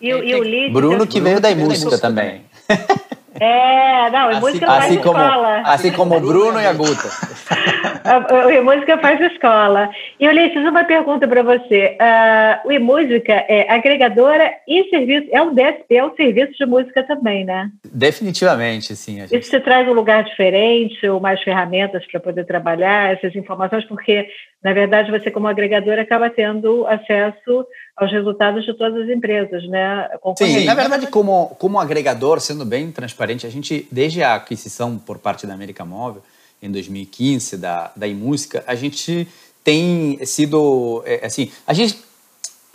E, 0.00 0.08
e 0.08 0.34
o 0.34 0.42
Líder... 0.42 0.72
Bruno 0.72 1.06
que 1.06 1.20
veio 1.20 1.40
da 1.40 1.54
música 1.54 1.96
também. 1.96 2.44
É, 3.40 4.10
não, 4.10 4.28
assim, 4.28 4.40
música 4.40 4.66
faz 4.66 4.84
assim 4.84 4.98
como, 4.98 5.18
escola. 5.18 5.62
Assim 5.64 5.92
como 5.92 6.16
o 6.16 6.20
Bruno 6.20 6.60
e 6.60 6.66
a 6.66 6.72
Guta. 6.72 7.08
o 8.58 8.64
música 8.64 8.98
faz 8.98 9.20
escola. 9.20 9.90
E 10.18 10.28
Ulisses, 10.28 10.66
uma 10.66 10.84
pergunta 10.84 11.26
para 11.26 11.42
você. 11.42 11.96
Uh, 12.00 12.68
o 12.68 12.72
eMúsica 12.72 13.32
é 13.32 13.70
agregadora 13.70 14.52
e 14.66 14.88
serviço, 14.90 15.28
é 15.30 15.42
um 15.42 15.54
DSP, 15.54 15.96
é 15.96 16.04
um 16.04 16.14
serviço 16.14 16.52
de 16.58 16.66
música 16.66 17.02
também, 17.02 17.44
né? 17.44 17.70
Definitivamente, 17.84 18.94
sim. 18.96 19.20
Gente... 19.20 19.36
Isso 19.36 19.50
te 19.50 19.60
traz 19.60 19.88
um 19.88 19.92
lugar 19.92 20.24
diferente 20.24 21.06
ou 21.08 21.20
mais 21.20 21.42
ferramentas 21.42 22.04
para 22.06 22.20
poder 22.20 22.44
trabalhar 22.44 23.12
essas 23.12 23.34
informações, 23.34 23.84
porque, 23.84 24.28
na 24.62 24.72
verdade, 24.72 25.10
você 25.10 25.30
como 25.30 25.48
agregadora 25.48 26.02
acaba 26.02 26.30
tendo 26.30 26.86
acesso 26.86 27.66
aos 27.96 28.12
resultados 28.12 28.64
de 28.64 28.74
todas 28.74 29.02
as 29.02 29.08
empresas, 29.08 29.66
né? 29.68 30.08
Sim, 30.36 30.64
na 30.64 30.74
verdade, 30.74 31.06
como, 31.06 31.56
como 31.58 31.80
agregador, 31.80 32.40
sendo 32.40 32.64
bem 32.64 32.92
transparente, 32.92 33.46
a 33.46 33.50
gente, 33.50 33.88
desde 33.90 34.22
a 34.22 34.34
aquisição 34.34 34.98
por 34.98 35.18
parte 35.18 35.46
da 35.46 35.54
América 35.54 35.84
Móvel, 35.84 36.22
em 36.62 36.70
2015, 36.70 37.56
da, 37.56 37.90
da 37.96 38.06
iMúsica, 38.06 38.62
a 38.66 38.74
gente 38.74 39.26
tem 39.64 40.18
sido, 40.24 41.02
é, 41.06 41.24
assim, 41.24 41.50
a 41.66 41.72
gente 41.72 41.98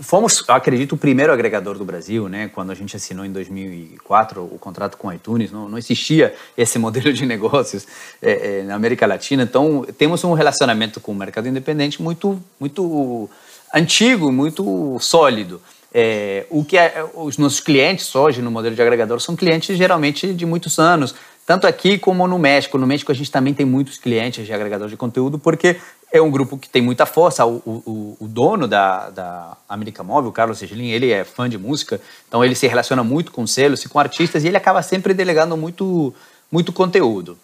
fomos, 0.02 0.44
acredito, 0.48 0.94
o 0.94 0.98
primeiro 0.98 1.32
agregador 1.32 1.78
do 1.78 1.86
Brasil, 1.86 2.28
né? 2.28 2.50
Quando 2.54 2.72
a 2.72 2.76
gente 2.76 2.96
assinou 2.96 3.24
em 3.24 3.32
2004 3.32 4.42
o 4.44 4.58
contrato 4.58 4.98
com 4.98 5.08
a 5.10 5.16
iTunes, 5.16 5.52
não, 5.52 5.70
não 5.70 5.78
existia 5.78 6.34
esse 6.58 6.78
modelo 6.80 7.14
de 7.14 7.26
negócios 7.26 7.88
é, 8.22 8.60
é, 8.60 8.64
na 8.64 8.76
América 8.76 9.06
Latina. 9.06 9.44
Então, 9.44 9.86
temos 9.98 10.24
um 10.24 10.34
relacionamento 10.34 11.00
com 11.00 11.12
o 11.12 11.16
mercado 11.16 11.48
independente 11.48 12.02
muito, 12.02 12.42
muito 12.60 13.30
antigo, 13.74 14.32
muito 14.32 14.98
sólido. 15.00 15.62
É, 15.94 16.46
o 16.50 16.64
que 16.64 16.78
é, 16.78 17.06
os 17.14 17.38
nossos 17.38 17.60
clientes 17.60 18.16
hoje 18.16 18.42
no 18.42 18.50
modelo 18.50 18.74
de 18.74 18.82
agregador 18.82 19.20
são 19.20 19.36
clientes 19.36 19.78
geralmente 19.78 20.34
de 20.34 20.46
muitos 20.46 20.80
anos, 20.80 21.14
tanto 21.46 21.68
aqui 21.68 21.98
como 21.98 22.26
no 22.28 22.40
México. 22.40 22.78
No 22.78 22.88
México 22.88 23.12
a 23.12 23.16
gente 23.16 23.30
também 23.30 23.54
tem 23.54 23.66
muitos 23.66 23.98
clientes 23.98 24.46
de 24.46 24.54
agregador 24.54 24.88
de 24.88 24.96
conteúdo, 24.96 25.38
porque 25.38 25.78
é 26.12 26.22
um 26.22 26.32
grupo 26.32 26.58
que 26.58 26.70
tem 26.70 26.82
muita 26.82 27.06
força. 27.06 27.46
O, 27.46 27.62
o, 27.66 28.18
o 28.20 28.28
dono 28.28 28.68
da, 28.68 29.10
da 29.10 29.58
América 29.68 30.02
Móvel, 30.02 30.30
o 30.30 30.34
Carlos 30.34 30.60
Segelin, 30.60 30.90
ele 30.90 31.12
é 31.12 31.26
fã 31.26 31.50
de 31.50 31.58
música, 31.58 32.00
então 32.28 32.44
ele 32.44 32.56
se 32.56 32.68
relaciona 32.68 33.04
muito 33.04 33.32
com 33.32 33.46
selos 33.46 33.84
e 33.84 33.90
com 33.90 34.00
artistas 34.00 34.44
e 34.44 34.48
ele 34.48 34.58
acaba 34.58 34.82
sempre 34.82 35.14
delegando 35.14 35.58
muito, 35.58 36.14
muito 36.50 36.72
conteúdo. 36.72 37.38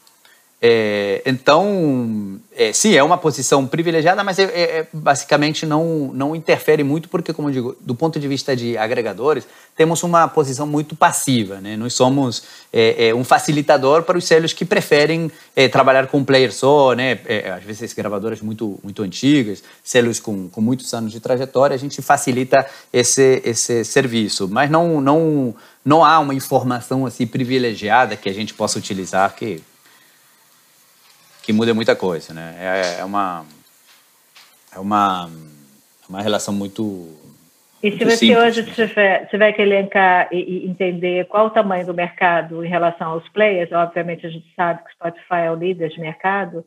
É, 0.60 1.22
então, 1.24 2.40
é, 2.56 2.74
sim, 2.74 2.96
é 2.96 3.04
uma 3.04 3.18
posição 3.18 3.68
privilegiada, 3.68 4.24
mas 4.24 4.40
é, 4.40 4.44
é, 4.46 4.62
é, 4.80 4.88
basicamente 4.92 5.68
não, 5.68 6.10
não 6.12 6.36
interfere 6.36 6.84
muito, 6.84 7.10
porque, 7.10 7.32
como 7.32 7.50
eu 7.50 7.54
digo, 7.54 7.78
do 7.80 7.94
ponto 7.94 8.20
de 8.20 8.28
vista 8.28 8.56
de 8.56 8.76
agregadores, 8.76 9.48
temos 9.76 10.02
uma 10.02 10.28
posição 10.28 10.66
muito 10.66 10.96
passiva. 10.96 11.62
Né? 11.62 11.78
Nós 11.78 11.94
somos 11.94 12.42
é, 12.74 13.14
um 13.14 13.24
facilitador 13.24 14.02
para 14.02 14.18
os 14.18 14.26
selos 14.26 14.52
que 14.52 14.66
preferem 14.66 15.32
trabalhar 15.72 16.08
com 16.08 16.24
player 16.24 16.52
só, 16.52 16.94
né? 16.94 17.20
às 17.56 17.64
vezes 17.64 17.94
gravadoras 17.94 18.42
muito, 18.42 18.80
muito 18.84 19.04
antigas, 19.04 19.64
selos 19.84 20.20
com, 20.20 20.50
com 20.50 20.60
muitos 20.60 20.92
anos 20.92 21.12
de 21.12 21.20
trajetória, 21.20 21.76
a 21.76 21.80
gente 21.80 22.02
facilita 22.02 22.66
esse, 22.92 23.44
esse 23.46 23.86
serviço, 23.86 24.48
mas 24.48 24.72
não, 24.72 25.00
não, 25.00 25.56
não 25.86 26.04
há 26.04 26.18
uma 26.18 26.34
informação 26.34 27.06
assim 27.06 27.28
privilegiada 27.28 28.16
que 28.16 28.28
a 28.28 28.34
gente 28.34 28.56
possa 28.56 28.80
utilizar 28.80 29.36
que 29.36 29.62
que 31.48 31.54
muda 31.54 31.74
muita 31.74 31.96
coisa, 31.96 32.34
né? 32.34 32.56
É, 32.60 33.00
é 33.00 33.06
uma 33.06 33.46
é 34.76 34.78
uma 34.78 35.32
uma 36.10 36.22
relação 36.22 36.54
muito 36.54 37.08
e 37.82 37.92
se 37.92 38.04
você 38.04 38.18
simples, 38.18 38.38
hoje 38.38 38.64
né? 38.64 38.72
tiver, 38.74 39.26
tiver 39.28 39.54
que 39.54 39.62
elencar 39.62 40.28
e, 40.30 40.40
e, 40.40 40.68
entender 40.68 41.26
qual 41.28 41.46
o 41.46 41.50
tamanho 41.50 41.86
do 41.86 41.94
mercado 41.94 42.66
em 42.66 42.68
relação 42.68 43.12
aos 43.12 43.30
players, 43.30 43.72
obviamente 43.72 44.28
a 44.28 44.30
gente 44.30 44.46
sabe 44.58 44.84
que 44.84 44.90
o 44.90 44.94
Spotify 44.94 45.46
é 45.46 45.52
o 45.52 45.56
líder 45.56 45.90
de 45.90 46.02
mercado, 46.02 46.66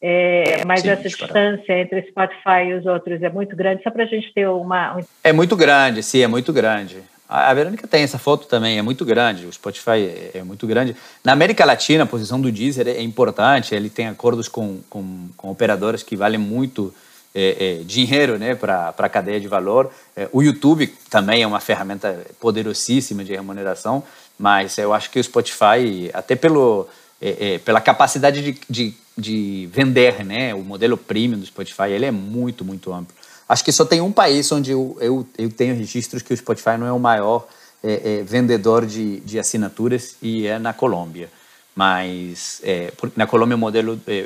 é, 0.00 0.64
mas 0.66 0.80
Sim, 0.80 0.88
essa 0.88 1.02
distância 1.02 1.78
entre 1.78 2.02
Spotify 2.08 2.70
e 2.70 2.74
os 2.74 2.86
outros 2.86 3.22
é 3.22 3.28
muito 3.28 3.54
grande, 3.54 3.84
só 3.84 3.90
para 3.90 4.02
a 4.02 4.06
gente 4.06 4.32
ter 4.32 4.48
uma... 4.48 4.96
Um... 4.96 5.00
É 5.22 5.32
muito 5.32 5.54
grande, 5.54 6.02
sim, 6.02 6.22
é 6.22 6.26
muito 6.26 6.52
grande. 6.52 7.02
A 7.28 7.52
Verônica 7.52 7.86
tem 7.86 8.02
essa 8.02 8.18
foto 8.18 8.46
também, 8.46 8.78
é 8.78 8.82
muito 8.82 9.04
grande, 9.04 9.44
o 9.44 9.52
Spotify 9.52 9.90
é, 9.90 10.30
é 10.36 10.42
muito 10.42 10.66
grande. 10.66 10.96
Na 11.22 11.32
América 11.32 11.62
Latina, 11.64 12.04
a 12.04 12.06
posição 12.06 12.40
do 12.40 12.50
Deezer 12.50 12.88
é 12.88 13.02
importante, 13.02 13.74
ele 13.74 13.90
tem 13.90 14.06
acordos 14.06 14.48
com, 14.48 14.80
com, 14.88 15.28
com 15.36 15.50
operadoras 15.50 16.02
que 16.02 16.16
valem 16.16 16.38
muito 16.38 16.94
é, 17.34 17.80
é, 17.80 17.84
dinheiro 17.84 18.38
né, 18.38 18.54
para 18.54 18.94
a 18.96 19.08
cadeia 19.10 19.38
de 19.38 19.46
valor. 19.46 19.92
É, 20.16 20.26
o 20.32 20.42
YouTube 20.42 20.86
também 21.10 21.42
é 21.42 21.46
uma 21.46 21.60
ferramenta 21.60 22.26
poderosíssima 22.40 23.22
de 23.22 23.32
remuneração, 23.32 24.02
mas 24.38 24.78
eu 24.78 24.94
acho 24.94 25.10
que 25.10 25.20
o 25.20 25.24
Spotify, 25.24 26.10
até 26.14 26.34
pelo, 26.34 26.88
é, 27.20 27.54
é, 27.54 27.58
pela 27.58 27.80
capacidade 27.82 28.40
de, 28.40 28.58
de, 28.70 28.94
de 29.16 29.68
vender, 29.70 30.24
né, 30.24 30.54
o 30.54 30.60
modelo 30.60 30.96
premium 30.96 31.38
do 31.38 31.44
Spotify, 31.44 31.90
ele 31.90 32.06
é 32.06 32.10
muito, 32.10 32.64
muito 32.64 32.90
amplo. 32.90 33.14
Acho 33.48 33.64
que 33.64 33.72
só 33.72 33.84
tem 33.84 34.00
um 34.00 34.12
país 34.12 34.52
onde 34.52 34.72
eu, 34.72 34.96
eu, 35.00 35.26
eu 35.38 35.50
tenho 35.50 35.74
registros 35.74 36.20
que 36.20 36.34
o 36.34 36.36
Spotify 36.36 36.76
não 36.78 36.86
é 36.86 36.92
o 36.92 36.98
maior 36.98 37.48
é, 37.82 38.18
é, 38.18 38.22
vendedor 38.22 38.84
de, 38.84 39.20
de 39.20 39.38
assinaturas 39.38 40.16
e 40.20 40.46
é 40.46 40.58
na 40.58 40.74
Colômbia. 40.74 41.30
Mas 41.74 42.60
é, 42.62 42.92
na 43.16 43.26
Colômbia 43.26 43.56
o 43.56 43.58
modelo 43.58 43.98
é, 44.06 44.12
é, 44.12 44.16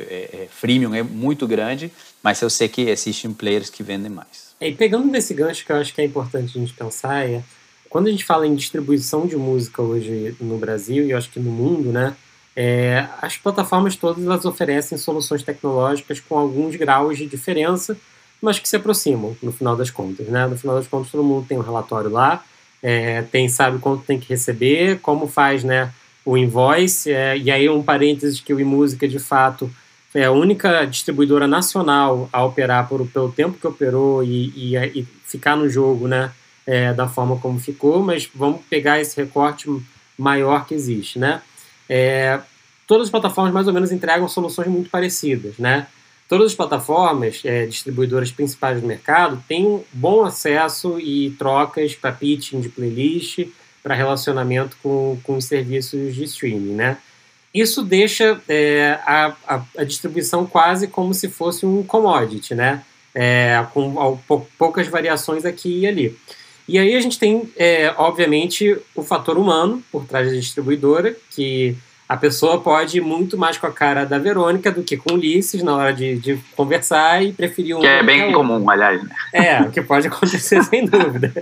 é, 0.42 0.48
freemium 0.50 0.94
é 0.94 1.02
muito 1.02 1.46
grande, 1.46 1.92
mas 2.22 2.40
eu 2.40 2.50
sei 2.50 2.66
que 2.66 2.82
existem 2.82 3.32
players 3.32 3.70
que 3.70 3.82
vendem 3.82 4.10
mais. 4.10 4.54
e 4.60 4.72
pegando 4.72 5.10
desse 5.10 5.34
gancho 5.34 5.64
que 5.64 5.70
eu 5.70 5.76
acho 5.76 5.94
que 5.94 6.00
é 6.00 6.04
importante 6.04 6.56
a 6.56 6.60
gente 6.60 6.72
pensar 6.72 7.28
é 7.28 7.42
quando 7.90 8.06
a 8.06 8.10
gente 8.10 8.24
fala 8.24 8.46
em 8.46 8.54
distribuição 8.54 9.26
de 9.26 9.36
música 9.36 9.82
hoje 9.82 10.34
no 10.40 10.56
Brasil 10.56 11.06
e 11.06 11.12
acho 11.12 11.30
que 11.30 11.38
no 11.38 11.52
mundo, 11.52 11.92
né, 11.92 12.16
as 13.20 13.36
plataformas 13.36 13.96
todas 13.96 14.24
elas 14.24 14.46
oferecem 14.46 14.96
soluções 14.96 15.42
tecnológicas 15.42 16.18
com 16.20 16.38
alguns 16.38 16.74
graus 16.74 17.18
de 17.18 17.26
diferença 17.26 17.94
mas 18.42 18.58
que 18.58 18.68
se 18.68 18.74
aproximam 18.74 19.36
no 19.40 19.52
final 19.52 19.76
das 19.76 19.88
contas, 19.88 20.26
né? 20.26 20.46
No 20.48 20.58
final 20.58 20.76
das 20.76 20.88
contas, 20.88 21.12
todo 21.12 21.22
mundo 21.22 21.46
tem 21.48 21.56
um 21.56 21.62
relatório 21.62 22.10
lá, 22.10 22.44
é, 22.82 23.22
tem 23.22 23.48
sabe 23.48 23.78
quanto 23.78 24.02
tem 24.02 24.18
que 24.18 24.28
receber, 24.28 24.98
como 24.98 25.28
faz, 25.28 25.62
né? 25.62 25.92
O 26.24 26.36
invoice, 26.36 27.12
é, 27.12 27.38
e 27.38 27.50
aí 27.50 27.68
um 27.68 27.82
parênteses 27.82 28.40
que 28.40 28.52
o 28.52 28.58
iMúsica, 28.58 29.06
de 29.06 29.20
fato, 29.20 29.70
é 30.12 30.24
a 30.24 30.32
única 30.32 30.84
distribuidora 30.84 31.46
nacional 31.46 32.28
a 32.32 32.44
operar 32.44 32.88
por, 32.88 33.06
pelo 33.06 33.30
tempo 33.30 33.56
que 33.58 33.66
operou 33.66 34.22
e, 34.22 34.52
e, 34.56 34.76
e 34.76 35.06
ficar 35.24 35.56
no 35.56 35.68
jogo, 35.68 36.08
né? 36.08 36.32
É, 36.66 36.92
da 36.92 37.08
forma 37.08 37.38
como 37.38 37.58
ficou, 37.58 38.02
mas 38.02 38.28
vamos 38.32 38.60
pegar 38.68 39.00
esse 39.00 39.16
recorte 39.16 39.68
maior 40.18 40.66
que 40.66 40.74
existe, 40.74 41.18
né? 41.18 41.42
É, 41.88 42.40
todas 42.86 43.06
as 43.06 43.10
plataformas 43.10 43.52
mais 43.52 43.66
ou 43.66 43.72
menos 43.72 43.90
entregam 43.90 44.28
soluções 44.28 44.68
muito 44.68 44.90
parecidas, 44.90 45.58
né? 45.58 45.86
Todas 46.32 46.52
as 46.52 46.54
plataformas, 46.54 47.42
é, 47.44 47.66
distribuidoras 47.66 48.32
principais 48.32 48.80
do 48.80 48.86
mercado, 48.86 49.44
têm 49.46 49.84
bom 49.92 50.24
acesso 50.24 50.98
e 50.98 51.28
trocas 51.32 51.94
para 51.94 52.10
pitching 52.10 52.58
de 52.62 52.70
playlist, 52.70 53.48
para 53.82 53.94
relacionamento 53.94 54.74
com, 54.82 55.18
com 55.24 55.36
os 55.36 55.44
serviços 55.44 56.14
de 56.14 56.24
streaming, 56.24 56.72
né? 56.72 56.96
Isso 57.52 57.82
deixa 57.82 58.40
é, 58.48 58.98
a, 59.04 59.36
a, 59.46 59.62
a, 59.76 59.84
distribuição 59.84 60.46
quase 60.46 60.88
como 60.88 61.12
se 61.12 61.28
fosse 61.28 61.66
um 61.66 61.82
commodity, 61.82 62.54
né? 62.54 62.82
É, 63.14 63.66
com 63.74 64.18
poucas 64.56 64.88
variações 64.88 65.44
aqui 65.44 65.80
e 65.80 65.86
ali. 65.86 66.18
E 66.66 66.78
aí 66.78 66.94
a 66.94 67.00
gente 67.02 67.18
tem, 67.18 67.52
é, 67.58 67.92
obviamente, 67.98 68.78
o 68.94 69.02
fator 69.02 69.36
humano 69.36 69.84
por 69.92 70.06
trás 70.06 70.28
da 70.28 70.34
distribuidora, 70.34 71.14
que 71.30 71.76
a 72.12 72.16
pessoa 72.18 72.60
pode 72.60 72.98
ir 72.98 73.00
muito 73.00 73.38
mais 73.38 73.56
com 73.56 73.66
a 73.66 73.72
cara 73.72 74.04
da 74.04 74.18
Verônica 74.18 74.70
do 74.70 74.82
que 74.82 74.98
com 74.98 75.14
o 75.14 75.16
Ulisses 75.16 75.62
na 75.62 75.74
hora 75.74 75.94
de, 75.94 76.16
de 76.16 76.38
conversar 76.54 77.24
e 77.24 77.32
preferir 77.32 77.74
um. 77.74 77.80
Que 77.80 77.86
é 77.86 78.02
bem 78.02 78.30
comum, 78.30 78.68
aliás. 78.68 79.02
Né? 79.02 79.10
É, 79.32 79.62
o 79.62 79.70
que 79.70 79.80
pode 79.80 80.08
acontecer 80.08 80.62
sem 80.64 80.84
dúvida. 80.84 81.32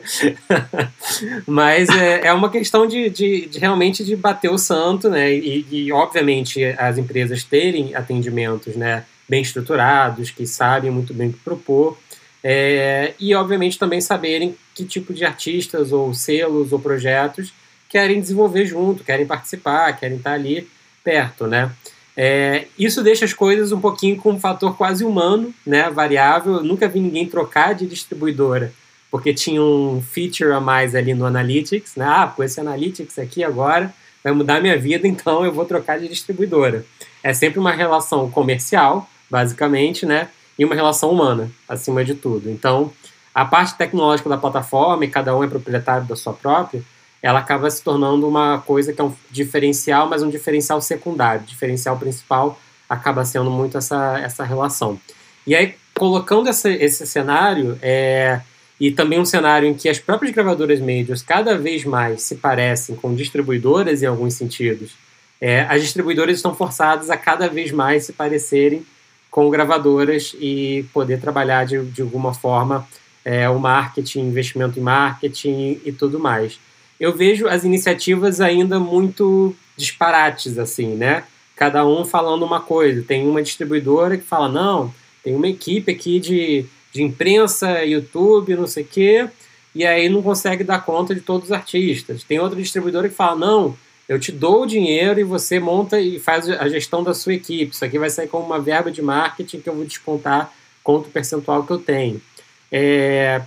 Mas 1.44 1.88
é, 1.88 2.28
é 2.28 2.32
uma 2.32 2.48
questão 2.48 2.86
de, 2.86 3.10
de, 3.10 3.46
de, 3.46 3.58
realmente 3.58 4.04
de 4.04 4.14
bater 4.14 4.48
o 4.48 4.58
santo, 4.58 5.10
né? 5.10 5.34
E, 5.34 5.66
e, 5.68 5.92
obviamente, 5.92 6.64
as 6.78 6.98
empresas 6.98 7.42
terem 7.42 7.92
atendimentos 7.96 8.76
né, 8.76 9.02
bem 9.28 9.42
estruturados, 9.42 10.30
que 10.30 10.46
sabem 10.46 10.92
muito 10.92 11.12
bem 11.12 11.30
o 11.30 11.32
que 11.32 11.40
propor. 11.40 11.98
É, 12.44 13.12
e, 13.18 13.34
obviamente, 13.34 13.76
também 13.76 14.00
saberem 14.00 14.54
que 14.72 14.84
tipo 14.84 15.12
de 15.12 15.24
artistas 15.24 15.90
ou 15.90 16.14
selos 16.14 16.72
ou 16.72 16.78
projetos 16.78 17.52
querem 17.90 18.20
desenvolver 18.20 18.64
junto, 18.64 19.04
querem 19.04 19.26
participar, 19.26 19.92
querem 19.98 20.16
estar 20.16 20.32
ali 20.32 20.68
perto, 21.04 21.46
né? 21.46 21.70
É, 22.16 22.66
isso 22.78 23.02
deixa 23.02 23.24
as 23.24 23.32
coisas 23.32 23.72
um 23.72 23.80
pouquinho 23.80 24.16
com 24.16 24.32
um 24.32 24.40
fator 24.40 24.76
quase 24.76 25.04
humano, 25.04 25.54
né, 25.66 25.90
variável. 25.90 26.54
Eu 26.54 26.64
nunca 26.64 26.88
vi 26.88 27.00
ninguém 27.00 27.26
trocar 27.26 27.74
de 27.74 27.86
distribuidora 27.86 28.72
porque 29.10 29.34
tinha 29.34 29.60
um 29.60 30.00
feature 30.00 30.52
a 30.52 30.60
mais 30.60 30.94
ali 30.94 31.12
no 31.12 31.26
Analytics, 31.26 31.96
né? 31.96 32.06
Ah, 32.06 32.32
com 32.34 32.44
esse 32.44 32.60
Analytics 32.60 33.18
aqui 33.18 33.42
agora 33.42 33.92
vai 34.22 34.32
mudar 34.32 34.60
minha 34.60 34.78
vida, 34.78 35.06
então 35.08 35.44
eu 35.44 35.52
vou 35.52 35.64
trocar 35.64 35.98
de 35.98 36.08
distribuidora. 36.08 36.86
É 37.22 37.34
sempre 37.34 37.58
uma 37.58 37.72
relação 37.72 38.30
comercial, 38.30 39.08
basicamente, 39.28 40.06
né? 40.06 40.28
E 40.58 40.64
uma 40.64 40.74
relação 40.74 41.10
humana, 41.10 41.50
acima 41.68 42.04
de 42.04 42.14
tudo. 42.14 42.50
Então, 42.50 42.92
a 43.34 43.44
parte 43.44 43.74
tecnológica 43.76 44.28
da 44.28 44.36
plataforma, 44.36 45.04
e 45.04 45.08
cada 45.08 45.36
um 45.36 45.42
é 45.42 45.48
proprietário 45.48 46.06
da 46.06 46.14
sua 46.14 46.32
própria, 46.32 46.82
ela 47.22 47.40
acaba 47.40 47.70
se 47.70 47.82
tornando 47.82 48.26
uma 48.26 48.58
coisa 48.60 48.92
que 48.92 49.00
é 49.00 49.04
um 49.04 49.14
diferencial, 49.30 50.08
mas 50.08 50.22
um 50.22 50.30
diferencial 50.30 50.80
secundário. 50.80 51.42
O 51.42 51.46
diferencial 51.46 51.98
principal 51.98 52.58
acaba 52.88 53.24
sendo 53.24 53.50
muito 53.50 53.76
essa, 53.76 54.18
essa 54.18 54.42
relação. 54.42 54.98
E 55.46 55.54
aí, 55.54 55.74
colocando 55.94 56.48
essa, 56.48 56.70
esse 56.70 57.06
cenário, 57.06 57.78
é, 57.82 58.40
e 58.78 58.90
também 58.90 59.20
um 59.20 59.24
cenário 59.24 59.68
em 59.68 59.74
que 59.74 59.88
as 59.88 59.98
próprias 59.98 60.34
gravadoras 60.34 60.80
majors 60.80 61.22
cada 61.22 61.58
vez 61.58 61.84
mais 61.84 62.22
se 62.22 62.36
parecem 62.36 62.96
com 62.96 63.14
distribuidoras 63.14 64.02
em 64.02 64.06
alguns 64.06 64.34
sentidos, 64.34 64.92
é, 65.40 65.62
as 65.62 65.82
distribuidoras 65.82 66.36
estão 66.36 66.54
forçadas 66.54 67.10
a 67.10 67.16
cada 67.16 67.48
vez 67.48 67.70
mais 67.70 68.04
se 68.04 68.12
parecerem 68.12 68.84
com 69.30 69.48
gravadoras 69.50 70.34
e 70.40 70.84
poder 70.92 71.20
trabalhar 71.20 71.64
de, 71.64 71.82
de 71.84 72.02
alguma 72.02 72.34
forma 72.34 72.86
é, 73.24 73.48
o 73.48 73.58
marketing, 73.58 74.20
investimento 74.20 74.78
em 74.78 74.82
marketing 74.82 75.80
e 75.84 75.92
tudo 75.92 76.18
mais 76.18 76.58
eu 77.00 77.16
vejo 77.16 77.48
as 77.48 77.64
iniciativas 77.64 78.42
ainda 78.42 78.78
muito 78.78 79.56
disparates, 79.74 80.58
assim, 80.58 80.94
né? 80.94 81.24
Cada 81.56 81.86
um 81.86 82.04
falando 82.04 82.44
uma 82.44 82.60
coisa. 82.60 83.02
Tem 83.02 83.26
uma 83.26 83.42
distribuidora 83.42 84.18
que 84.18 84.24
fala, 84.24 84.48
não, 84.50 84.94
tem 85.24 85.34
uma 85.34 85.48
equipe 85.48 85.90
aqui 85.90 86.20
de, 86.20 86.66
de 86.92 87.02
imprensa, 87.02 87.82
YouTube, 87.84 88.54
não 88.54 88.66
sei 88.66 88.82
o 88.82 88.86
quê, 88.86 89.28
e 89.74 89.86
aí 89.86 90.10
não 90.10 90.22
consegue 90.22 90.62
dar 90.62 90.84
conta 90.84 91.14
de 91.14 91.22
todos 91.22 91.46
os 91.46 91.52
artistas. 91.52 92.22
Tem 92.22 92.38
outra 92.38 92.60
distribuidora 92.60 93.08
que 93.08 93.14
fala: 93.14 93.36
não, 93.36 93.76
eu 94.08 94.18
te 94.18 94.30
dou 94.30 94.62
o 94.62 94.66
dinheiro 94.66 95.20
e 95.20 95.24
você 95.24 95.58
monta 95.58 96.00
e 96.00 96.18
faz 96.18 96.48
a 96.50 96.68
gestão 96.68 97.02
da 97.02 97.14
sua 97.14 97.34
equipe. 97.34 97.72
Isso 97.72 97.84
aqui 97.84 97.98
vai 97.98 98.10
sair 98.10 98.28
como 98.28 98.44
uma 98.44 98.60
verba 98.60 98.90
de 98.90 99.00
marketing 99.00 99.60
que 99.60 99.68
eu 99.68 99.74
vou 99.74 99.84
descontar 99.84 100.52
contra 100.82 101.08
o 101.08 101.12
percentual 101.12 101.64
que 101.64 101.72
eu 101.72 101.78
tenho. 101.78 102.20
É, 102.70 103.40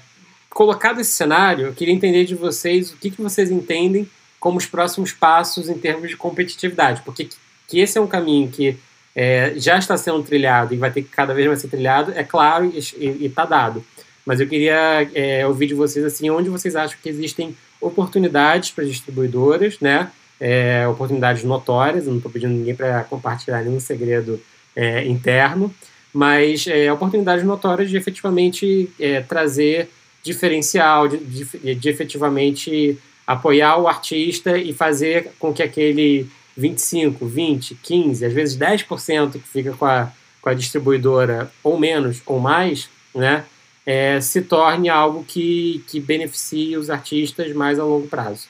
colocado 0.54 1.02
esse 1.02 1.12
cenário, 1.12 1.68
eu 1.68 1.74
queria 1.74 1.94
entender 1.94 2.26
de 2.26 2.36
vocês 2.36 2.92
o 2.92 2.98
que, 2.98 3.10
que 3.10 3.22
vocês 3.22 3.50
entendem 3.50 4.08
como 4.40 4.58
os 4.58 4.66
próximos 4.66 5.12
passos 5.12 5.70
em 5.70 5.78
termos 5.78 6.10
de 6.10 6.18
competitividade, 6.18 7.02
porque 7.04 7.30
que 7.68 7.80
esse 7.80 7.98
é 7.98 8.02
um 8.02 8.08
caminho 8.08 8.50
que 8.50 8.78
é, 9.16 9.54
já 9.56 9.78
está 9.78 9.96
sendo 9.98 10.22
trilhado 10.24 10.74
e 10.74 10.78
vai 10.78 10.92
ter 10.92 11.02
que 11.02 11.10
cada 11.10 11.34
vez 11.34 11.48
mais 11.48 11.62
ser 11.62 11.70
trilhado, 11.70 12.12
é 12.16 12.24
claro 12.24 12.72
e 12.98 13.26
está 13.26 13.46
dado. 13.46 13.84
Mas 14.26 14.40
eu 14.40 14.48
queria 14.48 15.10
é, 15.14 15.46
ouvir 15.46 15.68
de 15.68 15.74
vocês 15.74 16.04
assim, 16.06 16.30
onde 16.30 16.50
vocês 16.50 16.76
acham 16.76 16.98
que 17.02 17.10
existem 17.10 17.56
oportunidades 17.80 18.72
para 18.72 18.86
distribuidoras, 18.86 19.80
né? 19.80 20.10
É, 20.40 20.88
oportunidades 20.88 21.44
notórias, 21.44 22.06
eu 22.06 22.12
não 22.12 22.18
estou 22.18 22.32
pedindo 22.32 22.54
ninguém 22.54 22.76
para 22.76 23.04
compartilhar 23.04 23.62
nenhum 23.62 23.80
segredo 23.80 24.42
é, 24.76 25.06
interno, 25.06 25.74
mas 26.14 26.66
é, 26.68 26.92
oportunidades 26.92 27.46
notórias 27.46 27.90
de 27.90 27.98
efetivamente 27.98 28.90
é, 29.00 29.22
trazer 29.22 29.90
diferencial, 30.24 31.08
de, 31.08 31.18
de, 31.18 31.76
de 31.76 31.90
efetivamente 31.90 32.98
apoiar 33.28 33.78
o 33.78 33.88
artista 33.88 34.58
e 34.58 34.74
fazer 34.74 35.32
com 35.38 35.54
que 35.54 35.62
aquele 35.62 36.28
25, 36.56 37.26
20, 37.26 37.76
15, 37.76 38.26
às 38.26 38.34
vezes 38.34 38.58
10% 38.58 39.34
que 39.34 39.40
fica 39.40 39.74
com 39.74 39.86
a, 39.86 40.12
com 40.42 40.50
a 40.50 40.54
distribuidora, 40.54 41.52
ou 41.64 41.78
menos, 41.78 42.22
ou 42.26 42.40
mais, 42.40 42.90
né, 43.14 43.46
é, 43.86 44.20
se 44.22 44.42
torne 44.42 44.90
algo 44.90 45.24
que, 45.24 45.84
que 45.88 46.00
beneficie 46.00 46.78
os 46.78 46.90
artistas 46.90 47.54
mais 47.54 47.80
a 47.80 47.84
longo 47.84 48.08
prazo. 48.08 48.48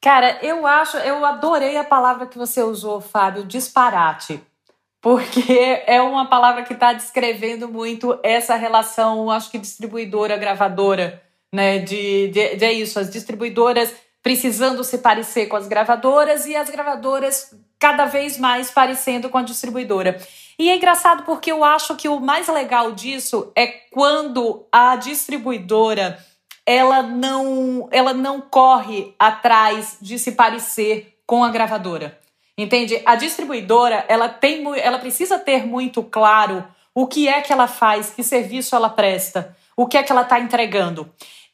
Cara, 0.00 0.38
eu 0.42 0.66
acho, 0.66 0.96
eu 0.98 1.24
adorei 1.24 1.76
a 1.76 1.84
palavra 1.84 2.26
que 2.26 2.38
você 2.38 2.62
usou, 2.62 3.00
Fábio, 3.00 3.44
disparate. 3.44 4.40
Porque 5.00 5.82
é 5.86 6.00
uma 6.02 6.26
palavra 6.26 6.62
que 6.62 6.74
está 6.74 6.92
descrevendo 6.92 7.68
muito 7.68 8.18
essa 8.22 8.54
relação, 8.54 9.30
acho 9.30 9.50
que 9.50 9.58
distribuidora-gravadora, 9.58 11.22
né? 11.52 11.78
De, 11.78 12.28
de, 12.28 12.56
de 12.56 12.64
é 12.64 12.72
isso, 12.72 12.98
as 12.98 13.10
distribuidoras 13.10 13.94
precisando 14.22 14.84
se 14.84 14.98
parecer 14.98 15.46
com 15.46 15.56
as 15.56 15.66
gravadoras 15.66 16.46
e 16.46 16.54
as 16.54 16.68
gravadoras 16.68 17.54
cada 17.78 18.04
vez 18.04 18.38
mais 18.38 18.70
parecendo 18.70 19.30
com 19.30 19.38
a 19.38 19.42
distribuidora. 19.42 20.20
E 20.58 20.68
é 20.68 20.76
engraçado 20.76 21.24
porque 21.24 21.50
eu 21.50 21.64
acho 21.64 21.96
que 21.96 22.06
o 22.06 22.20
mais 22.20 22.46
legal 22.48 22.92
disso 22.92 23.50
é 23.56 23.66
quando 23.66 24.66
a 24.70 24.94
distribuidora 24.96 26.18
ela 26.66 27.02
não 27.02 27.88
ela 27.90 28.12
não 28.12 28.42
corre 28.42 29.14
atrás 29.18 29.96
de 30.02 30.18
se 30.18 30.32
parecer 30.32 31.18
com 31.26 31.42
a 31.42 31.48
gravadora. 31.48 32.19
Entende? 32.56 33.00
A 33.06 33.14
distribuidora, 33.14 34.04
ela 34.08 34.28
tem 34.28 34.62
ela 34.78 34.98
precisa 34.98 35.38
ter 35.38 35.66
muito 35.66 36.02
claro 36.02 36.64
o 36.94 37.06
que 37.06 37.28
é 37.28 37.40
que 37.40 37.52
ela 37.52 37.66
faz, 37.66 38.10
que 38.10 38.22
serviço 38.22 38.74
ela 38.76 38.88
presta, 38.88 39.56
o 39.76 39.86
que 39.86 39.96
é 39.96 40.02
que 40.02 40.12
ela 40.12 40.22
está 40.22 40.38
entregando. 40.38 41.10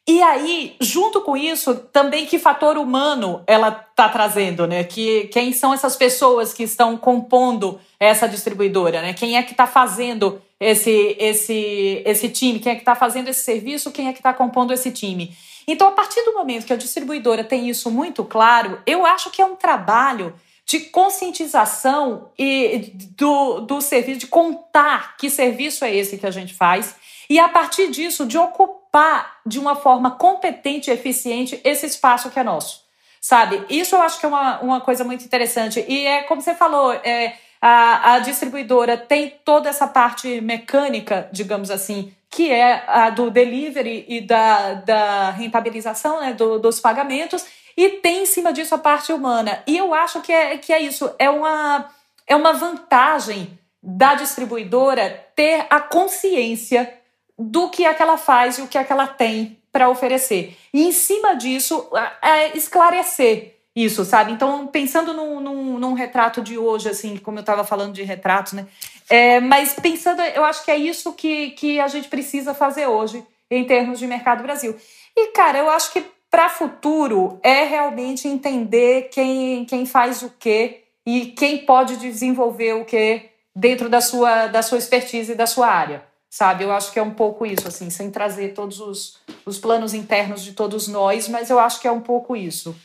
E 0.09 0.23
aí, 0.23 0.77
junto 0.81 1.21
com 1.21 1.37
isso, 1.37 1.75
também 1.93 2.27
que 2.27 2.39
fator 2.39 2.79
humano 2.79 3.43
ela 3.45 3.85
está 3.91 4.09
trazendo, 4.09 4.65
né? 4.65 4.85
Que 4.85 5.25
quem 5.33 5.53
são 5.53 5.75
essas 5.75 5.97
pessoas 5.97 6.55
que 6.55 6.63
estão 6.63 6.97
compondo 6.97 7.81
essa 7.99 8.29
distribuidora, 8.29 9.03
né? 9.03 9.15
Quem 9.15 9.37
é 9.37 9.43
que 9.43 9.51
está 9.51 9.67
fazendo 9.67 10.41
esse 10.61 11.17
esse 11.19 12.03
esse 12.07 12.29
time? 12.29 12.61
Quem 12.61 12.71
é 12.71 12.75
que 12.77 12.83
está 12.83 12.95
fazendo 12.95 13.29
esse 13.29 13.43
serviço? 13.43 13.91
Quem 13.91 14.07
é 14.07 14.13
que 14.13 14.21
está 14.21 14.33
compondo 14.33 14.73
esse 14.73 14.93
time? 14.93 15.37
Então, 15.67 15.89
a 15.89 15.93
partir 15.93 16.23
do 16.23 16.35
momento 16.35 16.67
que 16.67 16.73
a 16.73 16.77
distribuidora 16.77 17.43
tem 17.43 17.69
isso 17.69 17.91
muito 17.91 18.25
claro, 18.25 18.81
eu 18.87 19.05
acho 19.05 19.31
que 19.31 19.43
é 19.43 19.45
um 19.45 19.57
trabalho 19.57 20.33
de 20.67 20.81
conscientização 20.81 22.31
e 22.37 22.93
do, 23.17 23.61
do 23.61 23.81
serviço, 23.81 24.19
de 24.19 24.27
contar 24.27 25.17
que 25.17 25.31
serviço 25.31 25.85
é 25.85 25.95
esse 25.95 26.19
que 26.19 26.27
a 26.27 26.31
gente 26.31 26.53
faz, 26.53 26.97
e 27.31 27.39
a 27.39 27.49
partir 27.49 27.89
disso, 27.91 28.27
de 28.27 28.37
ocupar 28.37 29.39
de 29.47 29.59
uma 29.59 29.77
forma 29.77 30.11
competente 30.11 30.91
e 30.91 30.93
eficiente 30.93 31.61
esse 31.65 31.87
espaço 31.87 32.31
que 32.31 32.39
é 32.39 32.45
nosso. 32.45 32.85
Sabe? 33.21 33.65
Isso 33.69 33.97
eu 33.97 34.03
acho 34.03 34.21
que 34.21 34.27
é 34.27 34.29
uma, 34.29 34.61
uma 34.61 34.81
coisa 34.81 35.03
muito 35.03 35.25
interessante. 35.25 35.85
E 35.89 36.07
é 36.07 36.23
como 36.23 36.41
você 36.41 36.55
falou, 36.55 36.93
é, 36.93 37.37
a, 37.61 38.15
a 38.15 38.19
distribuidora 38.21 38.97
tem 38.97 39.35
toda 39.45 39.69
essa 39.69 39.89
parte 39.89 40.41
mecânica, 40.41 41.29
digamos 41.33 41.71
assim, 41.71 42.13
que 42.31 42.51
é 42.51 42.85
a 42.87 43.11
do 43.11 43.31
delivery 43.31 44.05
e 44.09 44.21
da, 44.21 44.75
da 44.75 45.31
rentabilização 45.31 46.21
né, 46.21 46.33
do, 46.35 46.59
dos 46.59 46.79
pagamentos, 46.79 47.45
e 47.77 47.91
tem 48.01 48.23
em 48.23 48.27
cima 48.27 48.53
disso 48.53 48.75
a 48.75 48.79
parte 48.79 49.13
humana. 49.13 49.63
E 49.67 49.77
eu 49.77 49.93
acho 49.93 50.21
que 50.23 50.33
é, 50.33 50.57
que 50.59 50.73
é 50.73 50.81
isso, 50.81 51.13
é 51.19 51.29
uma, 51.29 51.89
é 52.27 52.35
uma 52.35 52.53
vantagem 52.53 53.59
da 53.83 54.15
distribuidora 54.15 55.27
ter 55.37 55.67
a 55.69 55.81
consciência 55.81 56.93
do 57.39 57.69
que 57.69 57.85
é 57.85 57.93
que 57.93 58.03
ela 58.03 58.17
faz 58.17 58.59
e 58.59 58.63
o 58.63 58.67
que 58.67 58.79
é 58.79 58.85
que 58.85 58.93
ela 58.93 59.07
tem 59.07 59.59
para 59.71 59.91
oferecer. 59.91 60.57
E 60.73 60.89
em 60.89 60.93
cima 60.93 61.35
disso, 61.35 61.89
é 62.23 62.57
esclarecer 62.57 63.57
isso, 63.77 64.07
sabe? 64.07 64.33
Então, 64.33 64.67
pensando 64.67 65.13
num, 65.13 65.39
num, 65.39 65.79
num 65.79 65.93
retrato 65.93 66.41
de 66.41 66.57
hoje, 66.57 66.89
assim, 66.89 67.19
como 67.19 67.37
eu 67.37 67.43
estava 67.43 67.63
falando 67.63 67.93
de 67.93 68.03
retratos, 68.03 68.55
né? 68.55 68.67
É, 69.07 69.39
mas 69.39 69.75
pensando, 69.75 70.23
eu 70.23 70.45
acho 70.45 70.65
que 70.65 70.71
é 70.71 70.77
isso 70.77 71.13
que, 71.13 71.51
que 71.51 71.79
a 71.79 71.87
gente 71.87 72.09
precisa 72.09 72.55
fazer 72.55 72.87
hoje 72.87 73.23
em 73.51 73.65
termos 73.65 73.99
de 73.99 74.07
mercado 74.07 74.43
Brasil. 74.43 74.75
E, 75.15 75.29
cara, 75.29 75.59
eu 75.59 75.69
acho 75.69 75.93
que 75.93 76.03
para 76.37 76.51
futuro 76.51 77.41
é 77.43 77.65
realmente 77.65 78.29
entender 78.29 79.09
quem, 79.11 79.65
quem 79.65 79.87
faz 79.87 80.21
o 80.21 80.31
quê 80.39 80.83
e 81.07 81.29
quem 81.29 81.65
pode 81.65 81.97
desenvolver 81.97 82.75
o 82.75 82.85
quê 82.85 83.31
dentro 83.55 83.89
da 83.89 84.03
sua, 84.03 84.47
da 84.47 84.61
sua 84.61 84.77
expertise 84.77 85.33
e 85.33 85.35
da 85.35 85.47
sua 85.47 85.69
área 85.69 86.03
sabe? 86.29 86.65
Eu 86.65 86.73
acho 86.73 86.93
que 86.93 86.99
é 86.99 87.03
um 87.03 87.13
pouco 87.15 87.47
isso, 87.47 87.67
assim, 87.67 87.89
sem 87.89 88.11
trazer 88.11 88.53
todos 88.53 88.79
os, 88.79 89.17
os 89.47 89.59
planos 89.59 89.95
internos 89.95 90.45
de 90.45 90.53
todos 90.53 90.87
nós, 90.87 91.27
mas 91.31 91.49
eu 91.49 91.59
acho 91.59 91.81
que 91.81 91.89
é 91.89 91.91
um 91.91 92.03
pouco 92.03 92.37
isso. 92.37 92.77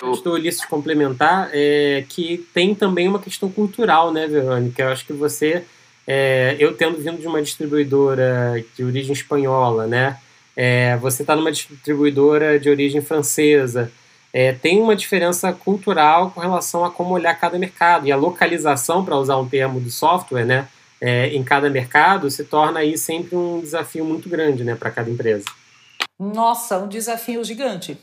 Antes 0.00 0.20
do 0.20 0.34
Ulisses 0.34 0.64
complementar, 0.64 1.50
é 1.52 2.04
que 2.08 2.46
tem 2.54 2.72
também 2.72 3.08
uma 3.08 3.18
questão 3.18 3.50
cultural, 3.50 4.12
né, 4.12 4.28
Verônica? 4.28 4.80
Eu 4.80 4.90
acho 4.90 5.04
que 5.04 5.12
você, 5.12 5.64
é, 6.06 6.54
eu 6.60 6.76
tendo 6.76 6.98
vindo 6.98 7.20
de 7.20 7.26
uma 7.26 7.42
distribuidora 7.42 8.64
de 8.76 8.84
origem 8.84 9.12
espanhola, 9.12 9.88
né? 9.88 10.16
É, 10.56 10.96
você 10.96 11.22
está 11.22 11.34
numa 11.34 11.52
distribuidora 11.52 12.58
de 12.58 12.68
origem 12.68 13.00
francesa. 13.00 13.90
É, 14.32 14.52
tem 14.52 14.80
uma 14.80 14.94
diferença 14.94 15.52
cultural 15.52 16.30
com 16.30 16.40
relação 16.40 16.84
a 16.84 16.90
como 16.90 17.14
olhar 17.14 17.34
cada 17.34 17.58
mercado. 17.58 18.06
E 18.06 18.12
a 18.12 18.16
localização, 18.16 19.04
para 19.04 19.16
usar 19.16 19.36
um 19.36 19.48
termo 19.48 19.80
do 19.80 19.90
software, 19.90 20.44
né? 20.44 20.68
é, 21.00 21.28
em 21.28 21.42
cada 21.42 21.70
mercado 21.70 22.30
se 22.30 22.44
torna 22.44 22.80
aí 22.80 22.98
sempre 22.98 23.34
um 23.34 23.60
desafio 23.60 24.04
muito 24.04 24.28
grande 24.28 24.62
né, 24.62 24.74
para 24.74 24.90
cada 24.90 25.10
empresa. 25.10 25.46
Nossa, 26.18 26.78
um 26.78 26.88
desafio 26.88 27.42
gigante. 27.42 27.96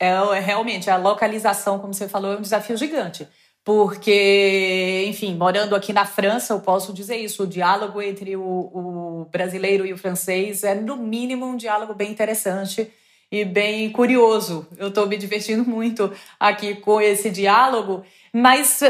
É, 0.00 0.08
é, 0.08 0.40
realmente 0.40 0.88
a 0.88 0.96
localização, 0.96 1.78
como 1.78 1.92
você 1.92 2.08
falou, 2.08 2.32
é 2.32 2.36
um 2.36 2.42
desafio 2.42 2.76
gigante. 2.76 3.28
Porque, 3.64 5.04
enfim, 5.08 5.34
morando 5.34 5.74
aqui 5.74 5.92
na 5.92 6.06
França, 6.06 6.54
eu 6.54 6.60
posso 6.60 6.92
dizer 6.92 7.16
isso: 7.16 7.42
o 7.42 7.46
diálogo 7.46 8.00
entre 8.00 8.36
o, 8.36 8.42
o 8.42 9.28
brasileiro 9.30 9.84
e 9.84 9.92
o 9.92 9.98
francês 9.98 10.64
é, 10.64 10.74
no 10.74 10.96
mínimo, 10.96 11.46
um 11.46 11.56
diálogo 11.56 11.94
bem 11.94 12.10
interessante 12.10 12.90
e 13.30 13.44
bem 13.44 13.90
curioso. 13.90 14.66
Eu 14.76 14.88
estou 14.88 15.06
me 15.06 15.16
divertindo 15.16 15.64
muito 15.64 16.10
aqui 16.40 16.76
com 16.76 17.00
esse 17.00 17.30
diálogo, 17.30 18.02
mas 18.32 18.80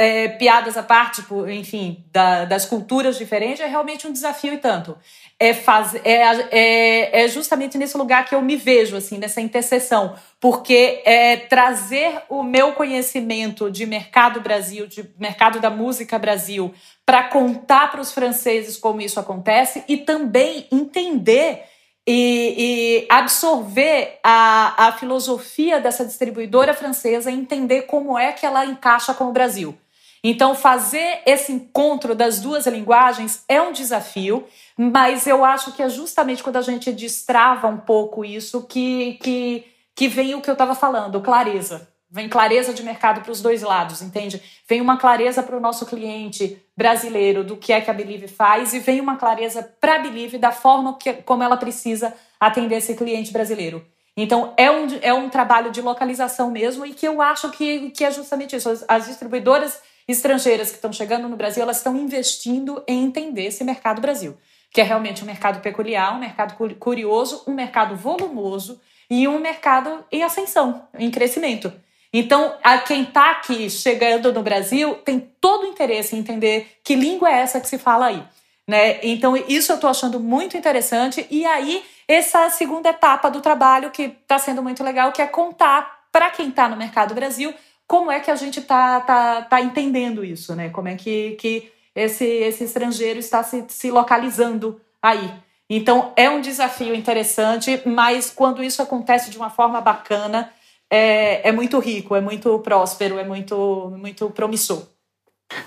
é, 0.00 0.28
piadas 0.28 0.78
à 0.78 0.82
parte, 0.82 1.20
por, 1.24 1.50
enfim, 1.50 2.02
da, 2.10 2.46
das 2.46 2.64
culturas 2.64 3.18
diferentes, 3.18 3.60
é 3.60 3.66
realmente 3.66 4.06
um 4.06 4.12
desafio 4.12 4.54
e 4.54 4.56
tanto. 4.56 4.96
É, 5.38 5.52
faz, 5.52 5.94
é, 5.94 6.22
é, 6.50 7.24
é, 7.24 7.28
justamente 7.28 7.76
nesse 7.76 7.98
lugar 7.98 8.24
que 8.24 8.34
eu 8.34 8.40
me 8.40 8.56
vejo, 8.56 8.96
assim, 8.96 9.18
nessa 9.18 9.42
interseção, 9.42 10.14
porque 10.40 11.02
é 11.04 11.36
trazer 11.36 12.22
o 12.30 12.42
meu 12.42 12.72
conhecimento 12.72 13.70
de 13.70 13.84
mercado 13.84 14.40
Brasil, 14.40 14.86
de 14.86 15.04
mercado 15.18 15.60
da 15.60 15.68
música 15.68 16.18
Brasil, 16.18 16.72
para 17.04 17.24
contar 17.24 17.90
para 17.90 18.00
os 18.00 18.10
franceses 18.10 18.78
como 18.78 19.02
isso 19.02 19.20
acontece 19.20 19.84
e 19.86 19.98
também 19.98 20.66
entender 20.72 21.64
e, 22.06 23.02
e, 23.02 23.06
absorver 23.10 24.18
a, 24.24 24.86
a 24.86 24.92
filosofia 24.92 25.78
dessa 25.78 26.06
distribuidora 26.06 26.72
francesa 26.72 27.30
e 27.30 27.34
entender 27.34 27.82
como 27.82 28.18
é 28.18 28.32
que 28.32 28.46
ela 28.46 28.64
encaixa 28.64 29.12
com 29.12 29.24
o 29.24 29.32
Brasil. 29.32 29.76
Então, 30.22 30.54
fazer 30.54 31.22
esse 31.24 31.50
encontro 31.50 32.14
das 32.14 32.40
duas 32.40 32.66
linguagens 32.66 33.42
é 33.48 33.60
um 33.60 33.72
desafio, 33.72 34.46
mas 34.76 35.26
eu 35.26 35.44
acho 35.44 35.72
que 35.72 35.82
é 35.82 35.88
justamente 35.88 36.42
quando 36.42 36.56
a 36.56 36.62
gente 36.62 36.92
destrava 36.92 37.68
um 37.68 37.78
pouco 37.78 38.24
isso 38.24 38.66
que, 38.66 39.14
que, 39.22 39.64
que 39.94 40.08
vem 40.08 40.34
o 40.34 40.42
que 40.42 40.50
eu 40.50 40.54
estava 40.54 40.74
falando, 40.74 41.20
clareza. 41.22 41.88
Vem 42.12 42.28
clareza 42.28 42.74
de 42.74 42.82
mercado 42.82 43.20
para 43.22 43.30
os 43.30 43.40
dois 43.40 43.62
lados, 43.62 44.02
entende? 44.02 44.42
Vem 44.68 44.80
uma 44.80 44.96
clareza 44.96 45.44
para 45.44 45.56
o 45.56 45.60
nosso 45.60 45.86
cliente 45.86 46.60
brasileiro 46.76 47.44
do 47.44 47.56
que 47.56 47.72
é 47.72 47.80
que 47.80 47.88
a 47.88 47.94
Believe 47.94 48.26
faz 48.26 48.74
e 48.74 48.80
vem 48.80 49.00
uma 49.00 49.16
clareza 49.16 49.62
para 49.80 49.94
a 49.94 49.98
Believe 50.00 50.36
da 50.36 50.50
forma 50.50 50.98
que, 50.98 51.12
como 51.12 51.44
ela 51.44 51.56
precisa 51.56 52.12
atender 52.38 52.76
esse 52.76 52.94
cliente 52.94 53.32
brasileiro. 53.32 53.86
Então, 54.16 54.52
é 54.56 54.70
um, 54.70 54.86
é 55.00 55.14
um 55.14 55.30
trabalho 55.30 55.70
de 55.70 55.80
localização 55.80 56.50
mesmo 56.50 56.84
e 56.84 56.92
que 56.92 57.06
eu 57.06 57.22
acho 57.22 57.48
que, 57.50 57.90
que 57.90 58.04
é 58.04 58.10
justamente 58.10 58.56
isso. 58.56 58.68
As, 58.68 58.84
as 58.88 59.06
distribuidoras 59.06 59.80
estrangeiras 60.10 60.70
que 60.70 60.76
estão 60.76 60.92
chegando 60.92 61.28
no 61.28 61.36
Brasil, 61.36 61.62
elas 61.62 61.78
estão 61.78 61.96
investindo 61.96 62.82
em 62.86 63.04
entender 63.04 63.46
esse 63.46 63.64
mercado 63.64 64.00
Brasil, 64.00 64.36
que 64.70 64.80
é 64.80 64.84
realmente 64.84 65.22
um 65.22 65.26
mercado 65.26 65.60
peculiar, 65.60 66.14
um 66.14 66.18
mercado 66.18 66.54
curioso, 66.76 67.42
um 67.46 67.52
mercado 67.52 67.96
volumoso 67.96 68.80
e 69.08 69.26
um 69.26 69.38
mercado 69.38 70.04
em 70.10 70.22
ascensão, 70.22 70.88
em 70.98 71.10
crescimento. 71.10 71.72
Então, 72.12 72.54
a 72.62 72.78
quem 72.78 73.02
está 73.02 73.30
aqui 73.30 73.70
chegando 73.70 74.32
no 74.32 74.42
Brasil 74.42 74.96
tem 74.96 75.20
todo 75.40 75.64
o 75.64 75.66
interesse 75.66 76.16
em 76.16 76.18
entender 76.18 76.78
que 76.82 76.96
língua 76.96 77.30
é 77.30 77.40
essa 77.40 77.60
que 77.60 77.68
se 77.68 77.78
fala 77.78 78.06
aí. 78.06 78.22
Né? 78.66 78.98
Então, 79.02 79.36
isso 79.36 79.72
eu 79.72 79.76
estou 79.76 79.90
achando 79.90 80.18
muito 80.18 80.56
interessante. 80.56 81.26
E 81.30 81.46
aí, 81.46 81.84
essa 82.06 82.50
segunda 82.50 82.90
etapa 82.90 83.30
do 83.30 83.40
trabalho, 83.40 83.90
que 83.90 84.02
está 84.02 84.38
sendo 84.38 84.62
muito 84.62 84.82
legal, 84.82 85.12
que 85.12 85.22
é 85.22 85.26
contar 85.26 86.00
para 86.10 86.30
quem 86.30 86.48
está 86.48 86.68
no 86.68 86.76
mercado 86.76 87.14
Brasil 87.14 87.54
como 87.90 88.08
é 88.08 88.20
que 88.20 88.30
a 88.30 88.36
gente 88.36 88.60
está 88.60 89.00
tá, 89.00 89.42
tá 89.42 89.60
entendendo 89.60 90.24
isso, 90.24 90.54
né? 90.54 90.68
Como 90.68 90.86
é 90.86 90.94
que, 90.94 91.32
que 91.32 91.72
esse, 91.92 92.24
esse 92.24 92.62
estrangeiro 92.62 93.18
está 93.18 93.42
se, 93.42 93.64
se 93.66 93.90
localizando 93.90 94.80
aí. 95.02 95.28
Então, 95.68 96.12
é 96.14 96.30
um 96.30 96.40
desafio 96.40 96.94
interessante, 96.94 97.82
mas 97.84 98.30
quando 98.30 98.62
isso 98.62 98.80
acontece 98.80 99.28
de 99.28 99.36
uma 99.36 99.50
forma 99.50 99.80
bacana, 99.80 100.52
é, 100.88 101.48
é 101.48 101.50
muito 101.50 101.80
rico, 101.80 102.14
é 102.14 102.20
muito 102.20 102.60
próspero, 102.60 103.18
é 103.18 103.24
muito, 103.24 103.92
muito 103.98 104.30
promissor. 104.30 104.84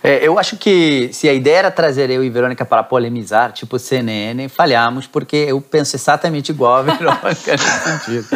É, 0.01 0.25
eu 0.25 0.39
acho 0.39 0.55
que 0.55 1.09
se 1.11 1.27
a 1.27 1.33
ideia 1.33 1.57
era 1.57 1.71
trazer 1.71 2.09
eu 2.09 2.23
e 2.23 2.29
Verônica 2.29 2.63
para 2.63 2.83
polemizar, 2.83 3.51
tipo 3.51 3.77
CNN, 3.77 4.47
falhamos, 4.47 5.07
porque 5.07 5.35
eu 5.35 5.59
penso 5.59 5.97
exatamente 5.97 6.53
igual 6.53 6.75
a 6.75 6.81
Verônica 6.87 7.51
nesse 7.51 7.79
sentido. 7.83 8.27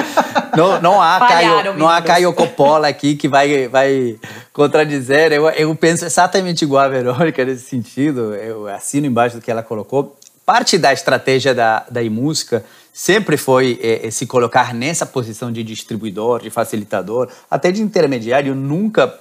Não, 0.56 0.82
não 0.82 1.02
há, 1.02 1.20
Caio, 1.20 1.74
não 1.74 1.88
há 1.88 2.02
Caio 2.02 2.34
Coppola 2.34 2.88
aqui 2.88 3.16
que 3.16 3.28
vai, 3.28 3.68
vai 3.68 4.18
contradizer. 4.54 5.32
Eu, 5.32 5.50
eu 5.50 5.76
penso 5.76 6.06
exatamente 6.06 6.64
igual 6.64 6.86
a 6.86 6.88
Verônica 6.88 7.44
nesse 7.44 7.68
sentido. 7.70 8.34
Eu 8.36 8.68
assino 8.68 9.08
embaixo 9.08 9.38
do 9.38 9.42
que 9.42 9.52
ela 9.52 9.64
colocou. 9.64 10.18
Parte 10.46 10.78
da 10.78 10.94
estratégia 10.94 11.54
da, 11.54 11.86
da 11.90 12.02
iMúsica 12.02 12.64
sempre 12.94 13.36
foi 13.38 13.80
é, 13.82 14.10
se 14.10 14.26
colocar 14.26 14.74
nessa 14.74 15.06
posição 15.06 15.52
de 15.52 15.62
distribuidor, 15.64 16.42
de 16.42 16.50
facilitador, 16.50 17.30
até 17.52 17.72
de 17.72 17.82
intermediário. 17.82 18.56
Nunca 18.56 19.14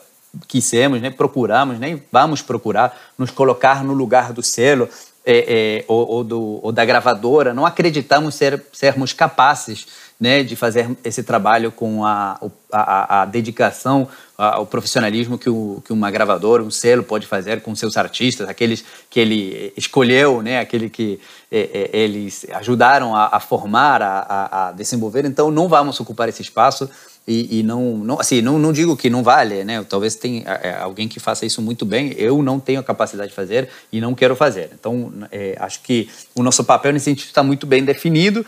quisemos, 0.46 1.00
nem 1.00 1.10
né, 1.10 1.16
procuramos, 1.16 1.78
nem 1.78 2.02
vamos 2.12 2.42
procurar 2.42 2.96
nos 3.18 3.30
colocar 3.30 3.82
no 3.82 3.92
lugar 3.92 4.32
do 4.32 4.42
selo 4.42 4.88
é, 5.24 5.80
é, 5.80 5.84
ou, 5.88 6.08
ou, 6.08 6.24
do, 6.24 6.60
ou, 6.62 6.72
da 6.72 6.84
gravadora. 6.84 7.52
Não 7.52 7.66
acreditamos 7.66 8.34
ser, 8.34 8.62
sermos 8.72 9.12
capazes 9.12 9.86
né, 10.18 10.42
de 10.42 10.56
fazer 10.56 10.96
esse 11.04 11.22
trabalho 11.22 11.70
com 11.70 12.04
a, 12.04 12.40
a, 12.72 13.22
a 13.22 13.24
dedicação, 13.26 14.08
a, 14.36 14.60
o 14.60 14.66
profissionalismo 14.66 15.36
que, 15.36 15.50
o, 15.50 15.82
que 15.84 15.92
uma 15.92 16.10
gravadora, 16.10 16.62
um 16.62 16.70
selo 16.70 17.02
pode 17.02 17.26
fazer 17.26 17.60
com 17.60 17.74
seus 17.74 17.96
artistas, 17.96 18.48
aqueles 18.48 18.84
que 19.10 19.20
ele 19.20 19.72
escolheu, 19.76 20.42
né, 20.42 20.58
aquele 20.58 20.88
que 20.88 21.20
é, 21.50 21.90
é 21.92 21.98
eles 21.98 22.46
ajudaram 22.54 23.14
a, 23.14 23.38
formar, 23.40 24.02
a, 24.02 24.72
desenvolver. 24.74 25.24
Então, 25.24 25.50
não 25.50 25.68
vamos 25.68 26.00
ocupar 26.00 26.28
esse 26.28 26.42
espaço 26.42 26.88
e, 27.26 27.58
e, 27.58 27.62
não, 27.62 27.96
não, 27.98 28.20
assim, 28.20 28.40
não, 28.40 28.56
não 28.56 28.72
digo 28.72 28.96
que 28.96 29.10
não 29.10 29.20
vale, 29.20 29.64
né? 29.64 29.84
Talvez 29.88 30.14
tenha 30.14 30.44
é, 30.62 30.78
alguém 30.80 31.08
que 31.08 31.18
faça 31.18 31.44
isso 31.44 31.60
muito 31.60 31.84
bem. 31.84 32.14
Eu 32.16 32.40
não 32.40 32.60
tenho 32.60 32.78
a 32.78 32.84
capacidade 32.84 33.30
de 33.30 33.34
fazer 33.34 33.68
e 33.90 34.00
não 34.00 34.14
quero 34.14 34.36
fazer. 34.36 34.70
Então, 34.72 35.12
é, 35.32 35.56
acho 35.58 35.80
que 35.82 36.08
o 36.36 36.42
nosso 36.42 36.62
papel 36.62 36.92
nesse 36.92 37.06
sentido 37.06 37.26
está 37.26 37.42
muito 37.42 37.66
bem 37.66 37.84
definido. 37.84 38.46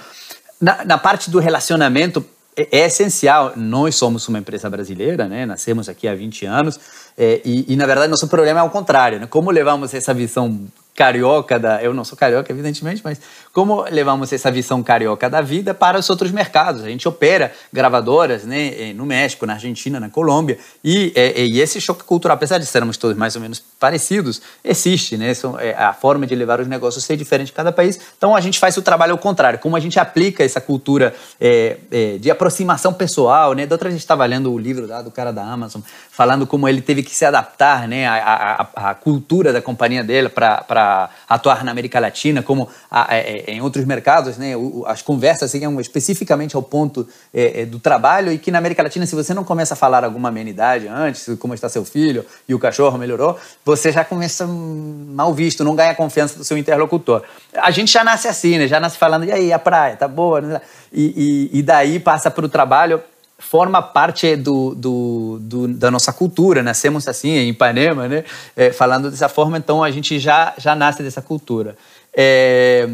Na, 0.60 0.84
na 0.84 0.98
parte 0.98 1.30
do 1.30 1.38
relacionamento, 1.38 2.24
é, 2.58 2.68
é, 2.72 2.86
essencial. 2.86 3.52
Nós 3.54 3.94
somos 3.94 4.26
uma 4.26 4.38
empresa 4.38 4.68
brasileira, 4.68 5.28
né? 5.28 5.46
Nascemos 5.46 5.88
aqui 5.88 6.08
há 6.08 6.14
20 6.14 6.44
anos 6.44 6.80
é, 7.16 7.40
e, 7.44 7.72
e, 7.72 7.76
na 7.76 7.86
verdade, 7.86 8.10
nosso 8.10 8.26
problema 8.26 8.58
é 8.58 8.62
o 8.64 8.70
contrário, 8.70 9.20
né? 9.20 9.26
Como 9.28 9.50
levamos 9.52 9.94
essa 9.94 10.12
visão 10.12 10.66
carioca 10.98 11.60
da. 11.60 11.80
Eu 11.80 11.94
não 11.94 12.04
sou 12.04 12.18
carioca, 12.18 12.50
evidentemente, 12.50 13.00
mas 13.04 13.20
como 13.52 13.84
levamos 13.88 14.32
essa 14.32 14.50
visão 14.50 14.82
carioca 14.82 15.30
da 15.30 15.40
vida 15.40 15.72
para 15.72 15.96
os 15.96 16.10
outros 16.10 16.32
mercados? 16.32 16.82
A 16.82 16.88
gente 16.88 17.06
opera 17.06 17.52
gravadoras 17.72 18.42
né, 18.42 18.92
no 18.96 19.06
México, 19.06 19.46
na 19.46 19.52
Argentina, 19.52 20.00
na 20.00 20.10
Colômbia, 20.10 20.58
e, 20.82 21.12
e 21.14 21.60
esse 21.60 21.80
choque 21.80 22.02
cultural, 22.02 22.34
apesar 22.34 22.58
de 22.58 22.66
sermos 22.66 22.96
todos 22.96 23.16
mais 23.16 23.36
ou 23.36 23.40
menos 23.40 23.62
parecidos, 23.78 24.42
existe, 24.64 25.16
né? 25.16 25.32
A 25.76 25.92
forma 25.92 26.26
de 26.26 26.34
levar 26.34 26.58
os 26.60 26.66
negócios 26.66 27.04
ser 27.04 27.16
diferente 27.16 27.52
em 27.52 27.54
cada 27.54 27.70
país. 27.70 28.00
Então 28.16 28.34
a 28.34 28.40
gente 28.40 28.58
faz 28.58 28.76
o 28.76 28.82
trabalho 28.82 29.12
ao 29.12 29.18
contrário, 29.18 29.60
como 29.60 29.76
a 29.76 29.80
gente 29.80 30.00
aplica 30.00 30.42
essa 30.42 30.60
cultura 30.60 31.14
é, 31.40 31.76
é, 31.92 32.18
de 32.18 32.28
aproximação 32.28 32.92
pessoal, 32.92 33.52
né? 33.52 33.66
Da 33.66 33.76
outra 33.76 33.88
a 33.88 33.92
gente 33.92 34.00
estava 34.00 34.26
lendo 34.26 34.52
o 34.52 34.58
livro 34.58 34.84
lá 34.84 35.00
do 35.00 35.12
cara 35.12 35.32
da 35.32 35.44
Amazon, 35.44 35.80
falando 36.10 36.44
como 36.44 36.68
ele 36.68 36.80
teve 36.80 37.04
que 37.04 37.14
se 37.14 37.24
adaptar, 37.24 37.86
né, 37.86 38.04
à, 38.08 38.66
à, 38.74 38.90
à 38.90 38.94
cultura 38.94 39.52
da 39.52 39.62
companhia 39.62 40.02
dele 40.02 40.28
para 40.28 40.87
atuar 41.28 41.64
na 41.64 41.70
América 41.70 42.00
Latina, 42.00 42.42
como 42.42 42.68
a, 42.90 43.12
a, 43.12 43.16
é, 43.16 43.44
é, 43.46 43.52
em 43.52 43.60
outros 43.60 43.84
mercados, 43.84 44.36
né, 44.36 44.52
as 44.86 45.02
conversas 45.02 45.52
iam 45.54 45.80
especificamente 45.80 46.56
ao 46.56 46.62
ponto 46.62 47.08
é, 47.32 47.62
é, 47.62 47.66
do 47.66 47.78
trabalho 47.78 48.32
e 48.32 48.38
que 48.38 48.50
na 48.50 48.58
América 48.58 48.82
Latina, 48.82 49.06
se 49.06 49.14
você 49.14 49.34
não 49.34 49.44
começa 49.44 49.74
a 49.74 49.76
falar 49.76 50.04
alguma 50.04 50.28
amenidade 50.28 50.88
antes, 50.88 51.28
como 51.38 51.54
está 51.54 51.68
seu 51.68 51.84
filho 51.84 52.24
e 52.48 52.54
o 52.54 52.58
cachorro 52.58 52.96
melhorou, 52.98 53.38
você 53.64 53.92
já 53.92 54.04
começa 54.04 54.46
mal 54.46 55.32
visto, 55.34 55.64
não 55.64 55.74
ganha 55.74 55.94
confiança 55.94 56.36
do 56.36 56.44
seu 56.44 56.56
interlocutor. 56.56 57.22
A 57.54 57.70
gente 57.70 57.92
já 57.92 58.02
nasce 58.02 58.28
assim, 58.28 58.58
né, 58.58 58.68
já 58.68 58.80
nasce 58.80 58.96
falando, 58.98 59.24
e 59.24 59.32
aí, 59.32 59.52
a 59.52 59.58
praia, 59.58 59.96
tá 59.96 60.08
boa? 60.08 60.62
E, 60.92 61.50
e, 61.52 61.58
e 61.58 61.62
daí 61.62 61.98
passa 61.98 62.30
para 62.30 62.44
o 62.44 62.48
trabalho 62.48 63.02
forma 63.38 63.80
parte 63.80 64.34
do, 64.34 64.74
do, 64.74 65.38
do, 65.40 65.68
da 65.68 65.90
nossa 65.90 66.12
cultura, 66.12 66.62
nascemos 66.62 67.06
assim 67.06 67.30
em 67.30 67.50
Ipanema, 67.50 68.08
né? 68.08 68.24
É, 68.56 68.72
falando 68.72 69.10
dessa 69.10 69.28
forma, 69.28 69.56
então 69.56 69.82
a 69.82 69.90
gente 69.90 70.18
já, 70.18 70.54
já 70.58 70.74
nasce 70.74 71.02
dessa 71.02 71.22
cultura. 71.22 71.76
É, 72.12 72.88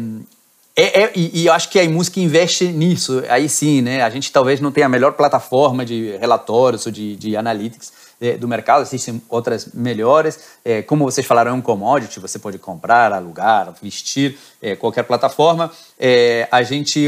é, 0.75 1.03
é, 1.03 1.11
e, 1.15 1.41
e, 1.41 1.45
eu 1.47 1.53
acho 1.53 1.69
que 1.69 1.79
a 1.79 1.89
música 1.89 2.19
investe 2.19 2.65
nisso, 2.65 3.23
aí 3.29 3.47
sim, 3.47 3.81
né? 3.81 4.03
A 4.03 4.09
gente 4.09 4.31
talvez 4.31 4.59
não 4.59 4.71
tenha 4.71 4.85
a 4.85 4.89
melhor 4.89 5.13
plataforma 5.13 5.85
de 5.85 6.15
relatórios 6.17 6.85
ou 6.85 6.91
de, 6.91 7.15
de 7.15 7.35
analytics, 7.35 7.93
é, 8.19 8.37
do 8.37 8.47
mercado, 8.47 8.81
existem 8.81 9.21
outras 9.29 9.69
melhores. 9.73 10.39
É, 10.63 10.81
como 10.81 11.03
vocês 11.03 11.25
falaram, 11.25 11.51
é 11.51 11.53
um 11.53 11.61
commodity, 11.61 12.19
você 12.19 12.39
pode 12.39 12.57
comprar, 12.57 13.11
alugar, 13.11 13.73
vestir, 13.81 14.37
é, 14.61 14.75
qualquer 14.75 15.03
plataforma. 15.03 15.71
A 16.51 16.63
gente 16.63 17.07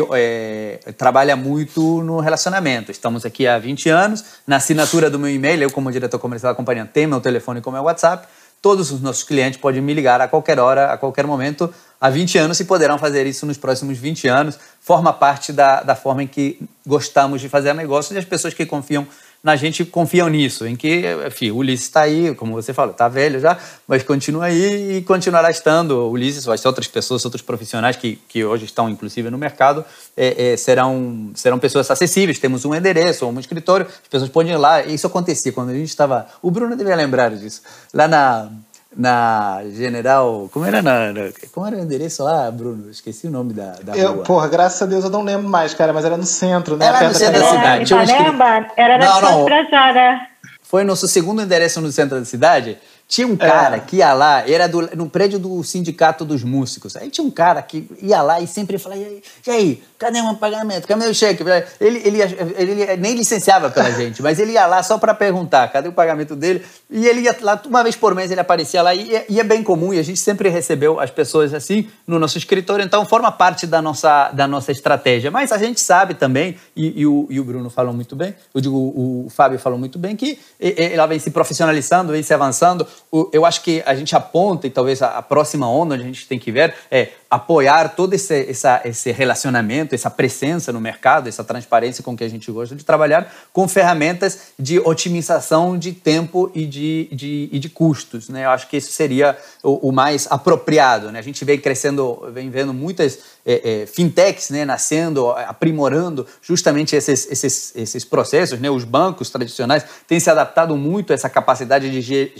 trabalha 0.97 1.35
muito 1.35 2.01
no 2.03 2.19
relacionamento. 2.19 2.91
Estamos 2.91 3.25
aqui 3.25 3.47
há 3.47 3.57
20 3.57 3.89
anos. 3.89 4.23
Na 4.45 4.57
assinatura 4.57 5.09
do 5.09 5.19
meu 5.19 5.29
e-mail, 5.29 5.63
eu, 5.63 5.71
como 5.71 5.91
diretor 5.91 6.19
comercial 6.19 6.53
da 6.53 6.57
companhia, 6.57 6.85
tenho 6.85 7.09
meu 7.09 7.19
telefone 7.19 7.61
com 7.61 7.71
meu 7.71 7.83
WhatsApp. 7.83 8.27
Todos 8.61 8.91
os 8.91 9.01
nossos 9.01 9.23
clientes 9.23 9.59
podem 9.59 9.81
me 9.81 9.93
ligar 9.93 10.19
a 10.19 10.27
qualquer 10.27 10.59
hora, 10.59 10.91
a 10.91 10.97
qualquer 10.97 11.27
momento, 11.27 11.71
há 12.01 12.09
20 12.09 12.39
anos 12.39 12.59
e 12.59 12.65
poderão 12.65 12.97
fazer 12.97 13.27
isso 13.27 13.45
nos 13.45 13.57
próximos 13.57 13.97
20 13.99 14.27
anos. 14.27 14.57
Forma 14.81 15.13
parte 15.13 15.53
da, 15.53 15.83
da 15.83 15.95
forma 15.95 16.23
em 16.23 16.27
que 16.27 16.59
gostamos 16.85 17.39
de 17.39 17.49
fazer 17.49 17.73
negócios 17.73 18.15
e 18.15 18.17
as 18.17 18.25
pessoas 18.25 18.53
que 18.53 18.65
confiam 18.65 19.07
na 19.43 19.55
gente 19.55 19.85
confiam 19.85 20.27
nisso, 20.27 20.65
em 20.65 20.75
que, 20.75 21.03
enfim, 21.25 21.51
Ulisses 21.51 21.85
está 21.85 22.01
aí, 22.01 22.33
como 22.35 22.53
você 22.53 22.73
falou, 22.73 22.91
está 22.91 23.07
velho 23.07 23.39
já, 23.39 23.57
mas 23.87 24.03
continua 24.03 24.45
aí 24.45 24.97
e 24.97 25.01
continuará 25.03 25.49
estando. 25.49 26.09
Ulisses, 26.09 26.45
vai 26.45 26.57
ser 26.57 26.67
outras 26.67 26.87
pessoas, 26.87 27.23
outros 27.23 27.41
profissionais 27.41 27.95
que, 27.95 28.19
que 28.27 28.43
hoje 28.43 28.65
estão, 28.65 28.89
inclusive, 28.89 29.29
no 29.29 29.37
mercado, 29.37 29.85
é, 30.15 30.53
é, 30.53 30.57
serão, 30.57 31.31
serão 31.35 31.59
pessoas 31.59 31.89
acessíveis. 31.89 32.39
Temos 32.39 32.65
um 32.65 32.73
endereço, 32.73 33.25
um 33.25 33.39
escritório, 33.39 33.85
as 33.85 34.07
pessoas 34.09 34.29
podem 34.29 34.53
ir 34.53 34.57
lá. 34.57 34.83
Isso 34.83 35.07
acontecia 35.07 35.51
quando 35.51 35.69
a 35.69 35.73
gente 35.73 35.89
estava. 35.89 36.27
O 36.41 36.51
Bruno 36.51 36.75
devia 36.75 36.95
lembrar 36.95 37.31
disso. 37.31 37.61
Lá 37.93 38.07
na 38.07 38.49
na 38.97 39.61
General. 39.71 40.49
Como 40.51 40.65
era 40.65 40.81
na, 40.81 41.13
na, 41.13 41.21
Como 41.53 41.67
era 41.67 41.75
o 41.75 41.79
endereço 41.79 42.23
lá, 42.23 42.49
Bruno? 42.49 42.89
Esqueci 42.89 43.27
o 43.27 43.29
nome 43.29 43.53
da, 43.53 43.75
da 43.83 43.95
eu, 43.95 44.13
rua. 44.13 44.23
Porra, 44.23 44.47
graças 44.47 44.81
a 44.81 44.85
Deus 44.85 45.03
eu 45.03 45.09
não 45.11 45.21
lembro 45.23 45.47
mais, 45.47 45.73
cara, 45.73 45.93
mas 45.93 46.03
era 46.03 46.17
no 46.17 46.25
centro, 46.25 46.75
né? 46.75 46.87
Era 46.87 47.07
no 47.07 47.13
centro 47.13 47.39
da 47.39 47.47
cidade. 47.47 47.85
Tinha 47.85 48.03
Ipanema, 48.03 48.67
era 48.75 48.97
na 48.97 49.21
não, 49.21 49.21
não. 49.21 49.45
Né? 49.45 50.27
Foi 50.63 50.83
nosso 50.83 51.07
segundo 51.07 51.41
endereço 51.41 51.79
no 51.79 51.91
centro 51.91 52.17
da 52.19 52.25
cidade 52.25 52.77
Tinha 53.07 53.25
um 53.25 53.37
cara 53.37 53.77
é. 53.77 53.79
que 53.79 53.97
ia 53.97 54.11
lá, 54.11 54.43
era 54.45 54.67
do, 54.67 54.81
no 54.93 55.09
prédio 55.09 55.39
do 55.39 55.63
sindicato 55.63 56.25
dos 56.25 56.43
músicos. 56.43 56.97
Aí 56.97 57.09
tinha 57.09 57.25
um 57.25 57.31
cara 57.31 57.61
que 57.61 57.87
ia 58.01 58.21
lá 58.21 58.41
e 58.41 58.47
sempre 58.47 58.77
falava: 58.77 59.01
e 59.01 59.49
aí, 59.49 59.81
cadê 59.97 60.19
o 60.19 60.35
pagamento? 60.35 60.85
Cadê 60.85 61.07
o 61.07 61.15
cheque? 61.15 61.41
Ele, 61.79 62.01
ele, 62.03 62.21
ele, 62.21 62.81
ele, 62.81 62.97
nem 62.97 63.15
licenciava 63.15 63.69
pela 63.69 63.89
gente, 63.95 64.21
mas 64.21 64.39
ele 64.39 64.51
ia 64.51 64.65
lá 64.65 64.83
só 64.83 64.97
para 64.97 65.13
perguntar: 65.13 65.69
cadê 65.69 65.87
o 65.87 65.93
pagamento 65.93 66.35
dele? 66.35 66.65
E 66.89 67.07
ele 67.07 67.21
ia 67.21 67.35
lá, 67.41 67.61
uma 67.65 67.81
vez 67.81 67.95
por 67.95 68.13
mês 68.13 68.29
ele 68.29 68.41
aparecia 68.41 68.81
lá 68.81 68.93
e, 68.93 69.23
e 69.29 69.39
é 69.39 69.43
bem 69.43 69.63
comum, 69.63 69.93
e 69.93 69.99
a 69.99 70.03
gente 70.03 70.19
sempre 70.19 70.49
recebeu 70.49 70.99
as 70.99 71.09
pessoas 71.09 71.53
assim 71.53 71.89
no 72.05 72.19
nosso 72.19 72.37
escritório, 72.37 72.83
então 72.83 73.05
forma 73.05 73.31
parte 73.31 73.65
da 73.65 73.81
nossa, 73.81 74.31
da 74.31 74.49
nossa 74.49 74.73
estratégia. 74.73 75.31
Mas 75.31 75.53
a 75.53 75.57
gente 75.57 75.79
sabe 75.79 76.13
também, 76.13 76.57
e, 76.75 77.01
e, 77.01 77.07
o, 77.07 77.25
e 77.29 77.39
o 77.39 77.43
Bruno 77.45 77.69
falou 77.69 77.93
muito 77.93 78.17
bem, 78.17 78.35
eu 78.53 78.59
digo, 78.59 78.75
o, 78.75 79.27
o 79.27 79.29
Fábio 79.29 79.57
falou 79.57 79.79
muito 79.79 79.97
bem, 79.97 80.13
que 80.13 80.37
ela 80.59 81.05
vem 81.05 81.19
se 81.19 81.31
profissionalizando, 81.31 82.11
vem 82.11 82.21
se 82.21 82.33
avançando 82.33 82.85
eu 83.31 83.45
acho 83.45 83.61
que 83.61 83.81
a 83.85 83.95
gente 83.95 84.15
aponta, 84.15 84.67
e 84.67 84.69
talvez 84.69 85.01
a, 85.01 85.21
próxima 85.21 85.69
onda 85.69 85.95
a 85.95 85.97
gente 85.97 86.27
tem 86.27 86.37
que 86.37 86.51
ver 86.51 86.73
é 86.91 87.09
apoiar 87.29 87.95
todo 87.95 88.13
esse, 88.13 88.49
essa, 88.49 88.81
esse 88.85 89.11
relacionamento, 89.11 89.93
essa 89.93 90.09
presença 90.09 90.71
no 90.71 90.79
mercado, 90.79 91.27
essa 91.27 91.43
transparência 91.43 92.03
com 92.03 92.15
que 92.15 92.23
a 92.23 92.29
gente 92.29 92.49
gosta 92.51 92.75
de 92.75 92.83
trabalhar, 92.83 93.33
com 93.51 93.67
ferramentas 93.67 94.53
de 94.57 94.79
otimização 94.79 95.77
de 95.77 95.91
tempo 95.91 96.51
e 96.53 96.65
de, 96.65 97.09
de, 97.11 97.49
e 97.51 97.59
de 97.59 97.69
custos. 97.69 98.29
Né? 98.29 98.45
Eu 98.45 98.49
acho 98.51 98.67
que 98.67 98.77
isso 98.77 98.91
seria 98.91 99.37
o, 99.63 99.89
o 99.89 99.91
mais 99.91 100.27
apropriado. 100.29 101.11
Né? 101.11 101.19
A 101.19 101.23
gente 101.23 101.43
vem 101.43 101.59
crescendo, 101.59 102.29
vem 102.31 102.49
vendo 102.49 102.73
muitas 102.73 103.19
é, 103.47 103.83
é, 103.83 103.85
fintechs 103.85 104.49
né, 104.49 104.65
nascendo, 104.65 105.29
aprimorando 105.29 106.27
justamente 106.41 106.97
esses, 106.97 107.31
esses, 107.31 107.73
esses 107.73 108.03
processos. 108.03 108.59
Né? 108.59 108.69
Os 108.69 108.83
bancos 108.83 109.29
tradicionais 109.29 109.85
têm 110.05 110.19
se 110.19 110.29
adaptado 110.29 110.75
muito 110.75 111.11
a 111.11 111.13
essa 111.13 111.29
capacidade 111.29 111.89
de 111.89 112.31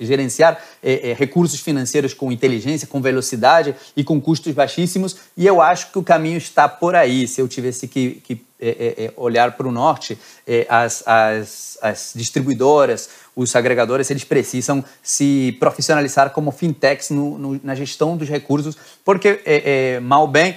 gerenciar 0.00 0.58
é, 0.82 1.10
é, 1.10 1.12
recursos 1.12 1.60
financeiros 1.60 2.14
com 2.14 2.32
inteligência, 2.32 2.88
com 2.88 3.02
velocidade 3.02 3.74
e 3.94 4.02
com 4.02 4.18
custos 4.18 4.54
baixíssimos, 4.54 5.16
e 5.36 5.46
eu 5.46 5.60
acho 5.60 5.92
que 5.92 5.98
o 5.98 6.02
caminho 6.02 6.38
está 6.38 6.66
por 6.66 6.94
aí. 6.94 7.28
Se 7.28 7.42
eu 7.42 7.46
tivesse 7.46 7.86
que, 7.86 8.22
que 8.24 8.40
é, 8.64 8.94
é, 8.98 9.04
é 9.04 9.12
olhar 9.16 9.52
para 9.56 9.68
o 9.68 9.72
norte, 9.72 10.18
é, 10.46 10.66
as, 10.68 11.02
as, 11.06 11.78
as, 11.82 12.12
distribuidoras, 12.14 13.10
os 13.36 13.54
agregadores, 13.54 14.10
eles 14.10 14.24
precisam 14.24 14.84
se 15.02 15.56
profissionalizar 15.58 16.30
como 16.30 16.50
fintechs 16.50 17.10
no, 17.10 17.36
no, 17.36 17.60
na 17.62 17.74
gestão 17.74 18.16
dos 18.16 18.28
recursos, 18.28 18.76
porque, 19.04 19.42
é, 19.44 20.00
mal 20.00 20.26
bem, 20.26 20.56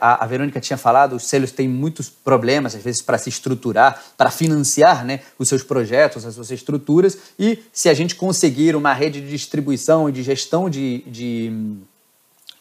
a, 0.00 0.22
a, 0.22 0.26
Verônica 0.26 0.60
tinha 0.60 0.76
falado, 0.76 1.16
os 1.16 1.26
selos 1.26 1.50
têm 1.50 1.66
muitos 1.66 2.10
problemas, 2.10 2.74
às 2.74 2.82
vezes, 2.82 3.00
para 3.02 3.16
se 3.18 3.30
estruturar, 3.30 4.00
para 4.16 4.30
financiar 4.30 5.04
né, 5.04 5.20
os 5.38 5.48
seus 5.48 5.62
projetos, 5.62 6.26
as 6.26 6.34
suas 6.34 6.50
estruturas, 6.50 7.16
e 7.38 7.58
se 7.72 7.88
a 7.88 7.94
gente 7.94 8.14
conseguir 8.14 8.76
uma 8.76 8.92
rede 8.92 9.20
de 9.20 9.30
distribuição 9.30 10.08
e 10.08 10.12
de 10.12 10.22
gestão 10.22 10.68
de, 10.68 11.02
de 11.06 11.82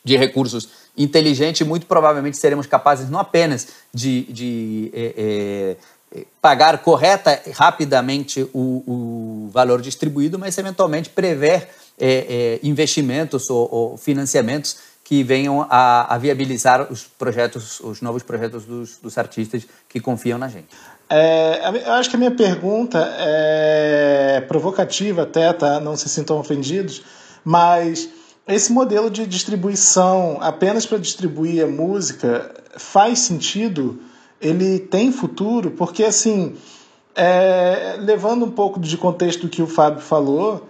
de 0.04 0.18
recursos 0.18 0.70
inteligente, 0.98 1.64
muito 1.64 1.86
provavelmente 1.86 2.38
seremos 2.38 2.68
capazes 2.68 3.10
não 3.10 3.20
apenas 3.20 3.68
de, 3.94 4.24
de 4.24 4.92
é, 4.94 5.78
é, 6.16 6.26
pagar 6.42 6.80
correta 6.80 7.42
rapidamente 7.54 8.44
o, 8.54 8.84
o, 8.86 9.50
valor 9.52 9.82
distribuído, 9.82 10.38
mas 10.38 10.58
eventualmente 10.58 11.10
prever 11.10 11.70
é, 12.00 12.60
investimentos 12.64 13.50
ou, 13.50 13.70
ou, 13.72 13.98
financiamentos 13.98 14.78
que 15.04 15.24
venham 15.24 15.66
a, 15.70 16.14
a, 16.14 16.18
viabilizar 16.18 16.92
os 16.92 17.04
projetos, 17.04 17.80
os 17.82 18.02
novos 18.02 18.24
projetos 18.24 18.66
dos, 18.66 18.98
dos 18.98 19.18
artistas 19.18 19.68
que 19.90 20.00
confiam 20.00 20.38
na 20.38 20.48
gente. 20.48 20.70
É, 21.10 21.70
eu 21.86 21.94
acho 21.94 22.10
que 22.10 22.16
a 22.16 22.20
minha 22.20 22.32
pergunta 22.32 23.14
é 23.18 24.42
provocativa 24.48 25.24
até, 25.24 25.52
tá? 25.52 25.82
Não 25.82 25.98
se 25.98 26.08
sintam 26.08 26.40
ofendidos, 26.40 27.04
mas 27.44 28.10
esse 28.48 28.72
modelo 28.72 29.10
de 29.10 29.26
distribuição 29.26 30.38
apenas 30.42 30.86
para 30.86 30.98
distribuir 30.98 31.64
a 31.64 31.68
música 31.68 32.54
faz 32.78 33.20
sentido? 33.20 34.00
Ele 34.40 34.80
tem 34.80 35.12
futuro? 35.12 35.72
Porque, 35.72 36.04
assim, 36.04 36.56
é, 37.16 37.98
levando 38.00 38.46
um 38.46 38.52
pouco 38.52 38.80
de 38.80 38.98
contexto 38.98 39.48
que 39.48 39.62
o 39.62 39.68
Fábio 39.68 40.02
falou, 40.02 40.68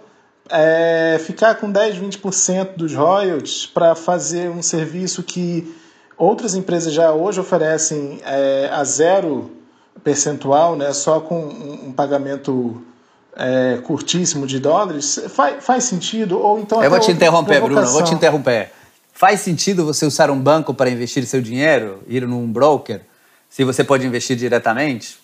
é, 0.50 1.18
ficar 1.24 1.54
com 1.54 1.70
10, 1.70 1.96
20% 1.96 2.76
dos 2.76 2.94
royalties 2.94 3.66
para 3.66 3.94
fazer 3.94 4.50
um 4.50 4.62
serviço 4.62 5.22
que 5.22 5.74
outras 6.16 6.54
empresas 6.54 6.92
já 6.92 7.12
hoje 7.12 7.40
oferecem 7.40 8.20
é, 8.24 8.68
a 8.72 8.84
zero 8.84 9.50
percentual, 10.04 10.76
né, 10.76 10.92
só 10.92 11.20
com 11.20 11.40
um, 11.40 11.88
um 11.88 11.92
pagamento 11.92 12.82
é, 13.36 13.78
curtíssimo 13.82 14.46
de 14.46 14.58
dólares, 14.58 15.20
faz, 15.28 15.64
faz 15.64 15.84
sentido? 15.84 16.38
Ou 16.38 16.60
então 16.60 16.82
Eu 16.82 16.90
vou 16.90 17.00
te 17.00 17.10
interromper, 17.10 17.60
Bruno, 17.60 17.86
vou 17.88 18.04
te 18.04 18.14
interromper. 18.14 18.70
Faz 19.12 19.40
sentido 19.40 19.84
você 19.84 20.04
usar 20.04 20.30
um 20.30 20.38
banco 20.38 20.74
para 20.74 20.90
investir 20.90 21.24
seu 21.26 21.40
dinheiro, 21.40 22.02
ir 22.08 22.26
num 22.26 22.50
broker, 22.50 23.00
se 23.48 23.64
você 23.64 23.84
pode 23.84 24.06
investir 24.06 24.36
diretamente? 24.36 25.18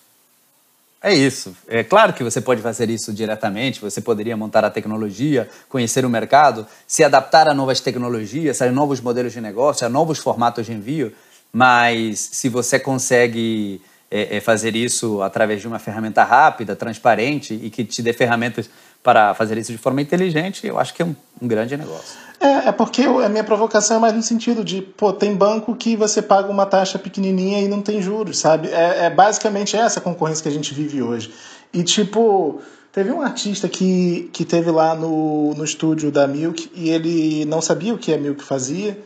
É 1.02 1.14
isso. 1.14 1.56
É 1.68 1.84
claro 1.84 2.12
que 2.12 2.24
você 2.24 2.40
pode 2.40 2.60
fazer 2.60 2.90
isso 2.90 3.12
diretamente, 3.12 3.80
você 3.80 4.00
poderia 4.00 4.36
montar 4.36 4.64
a 4.64 4.70
tecnologia, 4.70 5.48
conhecer 5.68 6.04
o 6.04 6.10
mercado, 6.10 6.66
se 6.86 7.04
adaptar 7.04 7.48
a 7.48 7.54
novas 7.54 7.80
tecnologias, 7.80 8.60
a 8.60 8.70
novos 8.70 9.00
modelos 9.00 9.32
de 9.32 9.40
negócio, 9.40 9.86
a 9.86 9.88
novos 9.88 10.18
formatos 10.18 10.66
de 10.66 10.72
envio, 10.72 11.12
mas 11.52 12.18
se 12.32 12.48
você 12.48 12.78
consegue 12.78 13.80
é, 14.10 14.36
é 14.36 14.40
fazer 14.40 14.74
isso 14.74 15.22
através 15.22 15.60
de 15.60 15.68
uma 15.68 15.78
ferramenta 15.78 16.24
rápida, 16.24 16.74
transparente 16.74 17.54
e 17.54 17.70
que 17.70 17.84
te 17.84 18.02
dê 18.02 18.12
ferramentas 18.12 18.68
para 19.02 19.32
fazer 19.34 19.56
isso 19.58 19.72
de 19.72 19.78
forma 19.78 20.02
inteligente, 20.02 20.66
eu 20.66 20.78
acho 20.78 20.92
que 20.92 21.02
é 21.02 21.04
um, 21.04 21.14
um 21.40 21.46
grande 21.46 21.76
negócio. 21.76 22.18
É, 22.40 22.68
é 22.68 22.72
porque 22.72 23.02
a 23.02 23.28
minha 23.28 23.44
provocação 23.44 23.96
é 23.96 24.00
mais 24.00 24.14
no 24.14 24.22
sentido 24.22 24.64
de, 24.64 24.82
pô, 24.82 25.12
tem 25.12 25.34
banco 25.34 25.74
que 25.74 25.96
você 25.96 26.22
paga 26.22 26.50
uma 26.50 26.66
taxa 26.66 26.98
pequenininha 26.98 27.60
e 27.60 27.68
não 27.68 27.80
tem 27.80 28.00
juros, 28.02 28.38
sabe? 28.38 28.68
É, 28.68 29.06
é 29.06 29.10
basicamente 29.10 29.76
essa 29.76 30.00
concorrência 30.00 30.42
que 30.42 30.48
a 30.48 30.52
gente 30.52 30.74
vive 30.74 31.02
hoje. 31.02 31.32
E, 31.72 31.82
tipo, 31.82 32.60
teve 32.92 33.10
um 33.10 33.22
artista 33.22 33.68
que, 33.68 34.30
que 34.32 34.44
teve 34.44 34.70
lá 34.70 34.94
no, 34.94 35.54
no 35.54 35.64
estúdio 35.64 36.10
da 36.10 36.26
Milk 36.26 36.70
e 36.74 36.90
ele 36.90 37.44
não 37.44 37.60
sabia 37.60 37.94
o 37.94 37.98
que 37.98 38.12
a 38.12 38.18
Milk 38.18 38.42
fazia 38.42 38.98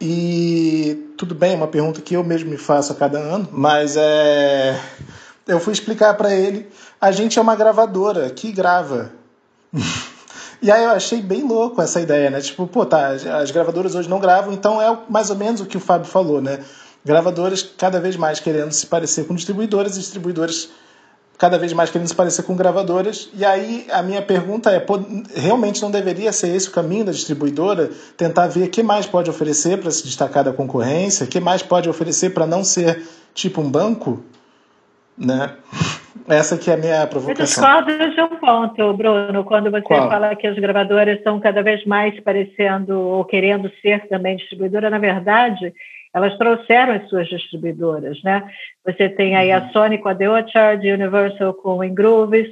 e 0.00 1.12
tudo 1.16 1.34
bem, 1.34 1.54
é 1.54 1.56
uma 1.56 1.66
pergunta 1.66 2.00
que 2.00 2.14
eu 2.14 2.22
mesmo 2.22 2.50
me 2.50 2.56
faço 2.56 2.92
a 2.92 2.94
cada 2.96 3.18
ano, 3.18 3.48
mas 3.52 3.96
é 3.96 4.78
eu 5.48 5.58
fui 5.58 5.72
explicar 5.72 6.14
para 6.14 6.32
ele, 6.32 6.68
a 7.00 7.10
gente 7.10 7.38
é 7.38 7.42
uma 7.42 7.56
gravadora 7.56 8.28
que 8.28 8.52
grava. 8.52 9.10
e 10.60 10.70
aí 10.70 10.84
eu 10.84 10.90
achei 10.90 11.22
bem 11.22 11.42
louco 11.42 11.80
essa 11.80 12.00
ideia, 12.00 12.28
né? 12.28 12.38
Tipo, 12.40 12.66
pô, 12.66 12.84
tá, 12.84 13.08
as 13.08 13.50
gravadoras 13.50 13.94
hoje 13.94 14.10
não 14.10 14.20
gravam, 14.20 14.52
então 14.52 14.80
é 14.80 14.96
mais 15.08 15.30
ou 15.30 15.36
menos 15.36 15.62
o 15.62 15.66
que 15.66 15.78
o 15.78 15.80
Fábio 15.80 16.06
falou, 16.06 16.42
né? 16.42 16.62
Gravadoras 17.02 17.62
cada 17.62 17.98
vez 17.98 18.14
mais 18.14 18.38
querendo 18.38 18.72
se 18.72 18.86
parecer 18.86 19.26
com 19.26 19.34
distribuidoras, 19.34 19.96
e 19.96 20.00
distribuidores 20.00 20.68
cada 21.38 21.56
vez 21.56 21.72
mais 21.72 21.88
querendo 21.88 22.08
se 22.08 22.14
parecer 22.14 22.42
com 22.42 22.56
gravadoras. 22.56 23.30
E 23.32 23.44
aí 23.44 23.86
a 23.90 24.02
minha 24.02 24.20
pergunta 24.20 24.70
é: 24.72 24.84
realmente 25.36 25.80
não 25.80 25.90
deveria 25.90 26.32
ser 26.32 26.48
esse 26.48 26.68
o 26.68 26.72
caminho 26.72 27.04
da 27.04 27.12
distribuidora? 27.12 27.90
Tentar 28.16 28.48
ver 28.48 28.64
o 28.64 28.70
que 28.70 28.82
mais 28.82 29.06
pode 29.06 29.30
oferecer 29.30 29.78
para 29.78 29.90
se 29.90 30.04
destacar 30.04 30.44
da 30.44 30.52
concorrência, 30.52 31.24
o 31.24 31.28
que 31.28 31.38
mais 31.38 31.62
pode 31.62 31.88
oferecer 31.88 32.30
para 32.30 32.46
não 32.46 32.64
ser 32.64 33.06
tipo 33.32 33.60
um 33.60 33.70
banco? 33.70 34.22
Né? 35.16 35.52
Essa 36.28 36.58
que 36.58 36.70
é 36.70 36.74
a 36.74 36.76
minha 36.76 37.06
provocação. 37.06 37.64
Eu 37.64 37.84
discordo 37.84 38.14
de 38.14 38.20
um 38.20 38.38
ponto, 38.38 38.92
Bruno, 38.94 39.44
quando 39.44 39.70
você 39.70 39.82
Qual? 39.82 40.08
fala 40.08 40.36
que 40.36 40.46
as 40.46 40.56
gravadoras 40.58 41.18
estão 41.18 41.40
cada 41.40 41.62
vez 41.62 41.84
mais 41.86 42.18
parecendo 42.20 42.98
ou 42.98 43.24
querendo 43.24 43.70
ser 43.80 44.06
também 44.08 44.36
distribuidora. 44.36 44.90
Na 44.90 44.98
verdade, 44.98 45.72
elas 46.14 46.36
trouxeram 46.36 46.94
as 46.94 47.08
suas 47.08 47.28
distribuidoras, 47.28 48.22
né? 48.22 48.42
Você 48.84 49.08
tem 49.08 49.36
aí 49.36 49.52
a 49.52 49.58
uhum. 49.58 49.72
Sony 49.72 49.98
com 49.98 50.08
a 50.08 50.14
The 50.14 50.28
Orchard, 50.28 50.90
Universal 50.90 51.54
com 51.54 51.78
o 51.78 51.84
Ingrooves. 51.84 52.48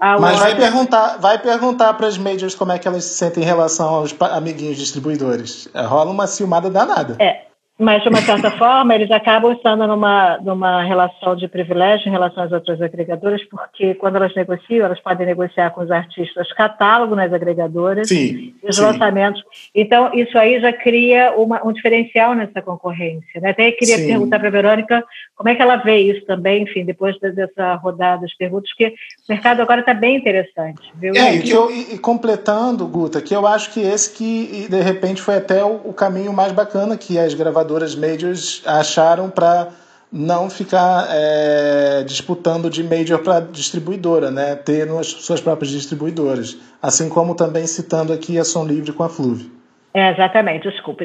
Mas 0.00 0.38
vai 0.38 0.56
perguntar, 0.56 1.18
vai 1.18 1.38
perguntar 1.38 1.92
para 1.92 2.06
as 2.06 2.16
majors 2.16 2.54
como 2.54 2.72
é 2.72 2.78
que 2.78 2.88
elas 2.88 3.04
se 3.04 3.14
sentem 3.14 3.42
em 3.42 3.46
relação 3.46 3.86
aos 3.86 4.16
amiguinhos 4.18 4.78
distribuidores. 4.78 5.68
Rola 5.74 6.10
uma 6.10 6.26
ciumada 6.26 6.70
danada. 6.70 7.16
É, 7.22 7.42
mas, 7.80 8.02
de 8.02 8.08
uma 8.10 8.20
certa 8.20 8.50
forma, 8.58 8.94
eles 8.94 9.10
acabam 9.10 9.52
estando 9.52 9.86
numa, 9.86 10.36
numa 10.38 10.82
relação 10.82 11.34
de 11.34 11.48
privilégio 11.48 12.08
em 12.08 12.10
relação 12.10 12.44
às 12.44 12.52
outras 12.52 12.80
agregadoras, 12.82 13.42
porque 13.44 13.94
quando 13.94 14.16
elas 14.16 14.34
negociam, 14.34 14.84
elas 14.84 15.00
podem 15.00 15.26
negociar 15.26 15.70
com 15.70 15.80
os 15.80 15.90
artistas 15.90 16.52
catálogo 16.52 17.14
nas 17.14 17.32
agregadoras, 17.32 18.08
sim, 18.08 18.54
os 18.62 18.76
sim. 18.76 18.82
lançamentos. 18.82 19.42
Então, 19.74 20.12
isso 20.12 20.36
aí 20.36 20.60
já 20.60 20.72
cria 20.72 21.32
uma, 21.36 21.66
um 21.66 21.72
diferencial 21.72 22.34
nessa 22.34 22.60
concorrência. 22.60 23.40
Né? 23.40 23.50
Até 23.50 23.72
queria 23.72 23.96
sim. 23.96 24.06
perguntar 24.06 24.38
para 24.38 24.48
a 24.48 24.52
Verônica 24.52 25.04
como 25.34 25.48
é 25.48 25.54
que 25.54 25.62
ela 25.62 25.76
vê 25.76 25.96
isso 25.96 26.26
também, 26.26 26.64
enfim, 26.64 26.84
depois 26.84 27.18
dessa 27.18 27.74
rodada 27.76 28.26
de 28.26 28.36
perguntas, 28.36 28.68
porque 28.70 28.94
o 29.26 29.32
mercado 29.32 29.62
agora 29.62 29.80
está 29.80 29.94
bem 29.94 30.16
interessante. 30.16 30.92
Viu? 30.96 31.14
É, 31.14 31.36
e, 31.36 31.50
eu, 31.50 31.70
e, 31.70 31.96
completando, 31.98 32.86
Guta, 32.86 33.22
que 33.22 33.34
eu 33.34 33.46
acho 33.46 33.72
que 33.72 33.80
esse 33.80 34.10
que, 34.12 34.68
de 34.68 34.82
repente, 34.82 35.22
foi 35.22 35.36
até 35.36 35.64
o, 35.64 35.80
o 35.84 35.94
caminho 35.94 36.32
mais 36.32 36.52
bacana 36.52 36.98
que 36.98 37.18
as 37.18 37.32
gravadoras 37.32 37.69
gravadoras 37.70 37.94
majors 37.94 38.62
acharam 38.66 39.30
para 39.30 39.68
não 40.12 40.50
ficar 40.50 41.06
é, 41.08 42.02
disputando 42.02 42.68
de 42.68 42.82
major 42.82 43.20
para 43.20 43.40
distribuidora, 43.40 44.30
né? 44.30 44.56
ter 44.56 44.88
as 44.90 45.06
suas 45.06 45.40
próprias 45.40 45.70
distribuidoras. 45.70 46.56
Assim 46.82 47.08
como 47.08 47.36
também 47.36 47.66
citando 47.66 48.12
aqui 48.12 48.36
a 48.38 48.44
Som 48.44 48.66
Livre 48.66 48.92
com 48.92 49.04
a 49.04 49.08
Fluve. 49.08 49.60
É, 49.92 50.10
exatamente, 50.10 50.68
desculpa, 50.68 51.04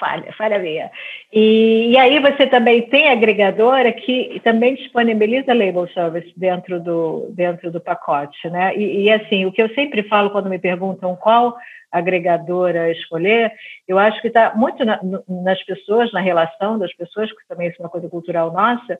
falha, 0.00 0.32
falha 0.38 0.58
minha. 0.58 0.90
E, 1.30 1.90
e 1.90 1.98
aí 1.98 2.18
você 2.18 2.46
também 2.46 2.82
tem 2.88 3.10
agregadora 3.10 3.92
que 3.92 4.40
também 4.42 4.74
disponibiliza 4.74 5.52
label 5.52 5.86
service 5.88 6.32
dentro 6.34 6.80
do, 6.80 7.26
dentro 7.30 7.70
do 7.70 7.78
pacote, 7.78 8.48
né? 8.48 8.74
E, 8.74 9.04
e 9.04 9.12
assim, 9.12 9.44
o 9.44 9.52
que 9.52 9.62
eu 9.62 9.68
sempre 9.74 10.02
falo 10.04 10.30
quando 10.30 10.48
me 10.48 10.58
perguntam 10.58 11.14
qual 11.14 11.56
agregadora 11.96 12.90
escolher, 12.90 13.52
eu 13.86 13.98
acho 13.98 14.20
que 14.20 14.28
está 14.28 14.54
muito 14.54 14.84
na, 14.84 15.00
nas 15.28 15.62
pessoas, 15.64 16.12
na 16.12 16.20
relação 16.20 16.78
das 16.78 16.92
pessoas, 16.94 17.30
que 17.30 17.48
também 17.48 17.68
isso 17.68 17.80
é 17.80 17.84
uma 17.84 17.90
coisa 17.90 18.08
cultural 18.08 18.52
nossa, 18.52 18.98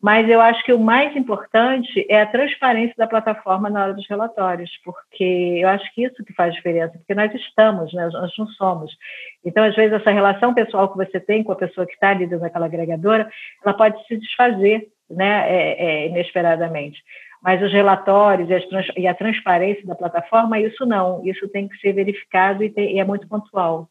mas 0.00 0.28
eu 0.28 0.40
acho 0.40 0.62
que 0.62 0.72
o 0.72 0.78
mais 0.78 1.16
importante 1.16 2.06
é 2.08 2.20
a 2.20 2.26
transparência 2.26 2.94
da 2.98 3.06
plataforma 3.06 3.70
na 3.70 3.82
hora 3.82 3.94
dos 3.94 4.06
relatórios, 4.08 4.70
porque 4.84 5.58
eu 5.62 5.68
acho 5.68 5.92
que 5.94 6.04
isso 6.04 6.24
que 6.24 6.34
faz 6.34 6.54
diferença, 6.54 6.98
porque 6.98 7.14
nós 7.14 7.34
estamos, 7.34 7.92
né? 7.94 8.08
nós 8.12 8.32
não 8.38 8.46
somos. 8.48 8.92
Então, 9.44 9.64
às 9.64 9.74
vezes, 9.74 9.94
essa 9.94 10.10
relação 10.10 10.52
pessoal 10.52 10.90
que 10.90 10.98
você 10.98 11.18
tem 11.18 11.42
com 11.42 11.52
a 11.52 11.56
pessoa 11.56 11.86
que 11.86 11.94
está 11.94 12.10
ali 12.10 12.26
dentro 12.26 12.40
daquela 12.40 12.66
agregadora, 12.66 13.28
ela 13.64 13.74
pode 13.74 14.06
se 14.06 14.18
desfazer 14.18 14.86
né? 15.10 15.46
É, 15.48 15.84
é, 15.84 16.06
inesperadamente. 16.08 17.02
Mas 17.46 17.62
os 17.62 17.72
relatórios 17.72 18.48
e, 18.96 19.06
a 19.06 19.14
transparência 19.14 19.86
da 19.86 19.94
plataforma, 19.94 20.58
isso 20.58 20.84
não, 20.84 21.24
isso 21.24 21.46
tem 21.46 21.68
que 21.68 21.76
ser 21.76 21.92
verificado 21.92 22.64
e, 22.64 22.74
e 22.76 22.98
é 22.98 23.04
muito 23.04 23.28
pontual. 23.28 23.88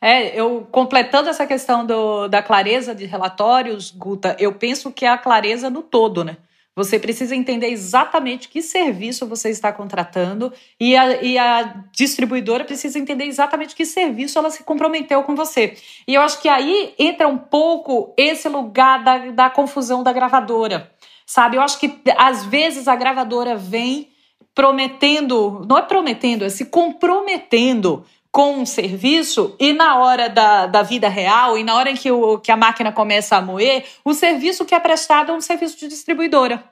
É, 0.00 0.36
eu 0.36 0.66
completando 0.72 1.28
essa 1.28 1.46
questão 1.46 1.86
do, 1.86 2.26
da 2.26 2.42
clareza 2.42 2.96
de 2.96 3.04
relatórios, 3.04 3.92
Guta, 3.92 4.34
eu 4.40 4.52
penso 4.52 4.90
que 4.90 5.04
é 5.04 5.08
a 5.08 5.16
clareza 5.16 5.70
no 5.70 5.80
todo, 5.80 6.24
né? 6.24 6.38
Você 6.78 6.96
precisa 6.96 7.34
entender 7.34 7.70
exatamente 7.70 8.48
que 8.48 8.62
serviço 8.62 9.26
você 9.26 9.50
está 9.50 9.72
contratando 9.72 10.52
e 10.78 10.96
a, 10.96 11.20
e 11.20 11.36
a, 11.36 11.74
distribuidora 11.90 12.64
precisa 12.64 13.00
entender 13.00 13.24
exatamente 13.24 13.74
que 13.74 13.84
serviço 13.84 14.38
ela 14.38 14.48
se 14.48 14.62
comprometeu 14.62 15.24
com 15.24 15.34
você. 15.34 15.76
E 16.06 16.14
eu 16.14 16.22
acho 16.22 16.40
que 16.40 16.48
aí 16.48 16.94
entra 16.96 17.26
um 17.26 17.36
pouco 17.36 18.14
esse 18.16 18.48
lugar 18.48 19.02
da, 19.02 19.18
da 19.32 19.50
confusão 19.50 20.04
da 20.04 20.12
gravadora, 20.12 20.88
sabe? 21.26 21.56
Eu 21.56 21.62
acho 21.62 21.80
que 21.80 22.00
às 22.16 22.44
vezes 22.44 22.86
a 22.86 22.94
gravadora 22.94 23.56
vem 23.56 24.12
prometendo, 24.54 25.66
não 25.68 25.78
é 25.78 25.82
prometendo, 25.82 26.44
é 26.44 26.48
se 26.48 26.66
comprometendo 26.66 28.04
com 28.30 28.58
um 28.58 28.66
serviço 28.66 29.56
e 29.58 29.72
na 29.72 29.98
hora 29.98 30.28
da, 30.28 30.66
da 30.66 30.82
vida 30.82 31.08
real 31.08 31.56
e 31.56 31.64
na 31.64 31.74
hora 31.74 31.90
em 31.90 31.96
que, 31.96 32.10
o, 32.10 32.38
que 32.38 32.52
a 32.52 32.56
máquina 32.56 32.92
começa 32.92 33.36
a 33.36 33.42
moer, 33.42 33.84
o 34.04 34.12
serviço 34.12 34.64
que 34.64 34.74
é 34.74 34.80
prestado 34.80 35.32
é 35.32 35.34
um 35.34 35.40
serviço 35.40 35.78
de 35.78 35.88
distribuidora. 35.88 36.62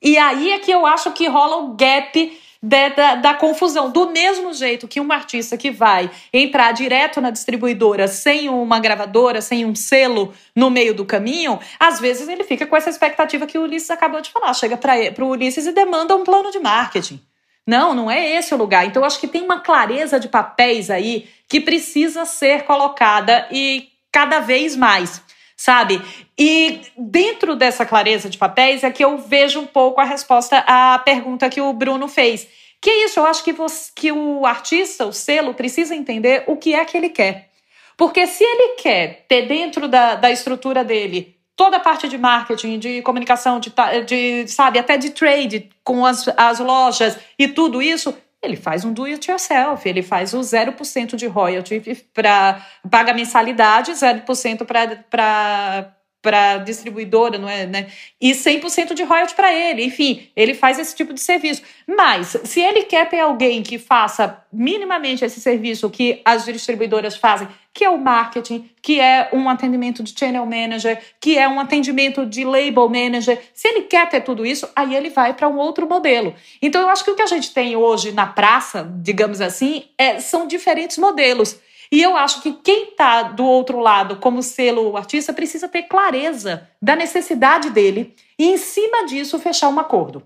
E 0.00 0.18
aí 0.18 0.50
é 0.50 0.58
que 0.58 0.70
eu 0.70 0.84
acho 0.84 1.12
que 1.12 1.28
rola 1.28 1.56
o 1.56 1.74
gap 1.74 2.40
de, 2.62 2.90
da, 2.90 3.14
da, 3.16 3.34
confusão. 3.34 3.90
Do 3.90 4.10
mesmo 4.10 4.52
jeito 4.54 4.86
que 4.86 5.00
um 5.00 5.10
artista 5.10 5.56
que 5.56 5.70
vai 5.70 6.10
entrar 6.32 6.72
direto 6.72 7.20
na 7.20 7.30
distribuidora 7.30 8.06
sem 8.06 8.48
uma 8.48 8.78
gravadora, 8.78 9.40
sem 9.40 9.64
um 9.64 9.74
selo 9.74 10.32
no 10.54 10.70
meio 10.70 10.94
do 10.94 11.04
caminho, 11.04 11.58
às 11.78 11.98
vezes 11.98 12.28
ele 12.28 12.44
fica 12.44 12.66
com 12.66 12.76
essa 12.76 12.90
expectativa 12.90 13.46
que 13.46 13.58
o 13.58 13.62
Ulisses 13.62 13.90
acabou 13.90 14.20
de 14.20 14.30
falar. 14.30 14.54
Chega 14.54 14.76
para 14.76 15.24
o 15.24 15.28
Ulisses 15.28 15.66
e 15.66 15.72
demanda 15.72 16.14
um 16.14 16.22
plano 16.22 16.50
de 16.50 16.60
marketing. 16.60 17.20
Não, 17.66 17.94
não 17.94 18.10
é 18.10 18.36
esse 18.36 18.52
o 18.52 18.56
lugar. 18.56 18.86
Então, 18.86 19.04
acho 19.04 19.20
que 19.20 19.28
tem 19.28 19.42
uma 19.42 19.60
clareza 19.60 20.18
de 20.18 20.28
papéis 20.28 20.90
aí 20.90 21.28
que 21.48 21.60
precisa 21.60 22.24
ser 22.24 22.64
colocada 22.64 23.46
e 23.50 23.88
cada 24.10 24.40
vez 24.40 24.76
mais, 24.76 25.22
sabe? 25.56 26.02
E 26.38 26.80
dentro 26.96 27.54
dessa 27.54 27.86
clareza 27.86 28.28
de 28.28 28.36
papéis 28.36 28.82
é 28.82 28.90
que 28.90 29.04
eu 29.04 29.16
vejo 29.18 29.60
um 29.60 29.66
pouco 29.66 30.00
a 30.00 30.04
resposta 30.04 30.58
à 30.66 30.98
pergunta 30.98 31.48
que 31.48 31.60
o 31.60 31.72
Bruno 31.72 32.08
fez. 32.08 32.48
Que 32.80 32.90
é 32.90 33.04
isso, 33.04 33.20
eu 33.20 33.26
acho 33.26 33.44
que, 33.44 33.52
você, 33.52 33.92
que 33.94 34.10
o 34.10 34.44
artista, 34.44 35.06
o 35.06 35.12
selo, 35.12 35.54
precisa 35.54 35.94
entender 35.94 36.42
o 36.48 36.56
que 36.56 36.74
é 36.74 36.84
que 36.84 36.96
ele 36.96 37.10
quer. 37.10 37.50
Porque 37.96 38.26
se 38.26 38.42
ele 38.42 38.74
quer 38.74 39.24
ter 39.28 39.42
dentro 39.42 39.86
da, 39.86 40.16
da 40.16 40.32
estrutura 40.32 40.82
dele 40.82 41.31
toda 41.56 41.76
a 41.76 41.80
parte 41.80 42.08
de 42.08 42.18
marketing, 42.18 42.78
de 42.78 43.02
comunicação, 43.02 43.60
de, 43.60 43.72
de 44.06 44.48
sabe, 44.48 44.78
até 44.78 44.96
de 44.96 45.10
trade 45.10 45.70
com 45.84 46.04
as, 46.04 46.28
as 46.36 46.58
lojas 46.58 47.18
e 47.38 47.48
tudo 47.48 47.82
isso, 47.82 48.16
ele 48.42 48.56
faz 48.56 48.84
um 48.84 48.92
do 48.92 49.04
it 49.04 49.30
yourself, 49.30 49.88
ele 49.88 50.02
faz 50.02 50.34
o 50.34 50.40
0% 50.40 51.14
de 51.14 51.26
royalty 51.26 52.04
para 52.12 52.66
paga 52.90 53.14
mensalidade, 53.14 53.92
0% 53.92 54.66
para 55.08 55.94
para 56.22 56.58
distribuidora, 56.58 57.36
não 57.36 57.48
é, 57.48 57.66
né? 57.66 57.88
E 58.20 58.30
100% 58.30 58.94
de 58.94 59.02
royalty 59.02 59.34
para 59.34 59.52
ele. 59.52 59.84
Enfim, 59.84 60.30
ele 60.36 60.54
faz 60.54 60.78
esse 60.78 60.94
tipo 60.94 61.12
de 61.12 61.20
serviço. 61.20 61.62
Mas 61.84 62.36
se 62.44 62.60
ele 62.60 62.84
quer 62.84 63.08
ter 63.08 63.18
alguém 63.18 63.60
que 63.60 63.76
faça 63.76 64.40
minimamente 64.52 65.24
esse 65.24 65.40
serviço 65.40 65.90
que 65.90 66.22
as 66.24 66.44
distribuidoras 66.44 67.16
fazem, 67.16 67.48
que 67.74 67.84
é 67.84 67.90
o 67.90 67.98
marketing, 67.98 68.70
que 68.82 69.00
é 69.00 69.30
um 69.32 69.48
atendimento 69.48 70.02
de 70.02 70.14
channel 70.18 70.44
manager, 70.44 71.00
que 71.20 71.38
é 71.38 71.48
um 71.48 71.58
atendimento 71.58 72.26
de 72.26 72.44
label 72.44 72.88
manager, 72.88 73.40
se 73.54 73.68
ele 73.68 73.82
quer 73.82 74.08
ter 74.08 74.20
tudo 74.20 74.44
isso, 74.44 74.68
aí 74.76 74.94
ele 74.94 75.08
vai 75.08 75.32
para 75.32 75.48
um 75.48 75.56
outro 75.56 75.88
modelo. 75.88 76.34
Então 76.60 76.82
eu 76.82 76.88
acho 76.88 77.04
que 77.04 77.10
o 77.10 77.16
que 77.16 77.22
a 77.22 77.26
gente 77.26 77.52
tem 77.52 77.74
hoje 77.74 78.12
na 78.12 78.26
praça, 78.26 78.90
digamos 79.02 79.40
assim, 79.40 79.84
é, 79.96 80.20
são 80.20 80.46
diferentes 80.46 80.98
modelos. 80.98 81.58
E 81.90 82.00
eu 82.00 82.16
acho 82.16 82.40
que 82.40 82.52
quem 82.54 82.84
está 82.84 83.22
do 83.22 83.44
outro 83.44 83.78
lado, 83.78 84.16
como 84.16 84.42
selo 84.42 84.96
artista, 84.96 85.32
precisa 85.32 85.68
ter 85.68 85.82
clareza 85.82 86.68
da 86.80 86.96
necessidade 86.96 87.68
dele 87.68 88.14
e, 88.38 88.48
em 88.48 88.56
cima 88.56 89.04
disso, 89.04 89.38
fechar 89.38 89.68
um 89.68 89.78
acordo. 89.78 90.22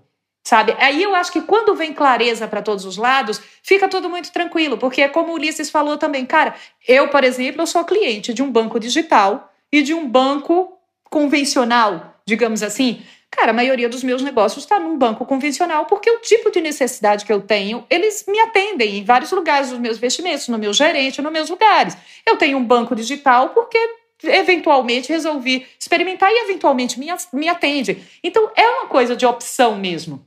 Sabe? 0.47 0.73
Aí 0.79 1.03
eu 1.03 1.13
acho 1.13 1.29
que 1.29 1.41
quando 1.41 1.75
vem 1.75 1.91
clareza 1.91 2.47
para 2.47 2.61
todos 2.61 2.85
os 2.85 2.95
lados, 2.95 3.41
fica 3.61 3.85
tudo 3.89 4.09
muito 4.09 4.31
tranquilo, 4.31 4.77
porque 4.77 5.01
é 5.01 5.09
como 5.09 5.33
o 5.33 5.35
Ulisses 5.35 5.69
falou 5.69 5.97
também, 5.97 6.25
cara, 6.25 6.55
eu, 6.87 7.09
por 7.09 7.25
exemplo, 7.25 7.63
eu 7.63 7.67
sou 7.67 7.83
cliente 7.83 8.33
de 8.33 8.41
um 8.41 8.49
banco 8.49 8.79
digital 8.79 9.53
e 9.69 9.81
de 9.81 9.93
um 9.93 10.07
banco 10.07 10.71
convencional, 11.09 12.15
digamos 12.25 12.63
assim. 12.63 13.01
Cara, 13.29 13.49
a 13.49 13.53
maioria 13.53 13.89
dos 13.89 14.05
meus 14.05 14.21
negócios 14.21 14.63
está 14.63 14.79
num 14.79 14.97
banco 14.97 15.25
convencional, 15.25 15.85
porque 15.85 16.09
o 16.09 16.19
tipo 16.19 16.49
de 16.49 16.61
necessidade 16.61 17.25
que 17.25 17.33
eu 17.33 17.41
tenho, 17.41 17.85
eles 17.89 18.23
me 18.25 18.39
atendem 18.39 18.99
em 18.99 19.03
vários 19.03 19.31
lugares 19.31 19.69
dos 19.69 19.79
meus 19.79 19.97
investimentos, 19.97 20.47
no 20.47 20.57
meu 20.57 20.71
gerente, 20.71 21.21
nos 21.21 21.33
meus 21.33 21.49
lugares. 21.49 21.97
Eu 22.25 22.37
tenho 22.37 22.57
um 22.57 22.63
banco 22.63 22.95
digital 22.95 23.49
porque 23.49 23.77
eventualmente 24.23 25.11
resolvi 25.11 25.67
experimentar 25.77 26.31
e 26.31 26.45
eventualmente 26.45 26.97
me, 26.97 27.07
me 27.33 27.49
atende. 27.49 28.01
Então 28.23 28.49
é 28.55 28.65
uma 28.65 28.85
coisa 28.85 29.13
de 29.13 29.25
opção 29.25 29.77
mesmo. 29.77 30.25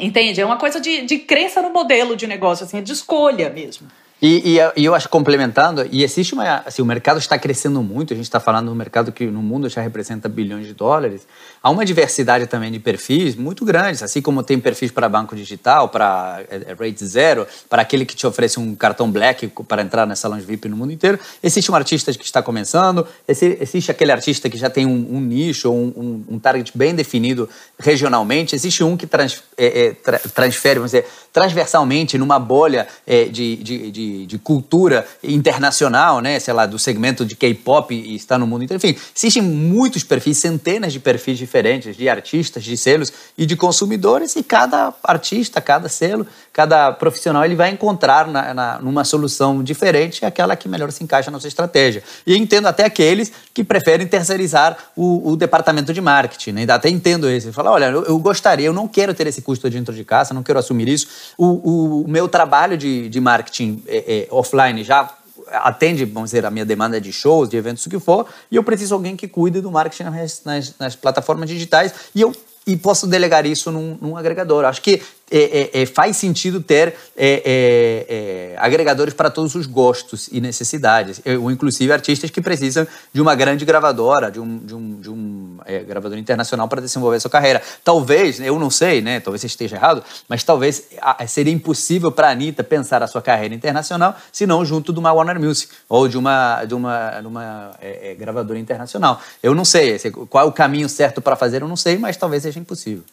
Entende? 0.00 0.40
É 0.40 0.46
uma 0.46 0.56
coisa 0.56 0.80
de, 0.80 1.02
de 1.02 1.18
crença 1.18 1.62
no 1.62 1.70
modelo 1.70 2.16
de 2.16 2.26
negócio, 2.26 2.64
assim, 2.64 2.82
de 2.82 2.92
escolha 2.92 3.50
mesmo. 3.50 3.88
E, 4.22 4.58
e, 4.76 4.84
eu 4.84 4.94
acho 4.94 5.08
complementando, 5.08 5.86
e 5.90 6.04
existe 6.04 6.34
uma. 6.34 6.56
Assim, 6.66 6.82
o 6.82 6.84
mercado 6.84 7.18
está 7.18 7.38
crescendo 7.38 7.82
muito, 7.82 8.12
a 8.12 8.16
gente 8.16 8.26
está 8.26 8.38
falando 8.38 8.66
de 8.66 8.72
um 8.72 8.74
mercado 8.74 9.10
que 9.12 9.24
no 9.26 9.40
mundo 9.40 9.66
já 9.68 9.80
representa 9.80 10.28
bilhões 10.28 10.66
de 10.66 10.74
dólares. 10.74 11.26
Há 11.62 11.70
uma 11.70 11.86
diversidade 11.86 12.46
também 12.46 12.70
de 12.70 12.78
perfis 12.78 13.34
muito 13.34 13.64
grandes, 13.64 14.02
assim 14.02 14.20
como 14.20 14.42
tem 14.42 14.60
perfis 14.60 14.90
para 14.90 15.08
banco 15.08 15.34
digital, 15.34 15.88
para 15.88 16.42
é, 16.50 16.56
é, 16.68 16.76
rate 16.78 17.06
zero, 17.06 17.46
para 17.68 17.80
aquele 17.80 18.04
que 18.04 18.14
te 18.14 18.26
oferece 18.26 18.60
um 18.60 18.74
cartão 18.74 19.10
black 19.10 19.48
para 19.66 19.80
entrar 19.80 20.06
nessa 20.06 20.28
lounge 20.28 20.44
VIP 20.44 20.68
no 20.68 20.76
mundo 20.76 20.92
inteiro. 20.92 21.18
Existe 21.42 21.72
um 21.72 21.74
artista 21.74 22.12
que 22.12 22.24
está 22.24 22.42
começando, 22.42 23.06
existe 23.26 23.90
aquele 23.90 24.12
artista 24.12 24.50
que 24.50 24.58
já 24.58 24.68
tem 24.68 24.84
um, 24.84 25.16
um 25.16 25.20
nicho, 25.20 25.70
um, 25.70 26.24
um, 26.28 26.38
target 26.38 26.76
bem 26.76 26.94
definido 26.94 27.48
regionalmente, 27.78 28.54
existe 28.54 28.84
um 28.84 28.96
que 28.98 29.06
trans, 29.06 29.42
é, 29.56 29.86
é, 29.86 29.92
tra, 29.92 30.18
transfere, 30.18 30.74
vamos 30.78 30.90
dizer, 30.90 31.06
transversalmente 31.32 32.18
numa 32.18 32.38
bolha 32.38 32.86
é, 33.06 33.24
de, 33.24 33.56
de, 33.56 33.90
de 33.90 34.09
de, 34.26 34.38
cultura 34.38 35.06
internacional, 35.22 36.20
né? 36.20 36.38
Sei 36.38 36.52
lá, 36.52 36.66
do 36.66 36.78
segmento 36.78 37.24
de 37.24 37.36
K-pop 37.36 37.94
e 37.94 38.14
está 38.14 38.38
no 38.38 38.46
mundo 38.46 38.64
inteiro. 38.64 38.84
Enfim, 38.84 38.98
existem 39.14 39.42
muitos 39.42 40.02
perfis, 40.04 40.38
centenas 40.38 40.92
de 40.92 41.00
perfis 41.00 41.38
diferentes 41.38 41.96
de 41.96 42.08
artistas, 42.08 42.64
de 42.64 42.76
selos 42.76 43.12
e 43.36 43.46
de 43.46 43.56
consumidores 43.56 44.36
e 44.36 44.42
cada 44.42 44.92
artista, 45.02 45.60
cada 45.60 45.88
selo, 45.88 46.26
cada 46.52 46.92
profissional 46.92 47.44
ele 47.44 47.54
vai 47.54 47.70
encontrar 47.70 48.26
na, 48.26 48.54
na, 48.54 48.78
numa 48.80 49.04
solução 49.04 49.62
diferente 49.62 50.24
aquela 50.24 50.56
que 50.56 50.68
melhor 50.68 50.90
se 50.90 51.02
encaixa 51.04 51.30
na 51.30 51.38
sua 51.38 51.48
estratégia. 51.48 52.02
E 52.26 52.36
entendo 52.36 52.66
até 52.66 52.84
aqueles 52.84 53.32
que 53.52 53.62
preferem 53.64 54.06
terceirizar 54.06 54.76
o, 54.96 55.30
o 55.32 55.36
departamento 55.36 55.92
de 55.92 56.00
marketing, 56.00 56.52
né? 56.52 56.66
até 56.68 56.88
entendo 56.88 57.28
esse. 57.28 57.52
Fala, 57.52 57.70
olha, 57.70 57.86
eu, 57.86 58.04
eu, 58.04 58.18
gostaria, 58.18 58.66
eu 58.66 58.72
não 58.72 58.86
quero 58.86 59.14
ter 59.14 59.26
esse 59.26 59.42
custo 59.42 59.68
dentro 59.68 59.94
de 59.94 60.04
casa, 60.04 60.34
não 60.34 60.42
quero 60.42 60.58
assumir 60.58 60.88
isso. 60.88 61.06
O, 61.36 61.46
o, 61.46 62.02
o 62.02 62.08
meu 62.08 62.28
trabalho 62.28 62.76
de, 62.76 63.08
de 63.08 63.20
marketing 63.20 63.82
é, 64.06 64.22
é, 64.22 64.28
offline 64.30 64.82
já 64.84 65.14
atende, 65.52 66.04
vamos 66.04 66.30
dizer, 66.30 66.46
a 66.46 66.50
minha 66.50 66.64
demanda 66.64 67.00
de 67.00 67.12
shows, 67.12 67.48
de 67.48 67.56
eventos, 67.56 67.84
o 67.86 67.90
que 67.90 67.98
for, 67.98 68.26
e 68.50 68.56
eu 68.56 68.62
preciso 68.62 68.88
de 68.88 68.94
alguém 68.94 69.16
que 69.16 69.26
cuide 69.26 69.60
do 69.60 69.70
marketing 69.70 70.04
nas, 70.44 70.74
nas, 70.78 70.94
plataformas 70.94 71.48
digitais 71.48 71.92
e 72.14 72.20
eu 72.20 72.32
e 72.66 72.76
posso 72.76 73.06
delegar 73.06 73.46
isso 73.46 73.72
num, 73.72 73.96
num, 74.00 74.16
agregador. 74.16 74.64
Acho 74.64 74.82
que 74.82 75.02
é, 75.30 75.70
é, 75.78 75.82
é 75.82 75.86
faz 75.86 76.16
sentido 76.16 76.60
ter 76.60 76.94
é, 77.16 78.54
agregadores 78.58 79.14
para 79.14 79.30
todos 79.30 79.54
os 79.54 79.66
gostos 79.66 80.28
e 80.32 80.40
necessidades, 80.40 81.20
ou 81.40 81.50
inclusive 81.50 81.92
artistas 81.92 82.30
que 82.30 82.40
precisam 82.40 82.86
de 83.12 83.20
uma 83.20 83.34
grande 83.34 83.64
gravadora, 83.64 84.30
de 84.30 84.40
um, 84.40 84.58
de 84.58 84.74
um, 84.74 85.00
de 85.00 85.10
um 85.10 85.58
gravador 85.86 86.18
internacional 86.18 86.66
para 86.68 86.80
desenvolver 86.80 87.20
sua 87.20 87.30
carreira. 87.30 87.62
Talvez, 87.84 88.40
eu 88.40 88.58
não 88.58 88.70
sei, 88.70 89.00
né? 89.00 89.20
Talvez 89.20 89.44
esteja 89.44 89.76
errado, 89.76 90.02
mas 90.28 90.42
talvez 90.42 90.88
seria 91.28 91.52
impossível 91.52 92.10
para 92.10 92.28
a 92.28 92.30
Anitta 92.30 92.64
pensar 92.64 93.02
a 93.02 93.06
sua 93.06 93.22
carreira 93.22 93.54
internacional 93.54 94.16
se 94.32 94.46
não 94.46 94.64
junto 94.64 94.92
de 94.92 94.98
uma 94.98 95.12
Warner 95.12 95.38
Music 95.38 95.72
ou 95.88 96.08
de 96.08 96.18
uma, 96.18 96.64
de 96.64 96.74
uma, 96.74 97.20
de 97.20 97.26
uma 97.26 97.70
gravadora 98.18 98.58
internacional. 98.58 99.20
Eu 99.42 99.54
não 99.54 99.64
sei 99.64 99.98
qual 100.28 100.46
é 100.46 100.48
o 100.48 100.52
caminho 100.52 100.88
certo 100.88 101.20
para 101.20 101.36
fazer, 101.36 101.62
eu 101.62 101.68
não 101.68 101.76
sei, 101.76 101.98
mas 101.98 102.16
talvez 102.16 102.42
seja 102.42 102.58
impossível. 102.58 103.04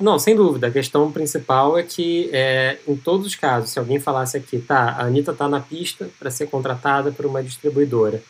Não, 0.00 0.18
sem 0.18 0.34
dúvida. 0.34 0.66
A 0.66 0.70
questão 0.70 1.10
principal 1.12 1.78
é 1.78 1.82
que, 1.82 2.30
é, 2.32 2.78
em 2.86 2.96
todos 2.96 3.26
os 3.26 3.34
casos, 3.34 3.70
se 3.70 3.78
alguém 3.78 4.00
falasse 4.00 4.36
aqui, 4.36 4.58
tá, 4.58 4.96
a 4.98 5.02
Anitta 5.02 5.32
está 5.32 5.48
na 5.48 5.60
pista 5.60 6.08
para 6.18 6.30
ser 6.30 6.46
contratada 6.48 7.12
por 7.12 7.26
uma 7.26 7.42
distribuidora, 7.42 8.22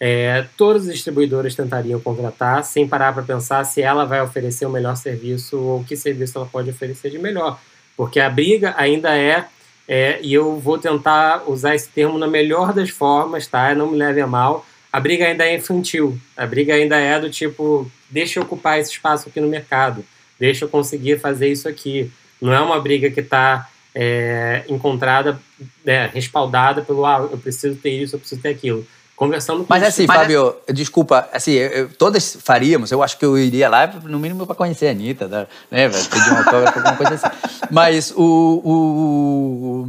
é, 0.00 0.46
todas 0.56 0.88
as 0.88 0.94
distribuidoras 0.94 1.54
tentariam 1.54 2.00
contratar 2.00 2.64
sem 2.64 2.86
parar 2.86 3.12
para 3.12 3.22
pensar 3.22 3.64
se 3.64 3.80
ela 3.80 4.04
vai 4.04 4.20
oferecer 4.20 4.66
o 4.66 4.70
melhor 4.70 4.96
serviço 4.96 5.58
ou 5.58 5.84
que 5.84 5.96
serviço 5.96 6.36
ela 6.36 6.46
pode 6.46 6.70
oferecer 6.70 7.10
de 7.10 7.18
melhor. 7.18 7.60
Porque 7.96 8.18
a 8.18 8.28
briga 8.28 8.74
ainda 8.76 9.16
é, 9.16 9.46
é 9.86 10.18
e 10.20 10.34
eu 10.34 10.58
vou 10.58 10.78
tentar 10.78 11.44
usar 11.48 11.74
esse 11.74 11.88
termo 11.88 12.18
na 12.18 12.26
melhor 12.26 12.72
das 12.72 12.90
formas, 12.90 13.46
tá? 13.46 13.74
Não 13.74 13.90
me 13.90 13.96
leve 13.96 14.20
a 14.20 14.26
mal. 14.26 14.66
A 14.92 14.98
briga 14.98 15.26
ainda 15.26 15.44
é 15.44 15.54
infantil. 15.54 16.18
A 16.36 16.46
briga 16.46 16.74
ainda 16.74 16.98
é 16.98 17.18
do 17.20 17.30
tipo, 17.30 17.90
deixa 18.10 18.40
eu 18.40 18.44
ocupar 18.44 18.78
esse 18.78 18.90
espaço 18.90 19.28
aqui 19.28 19.40
no 19.40 19.48
mercado 19.48 20.04
deixa 20.44 20.66
eu 20.66 20.68
conseguir 20.68 21.18
fazer 21.18 21.48
isso 21.48 21.66
aqui. 21.66 22.10
Não 22.40 22.52
é 22.52 22.60
uma 22.60 22.78
briga 22.80 23.10
que 23.10 23.20
está 23.20 23.68
é, 23.94 24.62
encontrada, 24.68 25.40
é, 25.86 26.10
respaldada 26.12 26.82
pelo, 26.82 27.06
ah, 27.06 27.28
eu 27.30 27.38
preciso 27.38 27.76
ter 27.76 27.90
isso, 27.90 28.14
eu 28.16 28.20
preciso 28.20 28.42
ter 28.42 28.50
aquilo. 28.50 28.86
Conversando 29.16 29.60
com 29.60 29.66
Mas 29.70 29.82
assim, 29.84 30.06
Mas, 30.06 30.16
Fábio, 30.16 30.56
desculpa, 30.72 31.28
assim, 31.32 31.52
eu, 31.52 31.70
eu, 31.70 31.88
todas 31.88 32.36
faríamos, 32.42 32.90
eu 32.90 33.00
acho 33.00 33.16
que 33.16 33.24
eu 33.24 33.38
iria 33.38 33.68
lá, 33.68 33.86
no 33.86 34.18
mínimo, 34.18 34.44
para 34.44 34.56
conhecer 34.56 34.88
a 34.88 34.90
Anitta, 34.90 35.48
né? 35.70 35.88
Pedir 35.88 36.30
uma 36.30 36.38
autógrafo, 36.40 36.78
alguma 36.78 36.96
coisa 36.96 37.14
assim. 37.14 37.36
Mas 37.70 38.10
o, 38.10 38.60
o, 38.64 39.86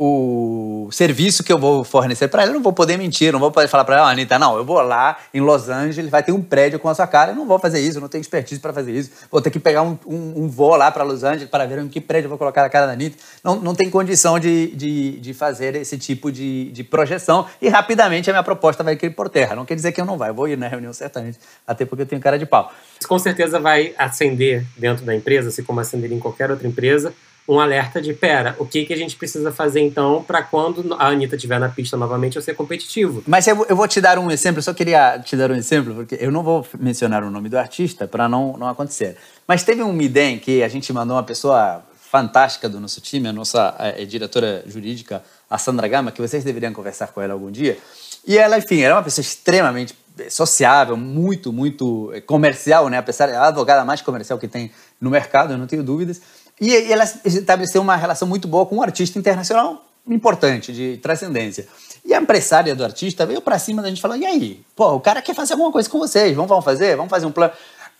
o 0.00 0.88
serviço 0.92 1.42
que 1.42 1.52
eu 1.52 1.58
vou 1.58 1.82
fornecer 1.82 2.28
para 2.28 2.42
ela, 2.42 2.52
eu 2.52 2.54
não 2.54 2.62
vou 2.62 2.72
poder 2.72 2.96
mentir, 2.96 3.32
não 3.32 3.40
vou 3.40 3.50
poder 3.50 3.66
falar 3.66 3.84
para 3.84 3.96
ela, 3.96 4.10
Anitta, 4.10 4.38
não, 4.38 4.56
eu 4.56 4.64
vou 4.64 4.80
lá 4.80 5.18
em 5.34 5.40
Los 5.40 5.68
Angeles, 5.68 6.08
vai 6.08 6.22
ter 6.22 6.30
um 6.30 6.40
prédio 6.40 6.78
com 6.78 6.88
a 6.88 6.94
sua 6.94 7.06
cara, 7.08 7.32
eu 7.32 7.34
não 7.34 7.48
vou 7.48 7.58
fazer 7.58 7.80
isso, 7.80 7.98
eu 7.98 8.00
não 8.00 8.08
tenho 8.08 8.22
expertise 8.22 8.60
para 8.60 8.72
fazer 8.72 8.92
isso, 8.92 9.10
vou 9.28 9.40
ter 9.40 9.50
que 9.50 9.58
pegar 9.58 9.82
um, 9.82 9.98
um, 10.06 10.44
um 10.44 10.48
voo 10.48 10.76
lá 10.76 10.88
para 10.92 11.02
Los 11.02 11.24
Angeles 11.24 11.50
para 11.50 11.66
ver 11.66 11.80
em 11.80 11.88
que 11.88 12.00
prédio 12.00 12.26
eu 12.26 12.28
vou 12.28 12.38
colocar 12.38 12.64
a 12.64 12.70
cara 12.70 12.86
da 12.86 12.92
Anitta. 12.92 13.16
Não, 13.42 13.56
não 13.56 13.74
tem 13.74 13.90
condição 13.90 14.38
de, 14.38 14.68
de, 14.68 15.18
de 15.18 15.34
fazer 15.34 15.74
esse 15.74 15.98
tipo 15.98 16.30
de, 16.30 16.70
de 16.70 16.84
projeção 16.84 17.46
e 17.60 17.68
rapidamente 17.68 18.30
a 18.30 18.32
minha 18.32 18.44
proposta 18.44 18.84
vai 18.84 18.94
cair 18.94 19.10
por 19.10 19.28
terra. 19.28 19.56
Não 19.56 19.64
quer 19.64 19.74
dizer 19.74 19.90
que 19.90 20.00
eu 20.00 20.04
não 20.04 20.16
vá, 20.16 20.28
eu 20.28 20.34
vou 20.34 20.46
ir 20.46 20.56
na 20.56 20.68
reunião 20.68 20.92
certamente, 20.92 21.40
até 21.66 21.84
porque 21.84 22.02
eu 22.02 22.06
tenho 22.06 22.22
cara 22.22 22.38
de 22.38 22.46
pau. 22.46 22.72
Isso 23.00 23.08
com 23.08 23.18
certeza 23.18 23.58
vai 23.58 23.94
acender 23.98 24.64
dentro 24.76 25.04
da 25.04 25.14
empresa, 25.14 25.48
assim 25.48 25.64
como 25.64 25.80
acender 25.80 26.12
em 26.12 26.20
qualquer 26.20 26.52
outra 26.52 26.68
empresa, 26.68 27.12
um 27.48 27.58
alerta 27.58 28.00
de, 28.00 28.12
pera, 28.12 28.54
o 28.58 28.66
que, 28.66 28.84
que 28.84 28.92
a 28.92 28.96
gente 28.96 29.16
precisa 29.16 29.50
fazer 29.50 29.80
então 29.80 30.22
para 30.22 30.42
quando 30.42 30.94
a 30.98 31.06
Anitta 31.08 31.34
estiver 31.34 31.58
na 31.58 31.70
pista 31.70 31.96
novamente 31.96 32.36
eu 32.36 32.42
ser 32.42 32.54
competitivo? 32.54 33.24
Mas 33.26 33.46
eu, 33.46 33.64
eu, 33.66 33.74
vou 33.74 33.88
te 33.88 34.02
dar 34.02 34.18
um 34.18 34.30
exemplo, 34.30 34.58
eu 34.58 34.62
só 34.62 34.74
queria 34.74 35.18
te 35.18 35.34
dar 35.34 35.50
um 35.50 35.54
exemplo, 35.54 35.94
porque 35.94 36.18
eu 36.20 36.30
não 36.30 36.42
vou 36.42 36.66
mencionar 36.78 37.24
o 37.24 37.30
nome 37.30 37.48
do 37.48 37.58
artista 37.58 38.06
para 38.06 38.28
não, 38.28 38.56
não 38.58 38.68
acontecer. 38.68 39.16
Mas 39.46 39.62
teve 39.62 39.82
um 39.82 39.94
Midem 39.94 40.38
que 40.38 40.62
a 40.62 40.68
gente 40.68 40.92
mandou 40.92 41.16
uma 41.16 41.22
pessoa 41.22 41.82
fantástica 42.10 42.68
do 42.68 42.78
nosso 42.78 43.00
time, 43.00 43.28
a 43.28 43.32
nossa 43.32 43.74
a, 43.78 43.88
a 43.88 44.04
diretora 44.04 44.62
jurídica, 44.66 45.22
a 45.48 45.56
Sandra 45.56 45.88
Gama, 45.88 46.12
que 46.12 46.20
vocês 46.20 46.44
deveriam 46.44 46.72
conversar 46.74 47.08
com 47.08 47.22
ela 47.22 47.32
algum 47.32 47.50
dia. 47.50 47.78
E 48.26 48.36
ela, 48.36 48.58
enfim, 48.58 48.80
era 48.80 48.94
uma 48.94 49.02
pessoa 49.02 49.22
extremamente 49.22 49.94
sociável, 50.28 50.96
muito, 50.96 51.52
muito 51.52 52.12
comercial, 52.26 52.88
né? 52.88 52.98
Apesar, 52.98 53.28
é 53.28 53.36
a 53.36 53.46
advogada 53.46 53.84
mais 53.84 54.02
comercial 54.02 54.38
que 54.38 54.48
tem 54.48 54.72
no 55.00 55.10
mercado, 55.10 55.52
eu 55.52 55.58
não 55.58 55.66
tenho 55.66 55.82
dúvidas. 55.82 56.20
E, 56.60 56.92
ela 56.92 57.04
estabeleceu 57.24 57.80
uma 57.80 57.96
relação 57.96 58.26
muito 58.26 58.48
boa 58.48 58.66
com 58.66 58.76
um 58.76 58.82
artista 58.82 59.18
internacional 59.18 59.84
importante, 60.06 60.72
de 60.72 60.96
transcendência. 60.98 61.66
E 62.04 62.14
a 62.14 62.20
empresária 62.20 62.74
do 62.74 62.84
artista 62.84 63.26
veio 63.26 63.40
para 63.40 63.58
cima 63.58 63.82
da 63.82 63.88
gente 63.88 64.00
falando: 64.00 64.22
e 64.22 64.26
aí, 64.26 64.60
pô, 64.74 64.94
o 64.94 65.00
cara 65.00 65.20
quer 65.20 65.34
fazer 65.34 65.52
alguma 65.52 65.70
coisa 65.70 65.88
com 65.88 65.98
vocês, 65.98 66.34
vamos, 66.34 66.48
vamos 66.48 66.64
fazer? 66.64 66.96
Vamos 66.96 67.10
fazer 67.10 67.26
um 67.26 67.32
plano. 67.32 67.52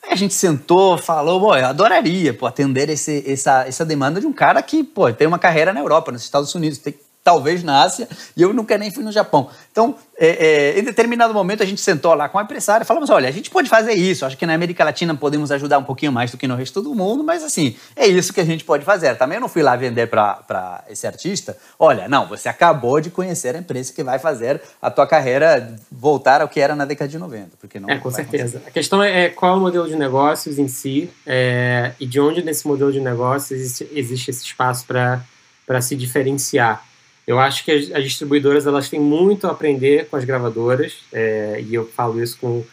Aí 0.03 0.13
a 0.13 0.17
gente 0.17 0.33
sentou, 0.33 0.97
falou, 0.97 1.57
eu 1.57 1.67
adoraria 1.67 2.33
pô, 2.33 2.47
atender 2.47 2.89
esse, 2.89 3.25
essa, 3.31 3.67
essa 3.67 3.85
demanda 3.85 4.21
de 4.21 4.27
um 4.27 4.33
cara 4.33 4.63
que 4.63 4.85
pô, 4.85 5.13
tem 5.13 5.27
uma 5.27 5.39
carreira 5.39 5.73
na 5.73 5.81
Europa, 5.81 6.13
nos 6.13 6.23
Estados 6.23 6.55
Unidos, 6.55 6.79
tem, 6.79 6.95
talvez 7.29 7.63
na 7.63 7.83
Ásia, 7.83 8.09
e 8.35 8.41
eu 8.41 8.55
nunca 8.55 8.79
nem 8.79 8.91
fui 8.91 9.05
no 9.05 9.13
Japão. 9.13 9.51
Então, 9.71 9.95
é, 10.17 10.73
é, 10.73 10.79
em 10.81 10.83
determinado 10.83 11.35
momento, 11.35 11.63
a 11.63 11.67
gente 11.67 11.79
sentou 11.79 12.15
lá 12.15 12.27
com 12.27 12.39
a 12.39 12.43
empresária 12.43 12.85
e 12.85 12.87
falamos: 12.87 13.11
olha, 13.11 13.29
a 13.29 13.31
gente 13.31 13.51
pode 13.51 13.69
fazer 13.69 13.93
isso. 13.93 14.25
Acho 14.25 14.35
que 14.35 14.47
na 14.47 14.55
América 14.55 14.83
Latina 14.83 15.15
podemos 15.15 15.53
ajudar 15.53 15.77
um 15.77 15.85
pouquinho 15.85 16.11
mais 16.11 16.31
do 16.31 16.39
que 16.39 16.49
no 16.49 16.57
resto 16.57 16.81
do 16.81 16.95
mundo, 16.95 17.23
mas 17.23 17.45
assim, 17.45 17.77
é 17.95 18.07
isso 18.07 18.33
que 18.33 18.41
a 18.41 18.45
gente 18.47 18.65
pode 18.65 18.83
fazer. 18.83 19.15
Também 19.17 19.37
eu 19.37 19.43
não 19.43 19.49
fui 19.49 19.63
lá 19.63 19.77
vender 19.77 20.07
para 20.07 20.83
esse 20.89 21.07
artista: 21.07 21.55
olha, 21.79 22.09
não, 22.09 22.27
você 22.27 22.49
acabou 22.49 22.99
de 22.99 23.11
conhecer 23.11 23.55
a 23.55 23.59
empresa 23.59 23.93
que 23.93 24.03
vai 24.03 24.19
fazer 24.19 24.63
a 24.81 24.91
tua 24.91 25.07
carreira 25.07 25.77
voltar 25.93 26.41
ao 26.41 26.49
que 26.49 26.61
era 26.61 26.75
na 26.75 26.87
década 26.87 27.11
de 27.11 27.19
90. 27.19 27.59
Porque 27.61 27.79
não 27.79 27.91
é, 27.91 27.99
com 27.99 28.11
certeza. 28.11 28.55
Conseguir. 28.55 28.69
A 28.69 28.71
questão 28.71 29.03
é, 29.03 29.27
é 29.27 29.29
qual 29.29 29.53
é 29.53 29.57
o 29.59 29.61
modelo 29.61 29.87
de 29.87 29.97
negócios 29.97 30.59
em 30.59 30.67
si 30.67 31.11
é, 31.27 31.93
e 32.01 32.07
de 32.07 32.19
onde 32.19 32.43
nesse 32.43 32.67
modelo 32.67 32.91
de 32.91 33.01
negócios 33.01 33.51
existe, 33.51 33.87
existe 33.93 34.31
esse 34.31 34.45
espaço 34.45 34.87
para 34.87 35.81
se 35.83 35.95
diferenciar. 35.95 36.88
Eu 37.29 37.39
acho 37.39 37.63
que 37.63 37.71
as, 37.71 37.91
as, 37.93 38.05
distribuidoras 38.05 38.67
elas 38.67 38.89
têm 38.89 38.99
muito 38.99 39.47
a 39.47 39.51
aprender 39.51 40.07
com 40.07 40.17
as 40.17 40.25
gravadoras, 40.25 41.01
é, 41.13 41.63
e 41.63 41.75
eu 41.75 41.87
falo 41.87 42.23
isso 42.23 42.39
com, 42.41 42.65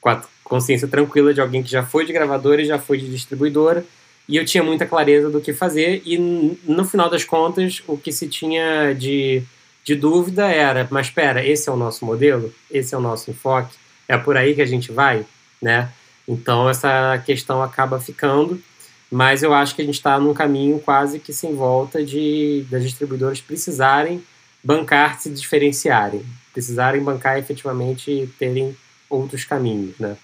com 0.00 0.08
a 0.08 0.22
consciência 0.44 0.86
tranquila 0.86 1.34
de 1.34 1.40
alguém 1.40 1.60
que 1.60 1.68
já 1.68 1.82
foi 1.82 2.06
de 2.06 2.12
gravadora 2.12 2.62
e 2.62 2.64
já 2.64 2.78
foi 2.78 2.98
de 2.98 3.10
distribuidora, 3.10 3.84
e 4.28 4.36
eu 4.36 4.44
tinha 4.44 4.62
muita 4.62 4.86
clareza 4.86 5.28
do 5.28 5.40
que 5.40 5.52
fazer, 5.52 6.02
e 6.06 6.16
no 6.18 6.84
final 6.84 7.10
das 7.10 7.24
contas, 7.24 7.82
o 7.84 7.98
que 7.98 8.12
se 8.12 8.28
tinha 8.28 8.92
de, 8.92 9.42
de 9.82 9.96
dúvida 9.96 10.46
era: 10.46 10.86
mas 10.88 11.08
espera, 11.08 11.44
esse 11.44 11.68
é 11.68 11.72
o 11.72 11.76
nosso 11.76 12.04
modelo? 12.04 12.54
Esse 12.70 12.94
é 12.94 12.98
o 12.98 13.00
nosso 13.00 13.28
enfoque? 13.32 13.74
É 14.06 14.16
por 14.16 14.36
aí 14.36 14.54
que 14.54 14.62
a 14.62 14.66
gente 14.66 14.92
vai? 14.92 15.26
Né? 15.60 15.90
Então, 16.28 16.70
essa 16.70 17.20
questão 17.26 17.60
acaba 17.60 17.98
ficando 17.98 18.62
mas 19.10 19.42
eu 19.42 19.54
acho 19.54 19.74
que 19.74 19.82
a 19.82 19.84
gente 19.84 19.94
está 19.94 20.18
num 20.18 20.34
caminho 20.34 20.78
quase 20.80 21.18
que 21.18 21.32
sem 21.32 21.54
volta 21.54 22.04
de 22.04 22.66
das 22.70 22.82
distribuidoras 22.82 23.40
precisarem 23.40 24.22
bancar, 24.62 25.20
se 25.20 25.30
diferenciarem, 25.30 26.24
precisarem 26.52 27.02
bancar 27.02 27.38
efetivamente 27.38 28.28
terem 28.38 28.76
outros 29.08 29.44
caminhos, 29.44 29.98
né? 29.98 30.16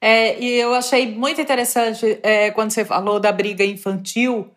É, 0.00 0.38
e 0.42 0.58
eu 0.58 0.74
achei 0.74 1.14
muito 1.14 1.40
interessante 1.40 2.18
é, 2.22 2.50
quando 2.50 2.72
você 2.72 2.84
falou 2.84 3.20
da 3.20 3.30
briga 3.30 3.64
infantil, 3.64 4.50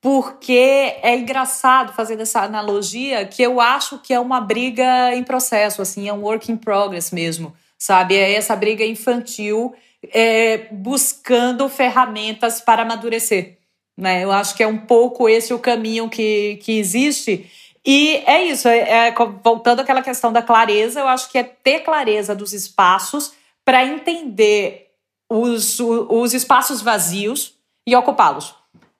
porque 0.00 0.94
é 1.02 1.16
engraçado 1.16 1.92
fazer 1.92 2.18
essa 2.18 2.40
analogia 2.40 3.26
que 3.26 3.42
eu 3.42 3.60
acho 3.60 3.98
que 3.98 4.14
é 4.14 4.18
uma 4.18 4.40
briga 4.40 5.14
em 5.14 5.22
processo, 5.22 5.82
assim, 5.82 6.08
é 6.08 6.12
um 6.12 6.22
work 6.22 6.50
in 6.50 6.56
progress 6.56 7.12
mesmo, 7.12 7.54
sabe? 7.78 8.16
É 8.16 8.32
essa 8.32 8.56
briga 8.56 8.84
infantil 8.84 9.74
é, 10.12 10.68
buscando 10.70 11.68
ferramentas 11.68 12.60
para 12.60 12.82
amadurecer. 12.82 13.58
Né? 13.96 14.24
Eu 14.24 14.32
acho 14.32 14.54
que 14.54 14.62
é 14.62 14.66
um 14.66 14.78
pouco 14.78 15.28
esse 15.28 15.54
o 15.54 15.58
caminho 15.58 16.08
que, 16.08 16.56
que 16.62 16.78
existe. 16.78 17.50
E 17.84 18.16
é 18.26 18.44
isso, 18.44 18.68
é, 18.68 19.08
é, 19.08 19.14
voltando 19.42 19.80
àquela 19.80 20.02
questão 20.02 20.32
da 20.32 20.42
clareza, 20.42 21.00
eu 21.00 21.08
acho 21.08 21.30
que 21.30 21.38
é 21.38 21.42
ter 21.42 21.80
clareza 21.80 22.34
dos 22.34 22.52
espaços 22.52 23.32
para 23.64 23.84
entender 23.84 24.88
os, 25.30 25.78
os 25.80 26.34
espaços 26.34 26.82
vazios 26.82 27.54
e 27.86 27.94
ocupá-los. 27.94 28.54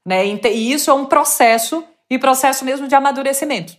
Né? 0.05 0.27
E 0.27 0.73
isso 0.73 0.91
é 0.91 0.95
um 0.95 1.07
processo, 1.07 1.85
e 2.09 2.19
processo 2.19 2.65
mesmo 2.65 2.87
de 2.87 2.95
amadurecimento 2.95 3.77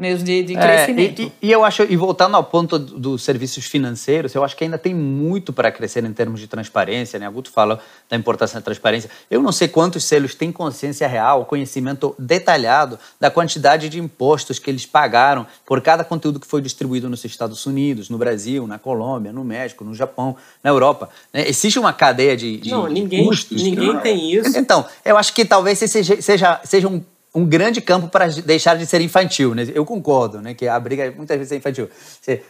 mesmo 0.00 0.24
de, 0.24 0.42
de 0.42 0.54
crescimento. 0.54 1.20
É, 1.20 1.24
e, 1.26 1.32
e, 1.42 1.52
eu 1.52 1.62
acho, 1.62 1.82
e 1.82 1.94
voltando 1.94 2.34
ao 2.34 2.42
ponto 2.42 2.78
dos 2.78 3.22
serviços 3.22 3.66
financeiros, 3.66 4.34
eu 4.34 4.42
acho 4.42 4.56
que 4.56 4.64
ainda 4.64 4.78
tem 4.78 4.94
muito 4.94 5.52
para 5.52 5.70
crescer 5.70 6.02
em 6.02 6.12
termos 6.14 6.40
de 6.40 6.46
transparência, 6.46 7.18
né? 7.18 7.26
A 7.26 7.30
Guto 7.30 7.50
fala 7.50 7.78
da 8.08 8.16
importância 8.16 8.58
da 8.58 8.64
transparência. 8.64 9.10
Eu 9.30 9.42
não 9.42 9.52
sei 9.52 9.68
quantos 9.68 10.02
selos 10.04 10.34
têm 10.34 10.50
consciência 10.50 11.06
real, 11.06 11.44
conhecimento 11.44 12.14
detalhado 12.18 12.98
da 13.20 13.30
quantidade 13.30 13.90
de 13.90 14.00
impostos 14.00 14.58
que 14.58 14.70
eles 14.70 14.86
pagaram 14.86 15.46
por 15.66 15.82
cada 15.82 16.02
conteúdo 16.02 16.40
que 16.40 16.46
foi 16.46 16.62
distribuído 16.62 17.10
nos 17.10 17.22
Estados 17.22 17.66
Unidos, 17.66 18.08
no 18.08 18.16
Brasil, 18.16 18.66
na 18.66 18.78
Colômbia, 18.78 19.34
no 19.34 19.44
México, 19.44 19.84
no 19.84 19.94
Japão, 19.94 20.34
na 20.64 20.70
Europa. 20.70 21.10
Né? 21.30 21.46
Existe 21.46 21.78
uma 21.78 21.92
cadeia 21.92 22.34
de, 22.34 22.56
de 22.56 22.70
não, 22.70 22.88
ninguém, 22.88 23.26
custos. 23.26 23.62
Ninguém 23.62 23.98
tem 23.98 24.32
isso. 24.32 24.56
Então, 24.56 24.86
eu 25.04 25.18
acho 25.18 25.34
que 25.34 25.44
talvez 25.44 25.78
seja, 25.78 26.22
seja, 26.22 26.60
seja 26.64 26.88
um 26.88 27.02
um 27.34 27.46
grande 27.46 27.80
campo 27.80 28.08
para 28.08 28.26
deixar 28.26 28.76
de 28.76 28.84
ser 28.86 29.00
infantil, 29.00 29.54
né? 29.54 29.68
Eu 29.72 29.84
concordo, 29.84 30.40
né? 30.42 30.52
Que 30.52 30.66
a 30.66 30.78
briga 30.80 31.12
muitas 31.16 31.36
vezes 31.36 31.52
é 31.52 31.56
infantil. 31.56 31.88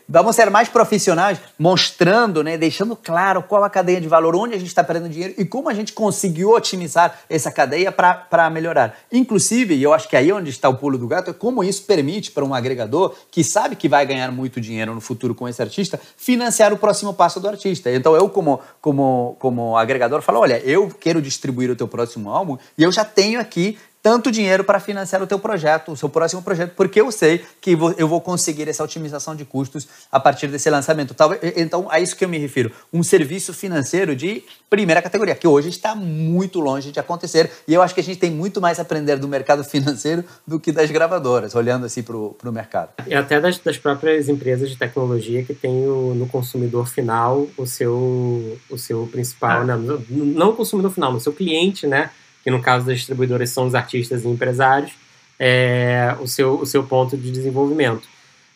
Vamos 0.09 0.35
ser 0.35 0.51
mais 0.51 0.68
profissionais, 0.68 1.39
mostrando, 1.59 2.43
né? 2.43 2.57
Deixando 2.57 2.97
claro 2.97 3.43
qual 3.43 3.62
a 3.62 3.68
cadeia 3.68 4.01
de 4.01 4.09
valor, 4.09 4.35
onde 4.35 4.55
a 4.55 4.59
gente 4.59 4.68
está 4.68 4.83
perdendo 4.83 5.11
dinheiro 5.11 5.35
e 5.37 5.45
como 5.45 5.68
a 5.68 5.74
gente 5.74 5.93
conseguiu 5.93 6.53
otimizar 6.53 7.20
essa 7.28 7.51
cadeia 7.51 7.93
para 7.93 8.49
melhorar. 8.51 8.97
Inclusive, 9.12 9.74
e 9.74 9.83
eu 9.83 9.93
acho 9.93 10.09
que 10.09 10.16
aí 10.16 10.31
é 10.31 10.35
onde 10.35 10.49
está 10.49 10.68
o 10.68 10.76
pulo 10.76 10.97
do 10.97 11.07
gato, 11.07 11.31
é 11.31 11.35
como 11.35 11.62
isso 11.62 11.83
permite 11.83 12.31
para 12.31 12.45
um 12.45 12.55
agregador 12.55 13.14
que 13.31 13.45
sabe 13.45 13.76
que 13.76 13.89
vai 13.89 14.07
ganhar 14.07 14.33
muito 14.33 14.61
dinheiro 14.61 14.95
no 14.95 15.01
futuro 15.01 15.35
com 15.35 15.47
esse 15.47 15.61
artista, 15.61 16.01
financiar 16.16 16.72
o 16.72 16.78
próximo 16.78 17.12
passo 17.12 17.39
do 17.39 17.49
artista. 17.49 17.91
Então 17.91 18.16
eu, 18.16 18.31
como, 18.31 18.61
como, 18.81 19.37
como 19.39 19.76
agregador, 19.76 20.22
falo, 20.22 20.41
olha, 20.41 20.59
eu 20.61 20.89
quero 20.89 21.20
distribuir 21.20 21.70
o 21.70 21.76
teu 21.76 21.87
próximo 21.87 22.31
álbum 22.31 22.57
e 22.78 22.83
eu 22.83 22.91
já 22.91 23.05
tenho 23.05 23.39
aqui 23.39 23.78
tanto 24.03 24.30
dinheiro 24.30 24.64
para 24.64 24.80
financiar 24.80 25.22
o 25.22 25.26
teu 25.26 25.38
projeto, 25.38 25.92
o 25.92 25.96
seu 25.96 26.09
próximo 26.09 26.42
projeto, 26.42 26.72
porque 26.74 27.01
eu 27.01 27.11
sei 27.12 27.44
que 27.61 27.72
eu 27.96 28.09
vou 28.09 28.20
conseguir 28.20 28.68
essa 28.68 28.82
otimização 28.82 29.36
de 29.36 29.44
custos 29.44 29.86
a 30.11 30.18
partir 30.18 30.48
desse 30.48 30.70
lançamento. 30.70 31.14
Então, 31.57 31.86
a 31.90 32.01
isso 32.01 32.16
que 32.16 32.24
eu 32.24 32.28
me 32.28 32.38
refiro. 32.38 32.72
Um 32.92 33.03
serviço 33.03 33.53
financeiro 33.53 34.16
de 34.16 34.42
primeira 34.68 35.03
categoria, 35.03 35.34
que 35.34 35.46
hoje 35.46 35.68
está 35.68 35.94
muito 35.94 36.61
longe 36.61 36.92
de 36.92 37.01
acontecer. 37.01 37.51
E 37.66 37.74
eu 37.74 37.82
acho 37.82 37.94
que 37.94 38.01
a 38.01 38.05
gente 38.05 38.18
tem 38.18 38.30
muito 38.30 38.61
mais 38.61 38.78
a 38.78 38.82
aprender 38.82 39.16
do 39.16 39.28
mercado 39.28 39.62
financeiro 39.64 40.24
do 40.46 40.59
que 40.59 40.72
das 40.72 40.90
gravadoras, 40.90 41.55
olhando 41.55 41.84
assim 41.86 42.03
para 42.03 42.16
o 42.16 42.53
mercado. 42.53 42.90
E 43.07 43.14
até 43.14 43.40
das, 43.40 43.59
das, 43.59 43.76
próprias 43.76 44.28
empresas 44.28 44.70
de 44.70 44.76
tecnologia 44.76 45.42
que 45.42 45.55
têm 45.55 45.86
o, 45.86 46.14
no 46.14 46.26
consumidor 46.26 46.86
final 46.86 47.46
o 47.57 47.66
seu, 47.66 48.59
o 48.68 48.78
seu 48.78 49.07
principal, 49.11 49.62
ah. 49.62 49.64
não, 49.64 50.03
não 50.09 50.51
o 50.51 50.57
consumidor 50.57 50.90
final, 50.90 51.12
o 51.12 51.20
seu 51.20 51.32
cliente, 51.32 51.86
né? 51.86 52.11
Que 52.43 52.51
no 52.51 52.61
caso 52.61 52.86
das 52.86 52.99
distribuidoras 52.99 53.51
são 53.51 53.66
os 53.66 53.74
artistas 53.74 54.24
e 54.24 54.28
empresários, 54.28 54.93
é, 55.38 56.14
o, 56.20 56.26
seu, 56.26 56.61
o 56.61 56.66
seu 56.66 56.82
ponto 56.84 57.16
de 57.16 57.30
desenvolvimento. 57.30 58.09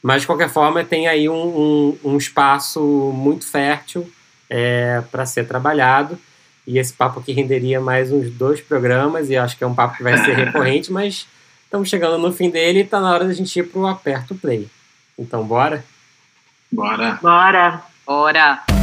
Mas, 0.02 0.20
de 0.20 0.26
qualquer 0.26 0.50
forma, 0.50 0.84
tem 0.84 1.08
aí 1.08 1.28
um, 1.30 1.34
um, 1.34 1.98
um 2.04 2.16
espaço 2.18 2.80
muito 3.14 3.46
fértil 3.46 4.06
é, 4.50 5.02
para 5.10 5.24
ser 5.24 5.48
trabalhado. 5.48 6.18
E 6.66 6.78
esse 6.78 6.92
papo 6.92 7.20
aqui 7.20 7.32
renderia 7.32 7.80
mais 7.80 8.12
uns 8.12 8.30
dois 8.30 8.60
programas, 8.60 9.30
e 9.30 9.36
acho 9.36 9.56
que 9.56 9.64
é 9.64 9.66
um 9.66 9.74
papo 9.74 9.96
que 9.96 10.02
vai 10.02 10.18
ser 10.18 10.34
recorrente, 10.34 10.92
mas 10.92 11.26
estamos 11.64 11.88
chegando 11.88 12.18
no 12.18 12.32
fim 12.32 12.50
dele 12.50 12.80
e 12.80 12.82
está 12.82 13.00
na 13.00 13.10
hora 13.10 13.24
da 13.24 13.32
gente 13.32 13.58
ir 13.58 13.64
para 13.64 13.80
o 13.80 13.86
Aperto 13.86 14.34
Play. 14.34 14.68
Então, 15.18 15.42
bora? 15.44 15.82
Bora! 16.70 17.18
Bora! 17.22 17.82
Bora! 18.06 18.73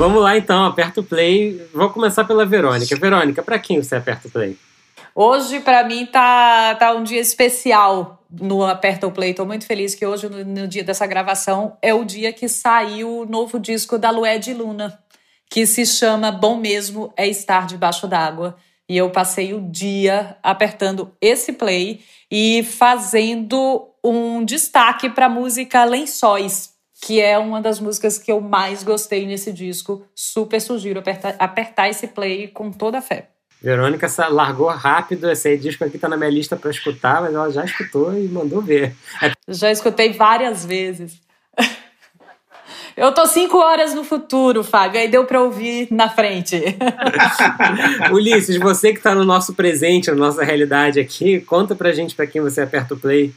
Vamos 0.00 0.22
lá 0.22 0.34
então, 0.34 0.64
aperta 0.64 1.02
o 1.02 1.04
play. 1.04 1.60
Vou 1.74 1.90
começar 1.90 2.24
pela 2.24 2.46
Verônica. 2.46 2.96
Verônica, 2.96 3.42
para 3.42 3.58
quem 3.58 3.82
você 3.82 3.96
aperta 3.96 4.28
o 4.28 4.30
play? 4.30 4.56
Hoje, 5.14 5.60
para 5.60 5.84
mim, 5.84 6.06
tá, 6.06 6.74
tá 6.76 6.94
um 6.94 7.02
dia 7.02 7.20
especial 7.20 8.24
no 8.30 8.64
Aperta 8.64 9.06
o 9.06 9.12
Play. 9.12 9.34
Tô 9.34 9.44
muito 9.44 9.66
feliz 9.66 9.94
que 9.94 10.06
hoje, 10.06 10.26
no, 10.26 10.42
no, 10.42 10.66
dia 10.66 10.82
dessa 10.82 11.06
gravação, 11.06 11.76
é 11.82 11.92
o 11.92 12.02
dia 12.02 12.32
que 12.32 12.48
saiu 12.48 13.18
o 13.18 13.26
novo 13.26 13.60
disco 13.60 13.98
da 13.98 14.10
Lued 14.10 14.54
Luna, 14.54 14.98
que 15.50 15.66
se 15.66 15.84
chama 15.84 16.32
Bom 16.32 16.56
Mesmo 16.56 17.12
é 17.14 17.28
Estar 17.28 17.66
Debaixo 17.66 18.08
d'Água. 18.08 18.56
E 18.88 18.96
eu 18.96 19.10
passei 19.10 19.52
o 19.52 19.60
dia 19.60 20.34
apertando 20.42 21.14
esse 21.20 21.52
play 21.52 22.00
e 22.30 22.62
fazendo 22.62 23.86
um 24.02 24.42
destaque 24.46 25.10
para 25.10 25.26
a 25.26 25.28
música 25.28 25.84
Lençóis, 25.84 26.69
que 27.00 27.20
é 27.20 27.38
uma 27.38 27.60
das 27.62 27.80
músicas 27.80 28.18
que 28.18 28.30
eu 28.30 28.40
mais 28.40 28.82
gostei 28.82 29.26
nesse 29.26 29.52
disco. 29.52 30.04
Super 30.14 30.60
sugiro 30.60 31.00
apertar, 31.00 31.34
apertar 31.38 31.88
esse 31.88 32.06
play 32.06 32.48
com 32.48 32.70
toda 32.70 32.98
a 32.98 33.02
fé. 33.02 33.30
Verônica 33.62 34.06
largou 34.28 34.68
rápido, 34.68 35.30
esse 35.30 35.56
disco 35.56 35.84
aqui 35.84 35.98
tá 35.98 36.08
na 36.08 36.16
minha 36.16 36.30
lista 36.30 36.56
para 36.56 36.70
escutar, 36.70 37.20
mas 37.20 37.34
ela 37.34 37.50
já 37.50 37.64
escutou 37.64 38.16
e 38.16 38.26
mandou 38.26 38.62
ver. 38.62 38.94
Já 39.48 39.70
escutei 39.70 40.12
várias 40.12 40.64
vezes. 40.64 41.20
Eu 42.96 43.12
tô 43.12 43.26
cinco 43.26 43.58
horas 43.58 43.94
no 43.94 44.02
futuro, 44.02 44.64
Fábio, 44.64 45.00
aí 45.00 45.08
deu 45.08 45.24
para 45.24 45.42
ouvir 45.42 45.88
na 45.90 46.08
frente. 46.08 46.60
Ulisses, 48.12 48.58
você 48.58 48.92
que 48.92 49.00
tá 49.00 49.14
no 49.14 49.24
nosso 49.24 49.54
presente, 49.54 50.10
na 50.10 50.16
nossa 50.16 50.42
realidade 50.42 50.98
aqui, 50.98 51.40
conta 51.40 51.74
pra 51.74 51.92
gente 51.92 52.14
para 52.14 52.26
quem 52.26 52.40
você 52.40 52.62
aperta 52.62 52.94
o 52.94 52.98
play. 52.98 53.32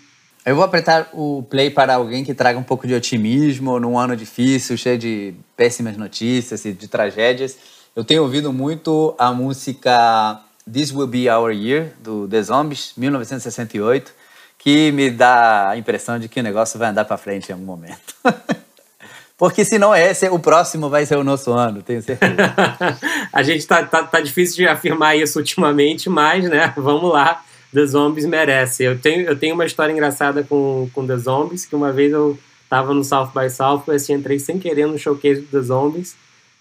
Eu 0.46 0.58
vou 0.58 0.66
apertar 0.66 1.08
o 1.14 1.42
play 1.50 1.70
para 1.70 1.96
alguém 1.96 2.22
que 2.22 2.34
traga 2.34 2.60
um 2.60 2.64
pouco 2.64 2.86
de 2.86 2.94
otimismo 2.94 3.80
num 3.80 3.98
ano 3.98 4.14
difícil, 4.14 4.76
cheio 4.76 4.98
de 4.98 5.34
péssimas 5.56 5.96
notícias 5.96 6.66
e 6.66 6.74
de 6.74 6.90
tragédias. 6.90 7.58
Eu 7.96 8.04
tenho 8.04 8.24
ouvido 8.24 8.52
muito 8.52 9.16
a 9.18 9.32
música 9.32 10.42
This 10.70 10.92
Will 10.92 11.08
Be 11.08 11.30
Our 11.30 11.52
Year, 11.52 11.94
do 12.00 12.28
The 12.28 12.42
Zombies, 12.44 12.92
1968, 12.98 14.12
que 14.58 14.92
me 14.92 15.10
dá 15.10 15.70
a 15.70 15.78
impressão 15.78 16.20
de 16.20 16.28
que 16.28 16.42
o 16.42 16.44
negócio 16.44 16.78
vai 16.78 16.90
andar 16.90 17.06
para 17.06 17.16
frente 17.16 17.50
em 17.50 17.54
algum 17.54 17.66
momento. 17.66 18.14
Porque 19.38 19.64
se 19.64 19.80
não 19.80 19.96
é 19.96 20.12
esse, 20.12 20.28
o 20.28 20.40
próximo 20.40 20.90
vai 20.90 21.06
ser 21.06 21.18
o 21.18 21.24
nosso 21.24 21.54
ano, 21.54 21.82
tenho 21.82 22.02
certeza. 22.02 22.54
a 23.32 23.44
gente 23.44 23.66
tá, 23.66 23.84
tá, 23.84 24.04
tá 24.04 24.20
difícil 24.20 24.58
de 24.58 24.68
afirmar 24.68 25.16
isso 25.16 25.40
ultimamente, 25.40 26.10
mas, 26.10 26.50
né, 26.50 26.74
vamos 26.76 27.12
lá 27.12 27.42
The 27.74 27.86
Zombies 27.86 28.26
merece. 28.26 28.84
Eu 28.84 29.00
tenho, 29.00 29.22
eu 29.22 29.38
tenho 29.38 29.56
uma 29.56 29.66
história 29.66 29.92
engraçada 29.92 30.44
com, 30.44 30.90
com 30.94 31.06
The 31.06 31.18
Zombies, 31.18 31.66
que 31.66 31.76
uma 31.76 31.92
vez 31.92 32.12
eu 32.12 32.38
tava 32.70 32.94
no 32.94 33.04
South 33.04 33.32
by 33.36 33.50
Southwest 33.50 34.10
e 34.10 34.14
entrei 34.14 34.40
sem 34.40 34.60
querer 34.60 34.88
no 34.88 34.98
showcase 34.98 35.42
do 35.42 35.48
The 35.48 35.62
Zombies, 35.62 36.16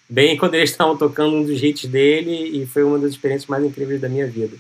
bem 0.09 0.37
quando 0.39 0.55
eles 0.55 0.71
estavam 0.71 0.97
tocando 0.97 1.37
um 1.37 1.45
dos 1.45 1.63
hits 1.63 1.87
dele, 1.87 2.63
e 2.63 2.67
foi 2.67 2.83
uma 2.83 2.99
das 2.99 3.13
experiências 3.13 3.49
mais 3.49 3.65
incríveis 3.65 4.01
da 4.01 4.09
minha 4.09 4.27
vida. 4.27 4.57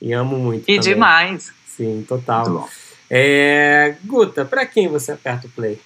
E 0.00 0.12
amo 0.12 0.36
muito. 0.36 0.62
E 0.62 0.76
também. 0.76 0.80
demais. 0.80 1.52
Sim, 1.66 2.04
total. 2.08 2.68
É, 3.10 3.96
Guta, 4.04 4.44
para 4.44 4.64
quem 4.66 4.88
você 4.88 5.12
aperta 5.12 5.46
o 5.46 5.50
play? 5.50 5.78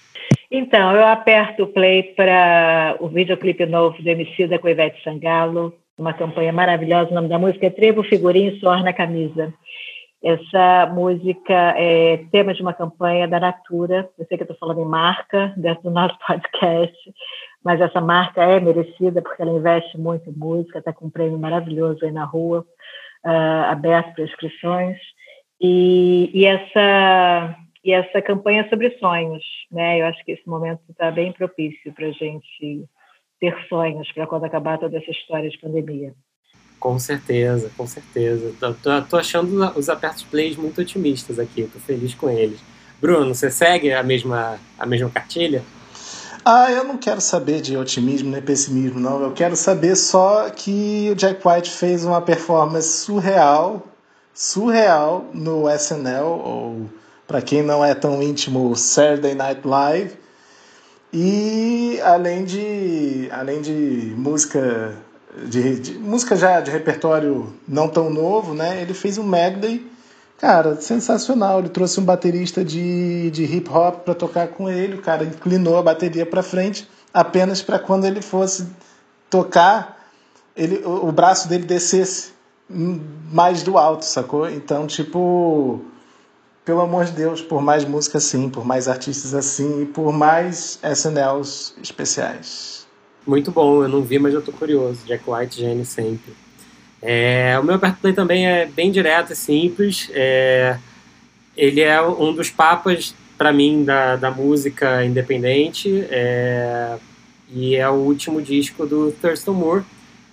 Então, 0.49 0.95
eu 0.95 1.05
aperto 1.05 1.63
o 1.63 1.67
play 1.67 2.03
para 2.03 2.97
o 2.99 3.07
videoclipe 3.07 3.65
novo 3.65 4.01
do 4.01 4.09
MC 4.09 4.47
da 4.47 4.59
com 4.59 4.67
Ivete 4.67 5.01
Sangalo, 5.03 5.73
uma 5.97 6.13
campanha 6.13 6.51
maravilhosa. 6.51 7.11
O 7.11 7.13
nome 7.13 7.29
da 7.29 7.39
música 7.39 7.67
é 7.67 7.69
Trevo, 7.69 8.03
Figurinha 8.03 8.51
e 8.51 8.59
Suor 8.59 8.83
na 8.83 8.91
Camisa. 8.91 9.53
Essa 10.23 10.85
música 10.93 11.73
é 11.75 12.17
tema 12.31 12.53
de 12.53 12.61
uma 12.61 12.75
campanha 12.75 13.27
da 13.27 13.39
Natura. 13.39 14.07
Eu 14.19 14.25
sei 14.27 14.37
que 14.37 14.43
estou 14.43 14.57
falando 14.57 14.79
em 14.81 14.85
marca 14.85 15.51
dentro 15.57 15.83
do 15.83 15.89
nosso 15.89 16.15
podcast, 16.25 16.95
mas 17.63 17.81
essa 17.81 17.99
marca 17.99 18.43
é 18.43 18.59
merecida 18.59 19.19
porque 19.19 19.41
ela 19.41 19.57
investe 19.57 19.97
muito 19.97 20.29
em 20.29 20.33
música, 20.33 20.77
está 20.77 20.93
com 20.93 21.07
um 21.07 21.09
prêmio 21.09 21.39
maravilhoso 21.39 22.05
aí 22.05 22.11
na 22.11 22.23
rua, 22.23 22.63
uh, 23.25 23.71
aberto 23.71 24.13
para 24.13 24.23
inscrições. 24.25 24.97
E, 25.59 26.29
e, 26.35 26.45
essa, 26.45 27.55
e 27.83 27.91
essa 27.91 28.21
campanha 28.21 28.61
é 28.61 28.69
sobre 28.69 28.91
sonhos, 28.99 29.43
né? 29.71 30.01
Eu 30.01 30.05
acho 30.05 30.23
que 30.23 30.33
esse 30.33 30.47
momento 30.47 30.81
está 30.87 31.09
bem 31.09 31.31
propício 31.31 31.91
para 31.93 32.05
a 32.05 32.11
gente 32.11 32.87
ter 33.39 33.57
sonhos 33.67 34.11
para 34.11 34.27
quando 34.27 34.43
acabar 34.43 34.77
toda 34.77 34.99
essa 34.99 35.09
história 35.09 35.49
de 35.49 35.57
pandemia. 35.57 36.13
Com 36.81 36.97
certeza, 36.97 37.69
com 37.77 37.85
certeza. 37.85 38.53
Tô, 38.59 38.73
tô, 38.73 39.01
tô, 39.03 39.17
achando 39.17 39.71
os 39.77 39.87
apertos 39.87 40.23
plays 40.23 40.57
muito 40.57 40.81
otimistas 40.81 41.37
aqui, 41.37 41.69
tô 41.71 41.79
feliz 41.79 42.15
com 42.15 42.27
eles. 42.27 42.59
Bruno, 42.99 43.35
você 43.35 43.51
segue 43.51 43.93
a 43.93 44.01
mesma, 44.01 44.59
a 44.79 44.85
mesma 44.87 45.07
cartilha? 45.07 45.63
Ah, 46.43 46.71
eu 46.71 46.83
não 46.83 46.97
quero 46.97 47.21
saber 47.21 47.61
de 47.61 47.77
otimismo 47.77 48.31
nem 48.31 48.41
pessimismo, 48.41 48.99
não. 48.99 49.21
Eu 49.21 49.31
quero 49.31 49.55
saber 49.55 49.95
só 49.95 50.49
que 50.49 51.09
o 51.11 51.15
Jack 51.15 51.47
White 51.47 51.69
fez 51.69 52.03
uma 52.03 52.19
performance 52.19 52.89
surreal, 53.05 53.85
surreal 54.33 55.29
no 55.35 55.69
SNL, 55.69 56.25
ou 56.25 56.89
para 57.27 57.43
quem 57.43 57.61
não 57.61 57.85
é 57.85 57.93
tão 57.93 58.23
íntimo, 58.23 58.75
Saturday 58.75 59.35
Night 59.35 59.61
Live. 59.63 60.17
E 61.13 61.99
além 62.01 62.43
de, 62.43 63.29
além 63.31 63.61
de 63.61 64.15
música 64.17 64.97
de, 65.45 65.79
de, 65.79 65.93
música 65.97 66.35
já 66.35 66.59
de 66.59 66.71
repertório 66.71 67.53
não 67.67 67.87
tão 67.87 68.09
novo, 68.09 68.53
né? 68.53 68.81
Ele 68.81 68.93
fez 68.93 69.17
um 69.17 69.23
medley, 69.23 69.89
cara, 70.37 70.79
sensacional. 70.79 71.59
Ele 71.59 71.69
trouxe 71.69 71.99
um 71.99 72.03
baterista 72.03 72.63
de, 72.63 73.31
de 73.31 73.43
hip 73.43 73.69
hop 73.69 74.03
para 74.03 74.13
tocar 74.13 74.47
com 74.49 74.69
ele. 74.69 74.95
O 74.95 75.01
cara 75.01 75.23
inclinou 75.23 75.77
a 75.77 75.83
bateria 75.83 76.25
para 76.25 76.43
frente 76.43 76.87
apenas 77.13 77.61
para 77.61 77.79
quando 77.79 78.05
ele 78.05 78.21
fosse 78.21 78.67
tocar, 79.29 79.97
ele, 80.55 80.83
o, 80.85 81.07
o 81.07 81.11
braço 81.11 81.47
dele 81.47 81.65
descesse 81.65 82.33
mais 82.69 83.63
do 83.63 83.77
alto, 83.77 84.05
sacou? 84.05 84.49
Então, 84.49 84.87
tipo, 84.87 85.81
pelo 86.63 86.81
amor 86.81 87.05
de 87.05 87.11
Deus, 87.11 87.41
por 87.41 87.61
mais 87.61 87.83
música 87.85 88.17
assim, 88.17 88.49
por 88.49 88.65
mais 88.65 88.87
artistas 88.87 89.33
assim 89.33 89.83
e 89.83 89.85
por 89.85 90.11
mais 90.11 90.79
SNLs 90.83 91.75
especiais. 91.81 92.80
Muito 93.25 93.51
bom, 93.51 93.83
eu 93.83 93.89
não 93.89 94.01
vi, 94.01 94.17
mas 94.17 94.33
eu 94.33 94.41
tô 94.41 94.51
curioso. 94.51 95.05
Jack 95.05 95.23
White, 95.27 95.59
gênio 95.59 95.85
sempre. 95.85 96.33
É, 97.01 97.57
o 97.59 97.63
meu 97.63 97.75
aperto 97.75 97.99
play 98.01 98.13
também 98.13 98.47
é 98.47 98.65
bem 98.65 98.91
direto 98.91 99.33
e 99.33 99.35
simples. 99.35 100.09
É, 100.13 100.77
ele 101.55 101.81
é 101.81 102.01
um 102.01 102.33
dos 102.33 102.49
papas, 102.49 103.13
para 103.37 103.53
mim, 103.53 103.83
da, 103.83 104.15
da 104.15 104.31
música 104.31 105.05
independente. 105.05 106.03
É, 106.09 106.97
e 107.49 107.75
é 107.75 107.87
o 107.89 107.93
último 107.93 108.41
disco 108.41 108.87
do 108.87 109.11
Thurston 109.11 109.53
Moore, 109.53 109.83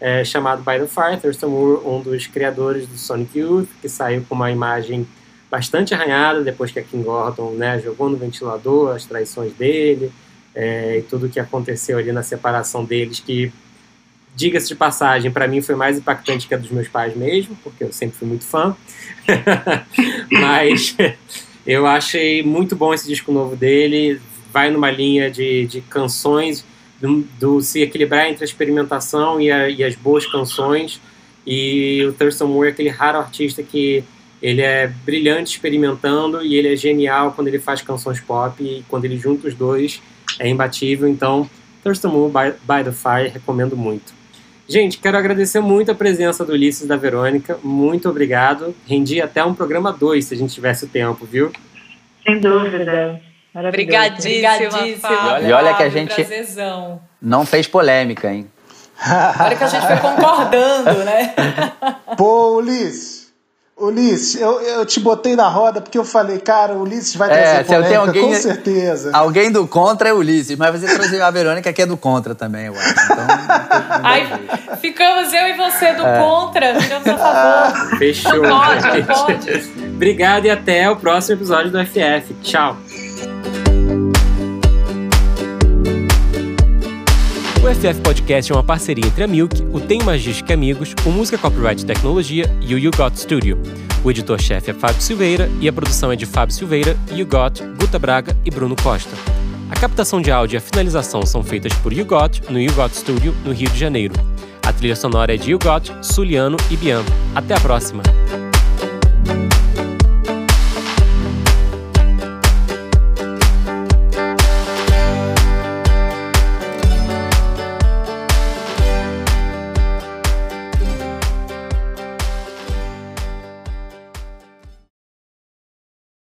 é, 0.00 0.24
chamado 0.24 0.62
By 0.62 0.78
the 0.78 0.86
Fire. 0.86 1.20
Thurston 1.20 1.48
Moore, 1.48 1.86
um 1.86 2.00
dos 2.00 2.26
criadores 2.26 2.86
do 2.86 2.96
Sonic 2.96 3.38
Youth, 3.38 3.68
que 3.82 3.88
saiu 3.88 4.24
com 4.26 4.34
uma 4.34 4.50
imagem 4.50 5.06
bastante 5.50 5.94
arranhada 5.94 6.42
depois 6.42 6.70
que 6.70 6.78
a 6.78 6.82
Kim 6.82 7.02
Gordon 7.02 7.52
né, 7.52 7.78
jogou 7.80 8.08
no 8.08 8.16
ventilador 8.16 8.94
as 8.94 9.04
traições 9.04 9.52
dele 9.54 10.12
é, 10.58 10.98
e 10.98 11.02
tudo 11.02 11.26
o 11.26 11.28
que 11.28 11.38
aconteceu 11.38 11.98
ali 11.98 12.10
na 12.10 12.24
separação 12.24 12.84
deles, 12.84 13.20
que, 13.20 13.52
diga-se 14.34 14.66
de 14.66 14.74
passagem, 14.74 15.30
para 15.30 15.46
mim 15.46 15.62
foi 15.62 15.76
mais 15.76 15.96
impactante 15.96 16.48
que 16.48 16.54
a 16.54 16.58
dos 16.58 16.70
meus 16.70 16.88
pais 16.88 17.16
mesmo, 17.16 17.56
porque 17.62 17.84
eu 17.84 17.92
sempre 17.92 18.18
fui 18.18 18.26
muito 18.26 18.44
fã. 18.44 18.76
Mas 20.32 20.96
eu 21.64 21.86
achei 21.86 22.42
muito 22.42 22.74
bom 22.74 22.92
esse 22.92 23.06
disco 23.06 23.30
novo 23.30 23.54
dele, 23.54 24.20
vai 24.52 24.68
numa 24.68 24.90
linha 24.90 25.30
de, 25.30 25.64
de 25.66 25.80
canções 25.82 26.64
do, 27.00 27.24
do, 27.38 27.60
se 27.60 27.80
equilibrar 27.80 28.28
entre 28.28 28.42
a 28.42 28.46
experimentação 28.46 29.40
e, 29.40 29.52
a, 29.52 29.68
e, 29.68 29.84
as 29.84 29.94
boas 29.94 30.26
canções. 30.26 31.00
E 31.46 32.04
o 32.04 32.12
Thurston 32.12 32.48
Moore 32.48 32.70
é 32.70 32.72
aquele 32.72 32.88
raro 32.88 33.18
artista 33.18 33.62
que 33.62 34.02
ele 34.42 34.62
é 34.62 34.88
brilhante 34.88 35.52
experimentando 35.52 36.42
e 36.44 36.56
ele 36.56 36.72
é 36.72 36.76
genial 36.76 37.30
quando 37.32 37.46
ele 37.46 37.60
faz 37.60 37.80
canções 37.80 38.18
pop 38.18 38.60
e 38.60 38.84
quando 38.88 39.04
ele 39.04 39.16
junta 39.16 39.46
os 39.46 39.54
dois 39.54 40.02
é 40.38 40.48
imbatível. 40.48 41.08
Então, 41.08 41.48
Thurston 41.82 42.08
Moore 42.08 42.32
by, 42.32 42.50
by 42.62 42.84
the 42.84 42.92
Fire, 42.92 43.28
recomendo 43.28 43.76
muito. 43.76 44.12
Gente, 44.68 44.98
quero 44.98 45.16
agradecer 45.16 45.60
muito 45.60 45.90
a 45.90 45.94
presença 45.94 46.44
do 46.44 46.52
Ulisses 46.52 46.82
e 46.82 46.86
da 46.86 46.96
Verônica. 46.96 47.58
Muito 47.62 48.08
obrigado. 48.08 48.74
Rendi 48.86 49.20
até 49.20 49.42
um 49.42 49.54
programa 49.54 49.92
2, 49.92 50.24
se 50.24 50.34
a 50.34 50.36
gente 50.36 50.52
tivesse 50.52 50.84
o 50.84 50.88
tempo, 50.88 51.24
viu? 51.24 51.50
Sem 52.22 52.38
dúvida. 52.38 53.20
Obrigadíssima, 53.54 54.54
Obrigadíssima 54.54 55.40
E 55.40 55.52
olha 55.52 55.74
que 55.74 55.82
a 55.82 55.88
gente 55.88 56.14
não 57.20 57.46
fez 57.46 57.66
polêmica, 57.66 58.30
hein? 58.30 58.46
olha 59.40 59.56
que 59.56 59.64
a 59.64 59.68
gente 59.68 59.86
foi 59.86 59.96
concordando, 59.96 61.04
né? 61.04 61.34
Pô, 62.16 62.56
Ulisses, 63.78 64.40
eu, 64.40 64.60
eu 64.60 64.84
te 64.84 64.98
botei 64.98 65.36
na 65.36 65.48
roda 65.48 65.80
porque 65.80 65.96
eu 65.96 66.04
falei, 66.04 66.38
cara, 66.38 66.74
o 66.74 66.82
Ulisses 66.82 67.14
vai 67.14 67.28
trazer 67.28 67.60
é, 67.60 67.62
polêmica, 67.62 67.98
alguém, 67.98 68.22
com 68.22 68.34
certeza. 68.34 69.10
Alguém 69.12 69.52
do 69.52 69.68
contra 69.68 70.08
é 70.08 70.12
Ulisses, 70.12 70.58
mas 70.58 70.80
você 70.80 70.92
trouxe 70.92 71.20
a 71.20 71.30
Verônica 71.30 71.72
que 71.72 71.82
é 71.82 71.86
do 71.86 71.96
contra 71.96 72.34
também, 72.34 72.66
eu 72.66 72.74
acho. 72.74 73.04
Então, 73.04 73.26
Aí, 74.02 74.26
ficamos 74.80 75.32
eu 75.32 75.46
e 75.46 75.56
você 75.56 75.92
do 75.92 76.04
é. 76.04 76.18
contra, 76.18 76.78
viramos 76.78 77.06
a 77.06 77.16
favor. 77.18 77.98
Fechou. 77.98 78.42
Pode, 78.42 79.02
pode. 79.04 79.70
Obrigado 79.94 80.46
e 80.46 80.50
até 80.50 80.90
o 80.90 80.96
próximo 80.96 81.36
episódio 81.36 81.70
do 81.70 81.78
FF. 81.84 82.34
Tchau. 82.42 82.76
O 87.60 87.74
FF 87.74 88.00
Podcast 88.02 88.52
é 88.52 88.54
uma 88.54 88.62
parceria 88.62 89.04
entre 89.04 89.24
a 89.24 89.26
Milk, 89.26 89.62
o 89.72 89.80
Tem 89.80 90.00
Magística 90.02 90.54
Amigos, 90.54 90.94
o 91.04 91.10
Música 91.10 91.36
Copyright 91.36 91.84
Tecnologia 91.84 92.44
e 92.60 92.72
o 92.72 92.78
You 92.78 92.92
Got 92.96 93.16
Studio. 93.16 93.58
O 94.04 94.10
editor-chefe 94.10 94.70
é 94.70 94.74
Fábio 94.74 95.02
Silveira 95.02 95.50
e 95.60 95.68
a 95.68 95.72
produção 95.72 96.12
é 96.12 96.16
de 96.16 96.24
Fábio 96.24 96.54
Silveira, 96.54 96.96
You 97.10 97.26
Got, 97.26 97.60
Guta 97.78 97.98
Braga 97.98 98.36
e 98.44 98.50
Bruno 98.50 98.76
Costa. 98.80 99.10
A 99.70 99.74
captação 99.74 100.22
de 100.22 100.30
áudio 100.30 100.56
e 100.56 100.58
a 100.58 100.60
finalização 100.60 101.26
são 101.26 101.42
feitas 101.42 101.72
por 101.74 101.92
You 101.92 102.06
Got 102.06 102.42
no 102.48 102.60
You 102.60 102.72
Got 102.72 102.94
Studio, 102.94 103.34
no 103.44 103.52
Rio 103.52 103.68
de 103.70 103.78
Janeiro. 103.78 104.14
A 104.64 104.72
trilha 104.72 104.96
sonora 104.96 105.34
é 105.34 105.36
de 105.36 105.50
You 105.50 105.58
Got, 105.58 105.92
Suliano 106.00 106.56
e 106.70 106.76
Bian. 106.76 107.02
Até 107.34 107.54
a 107.54 107.60
próxima! 107.60 108.02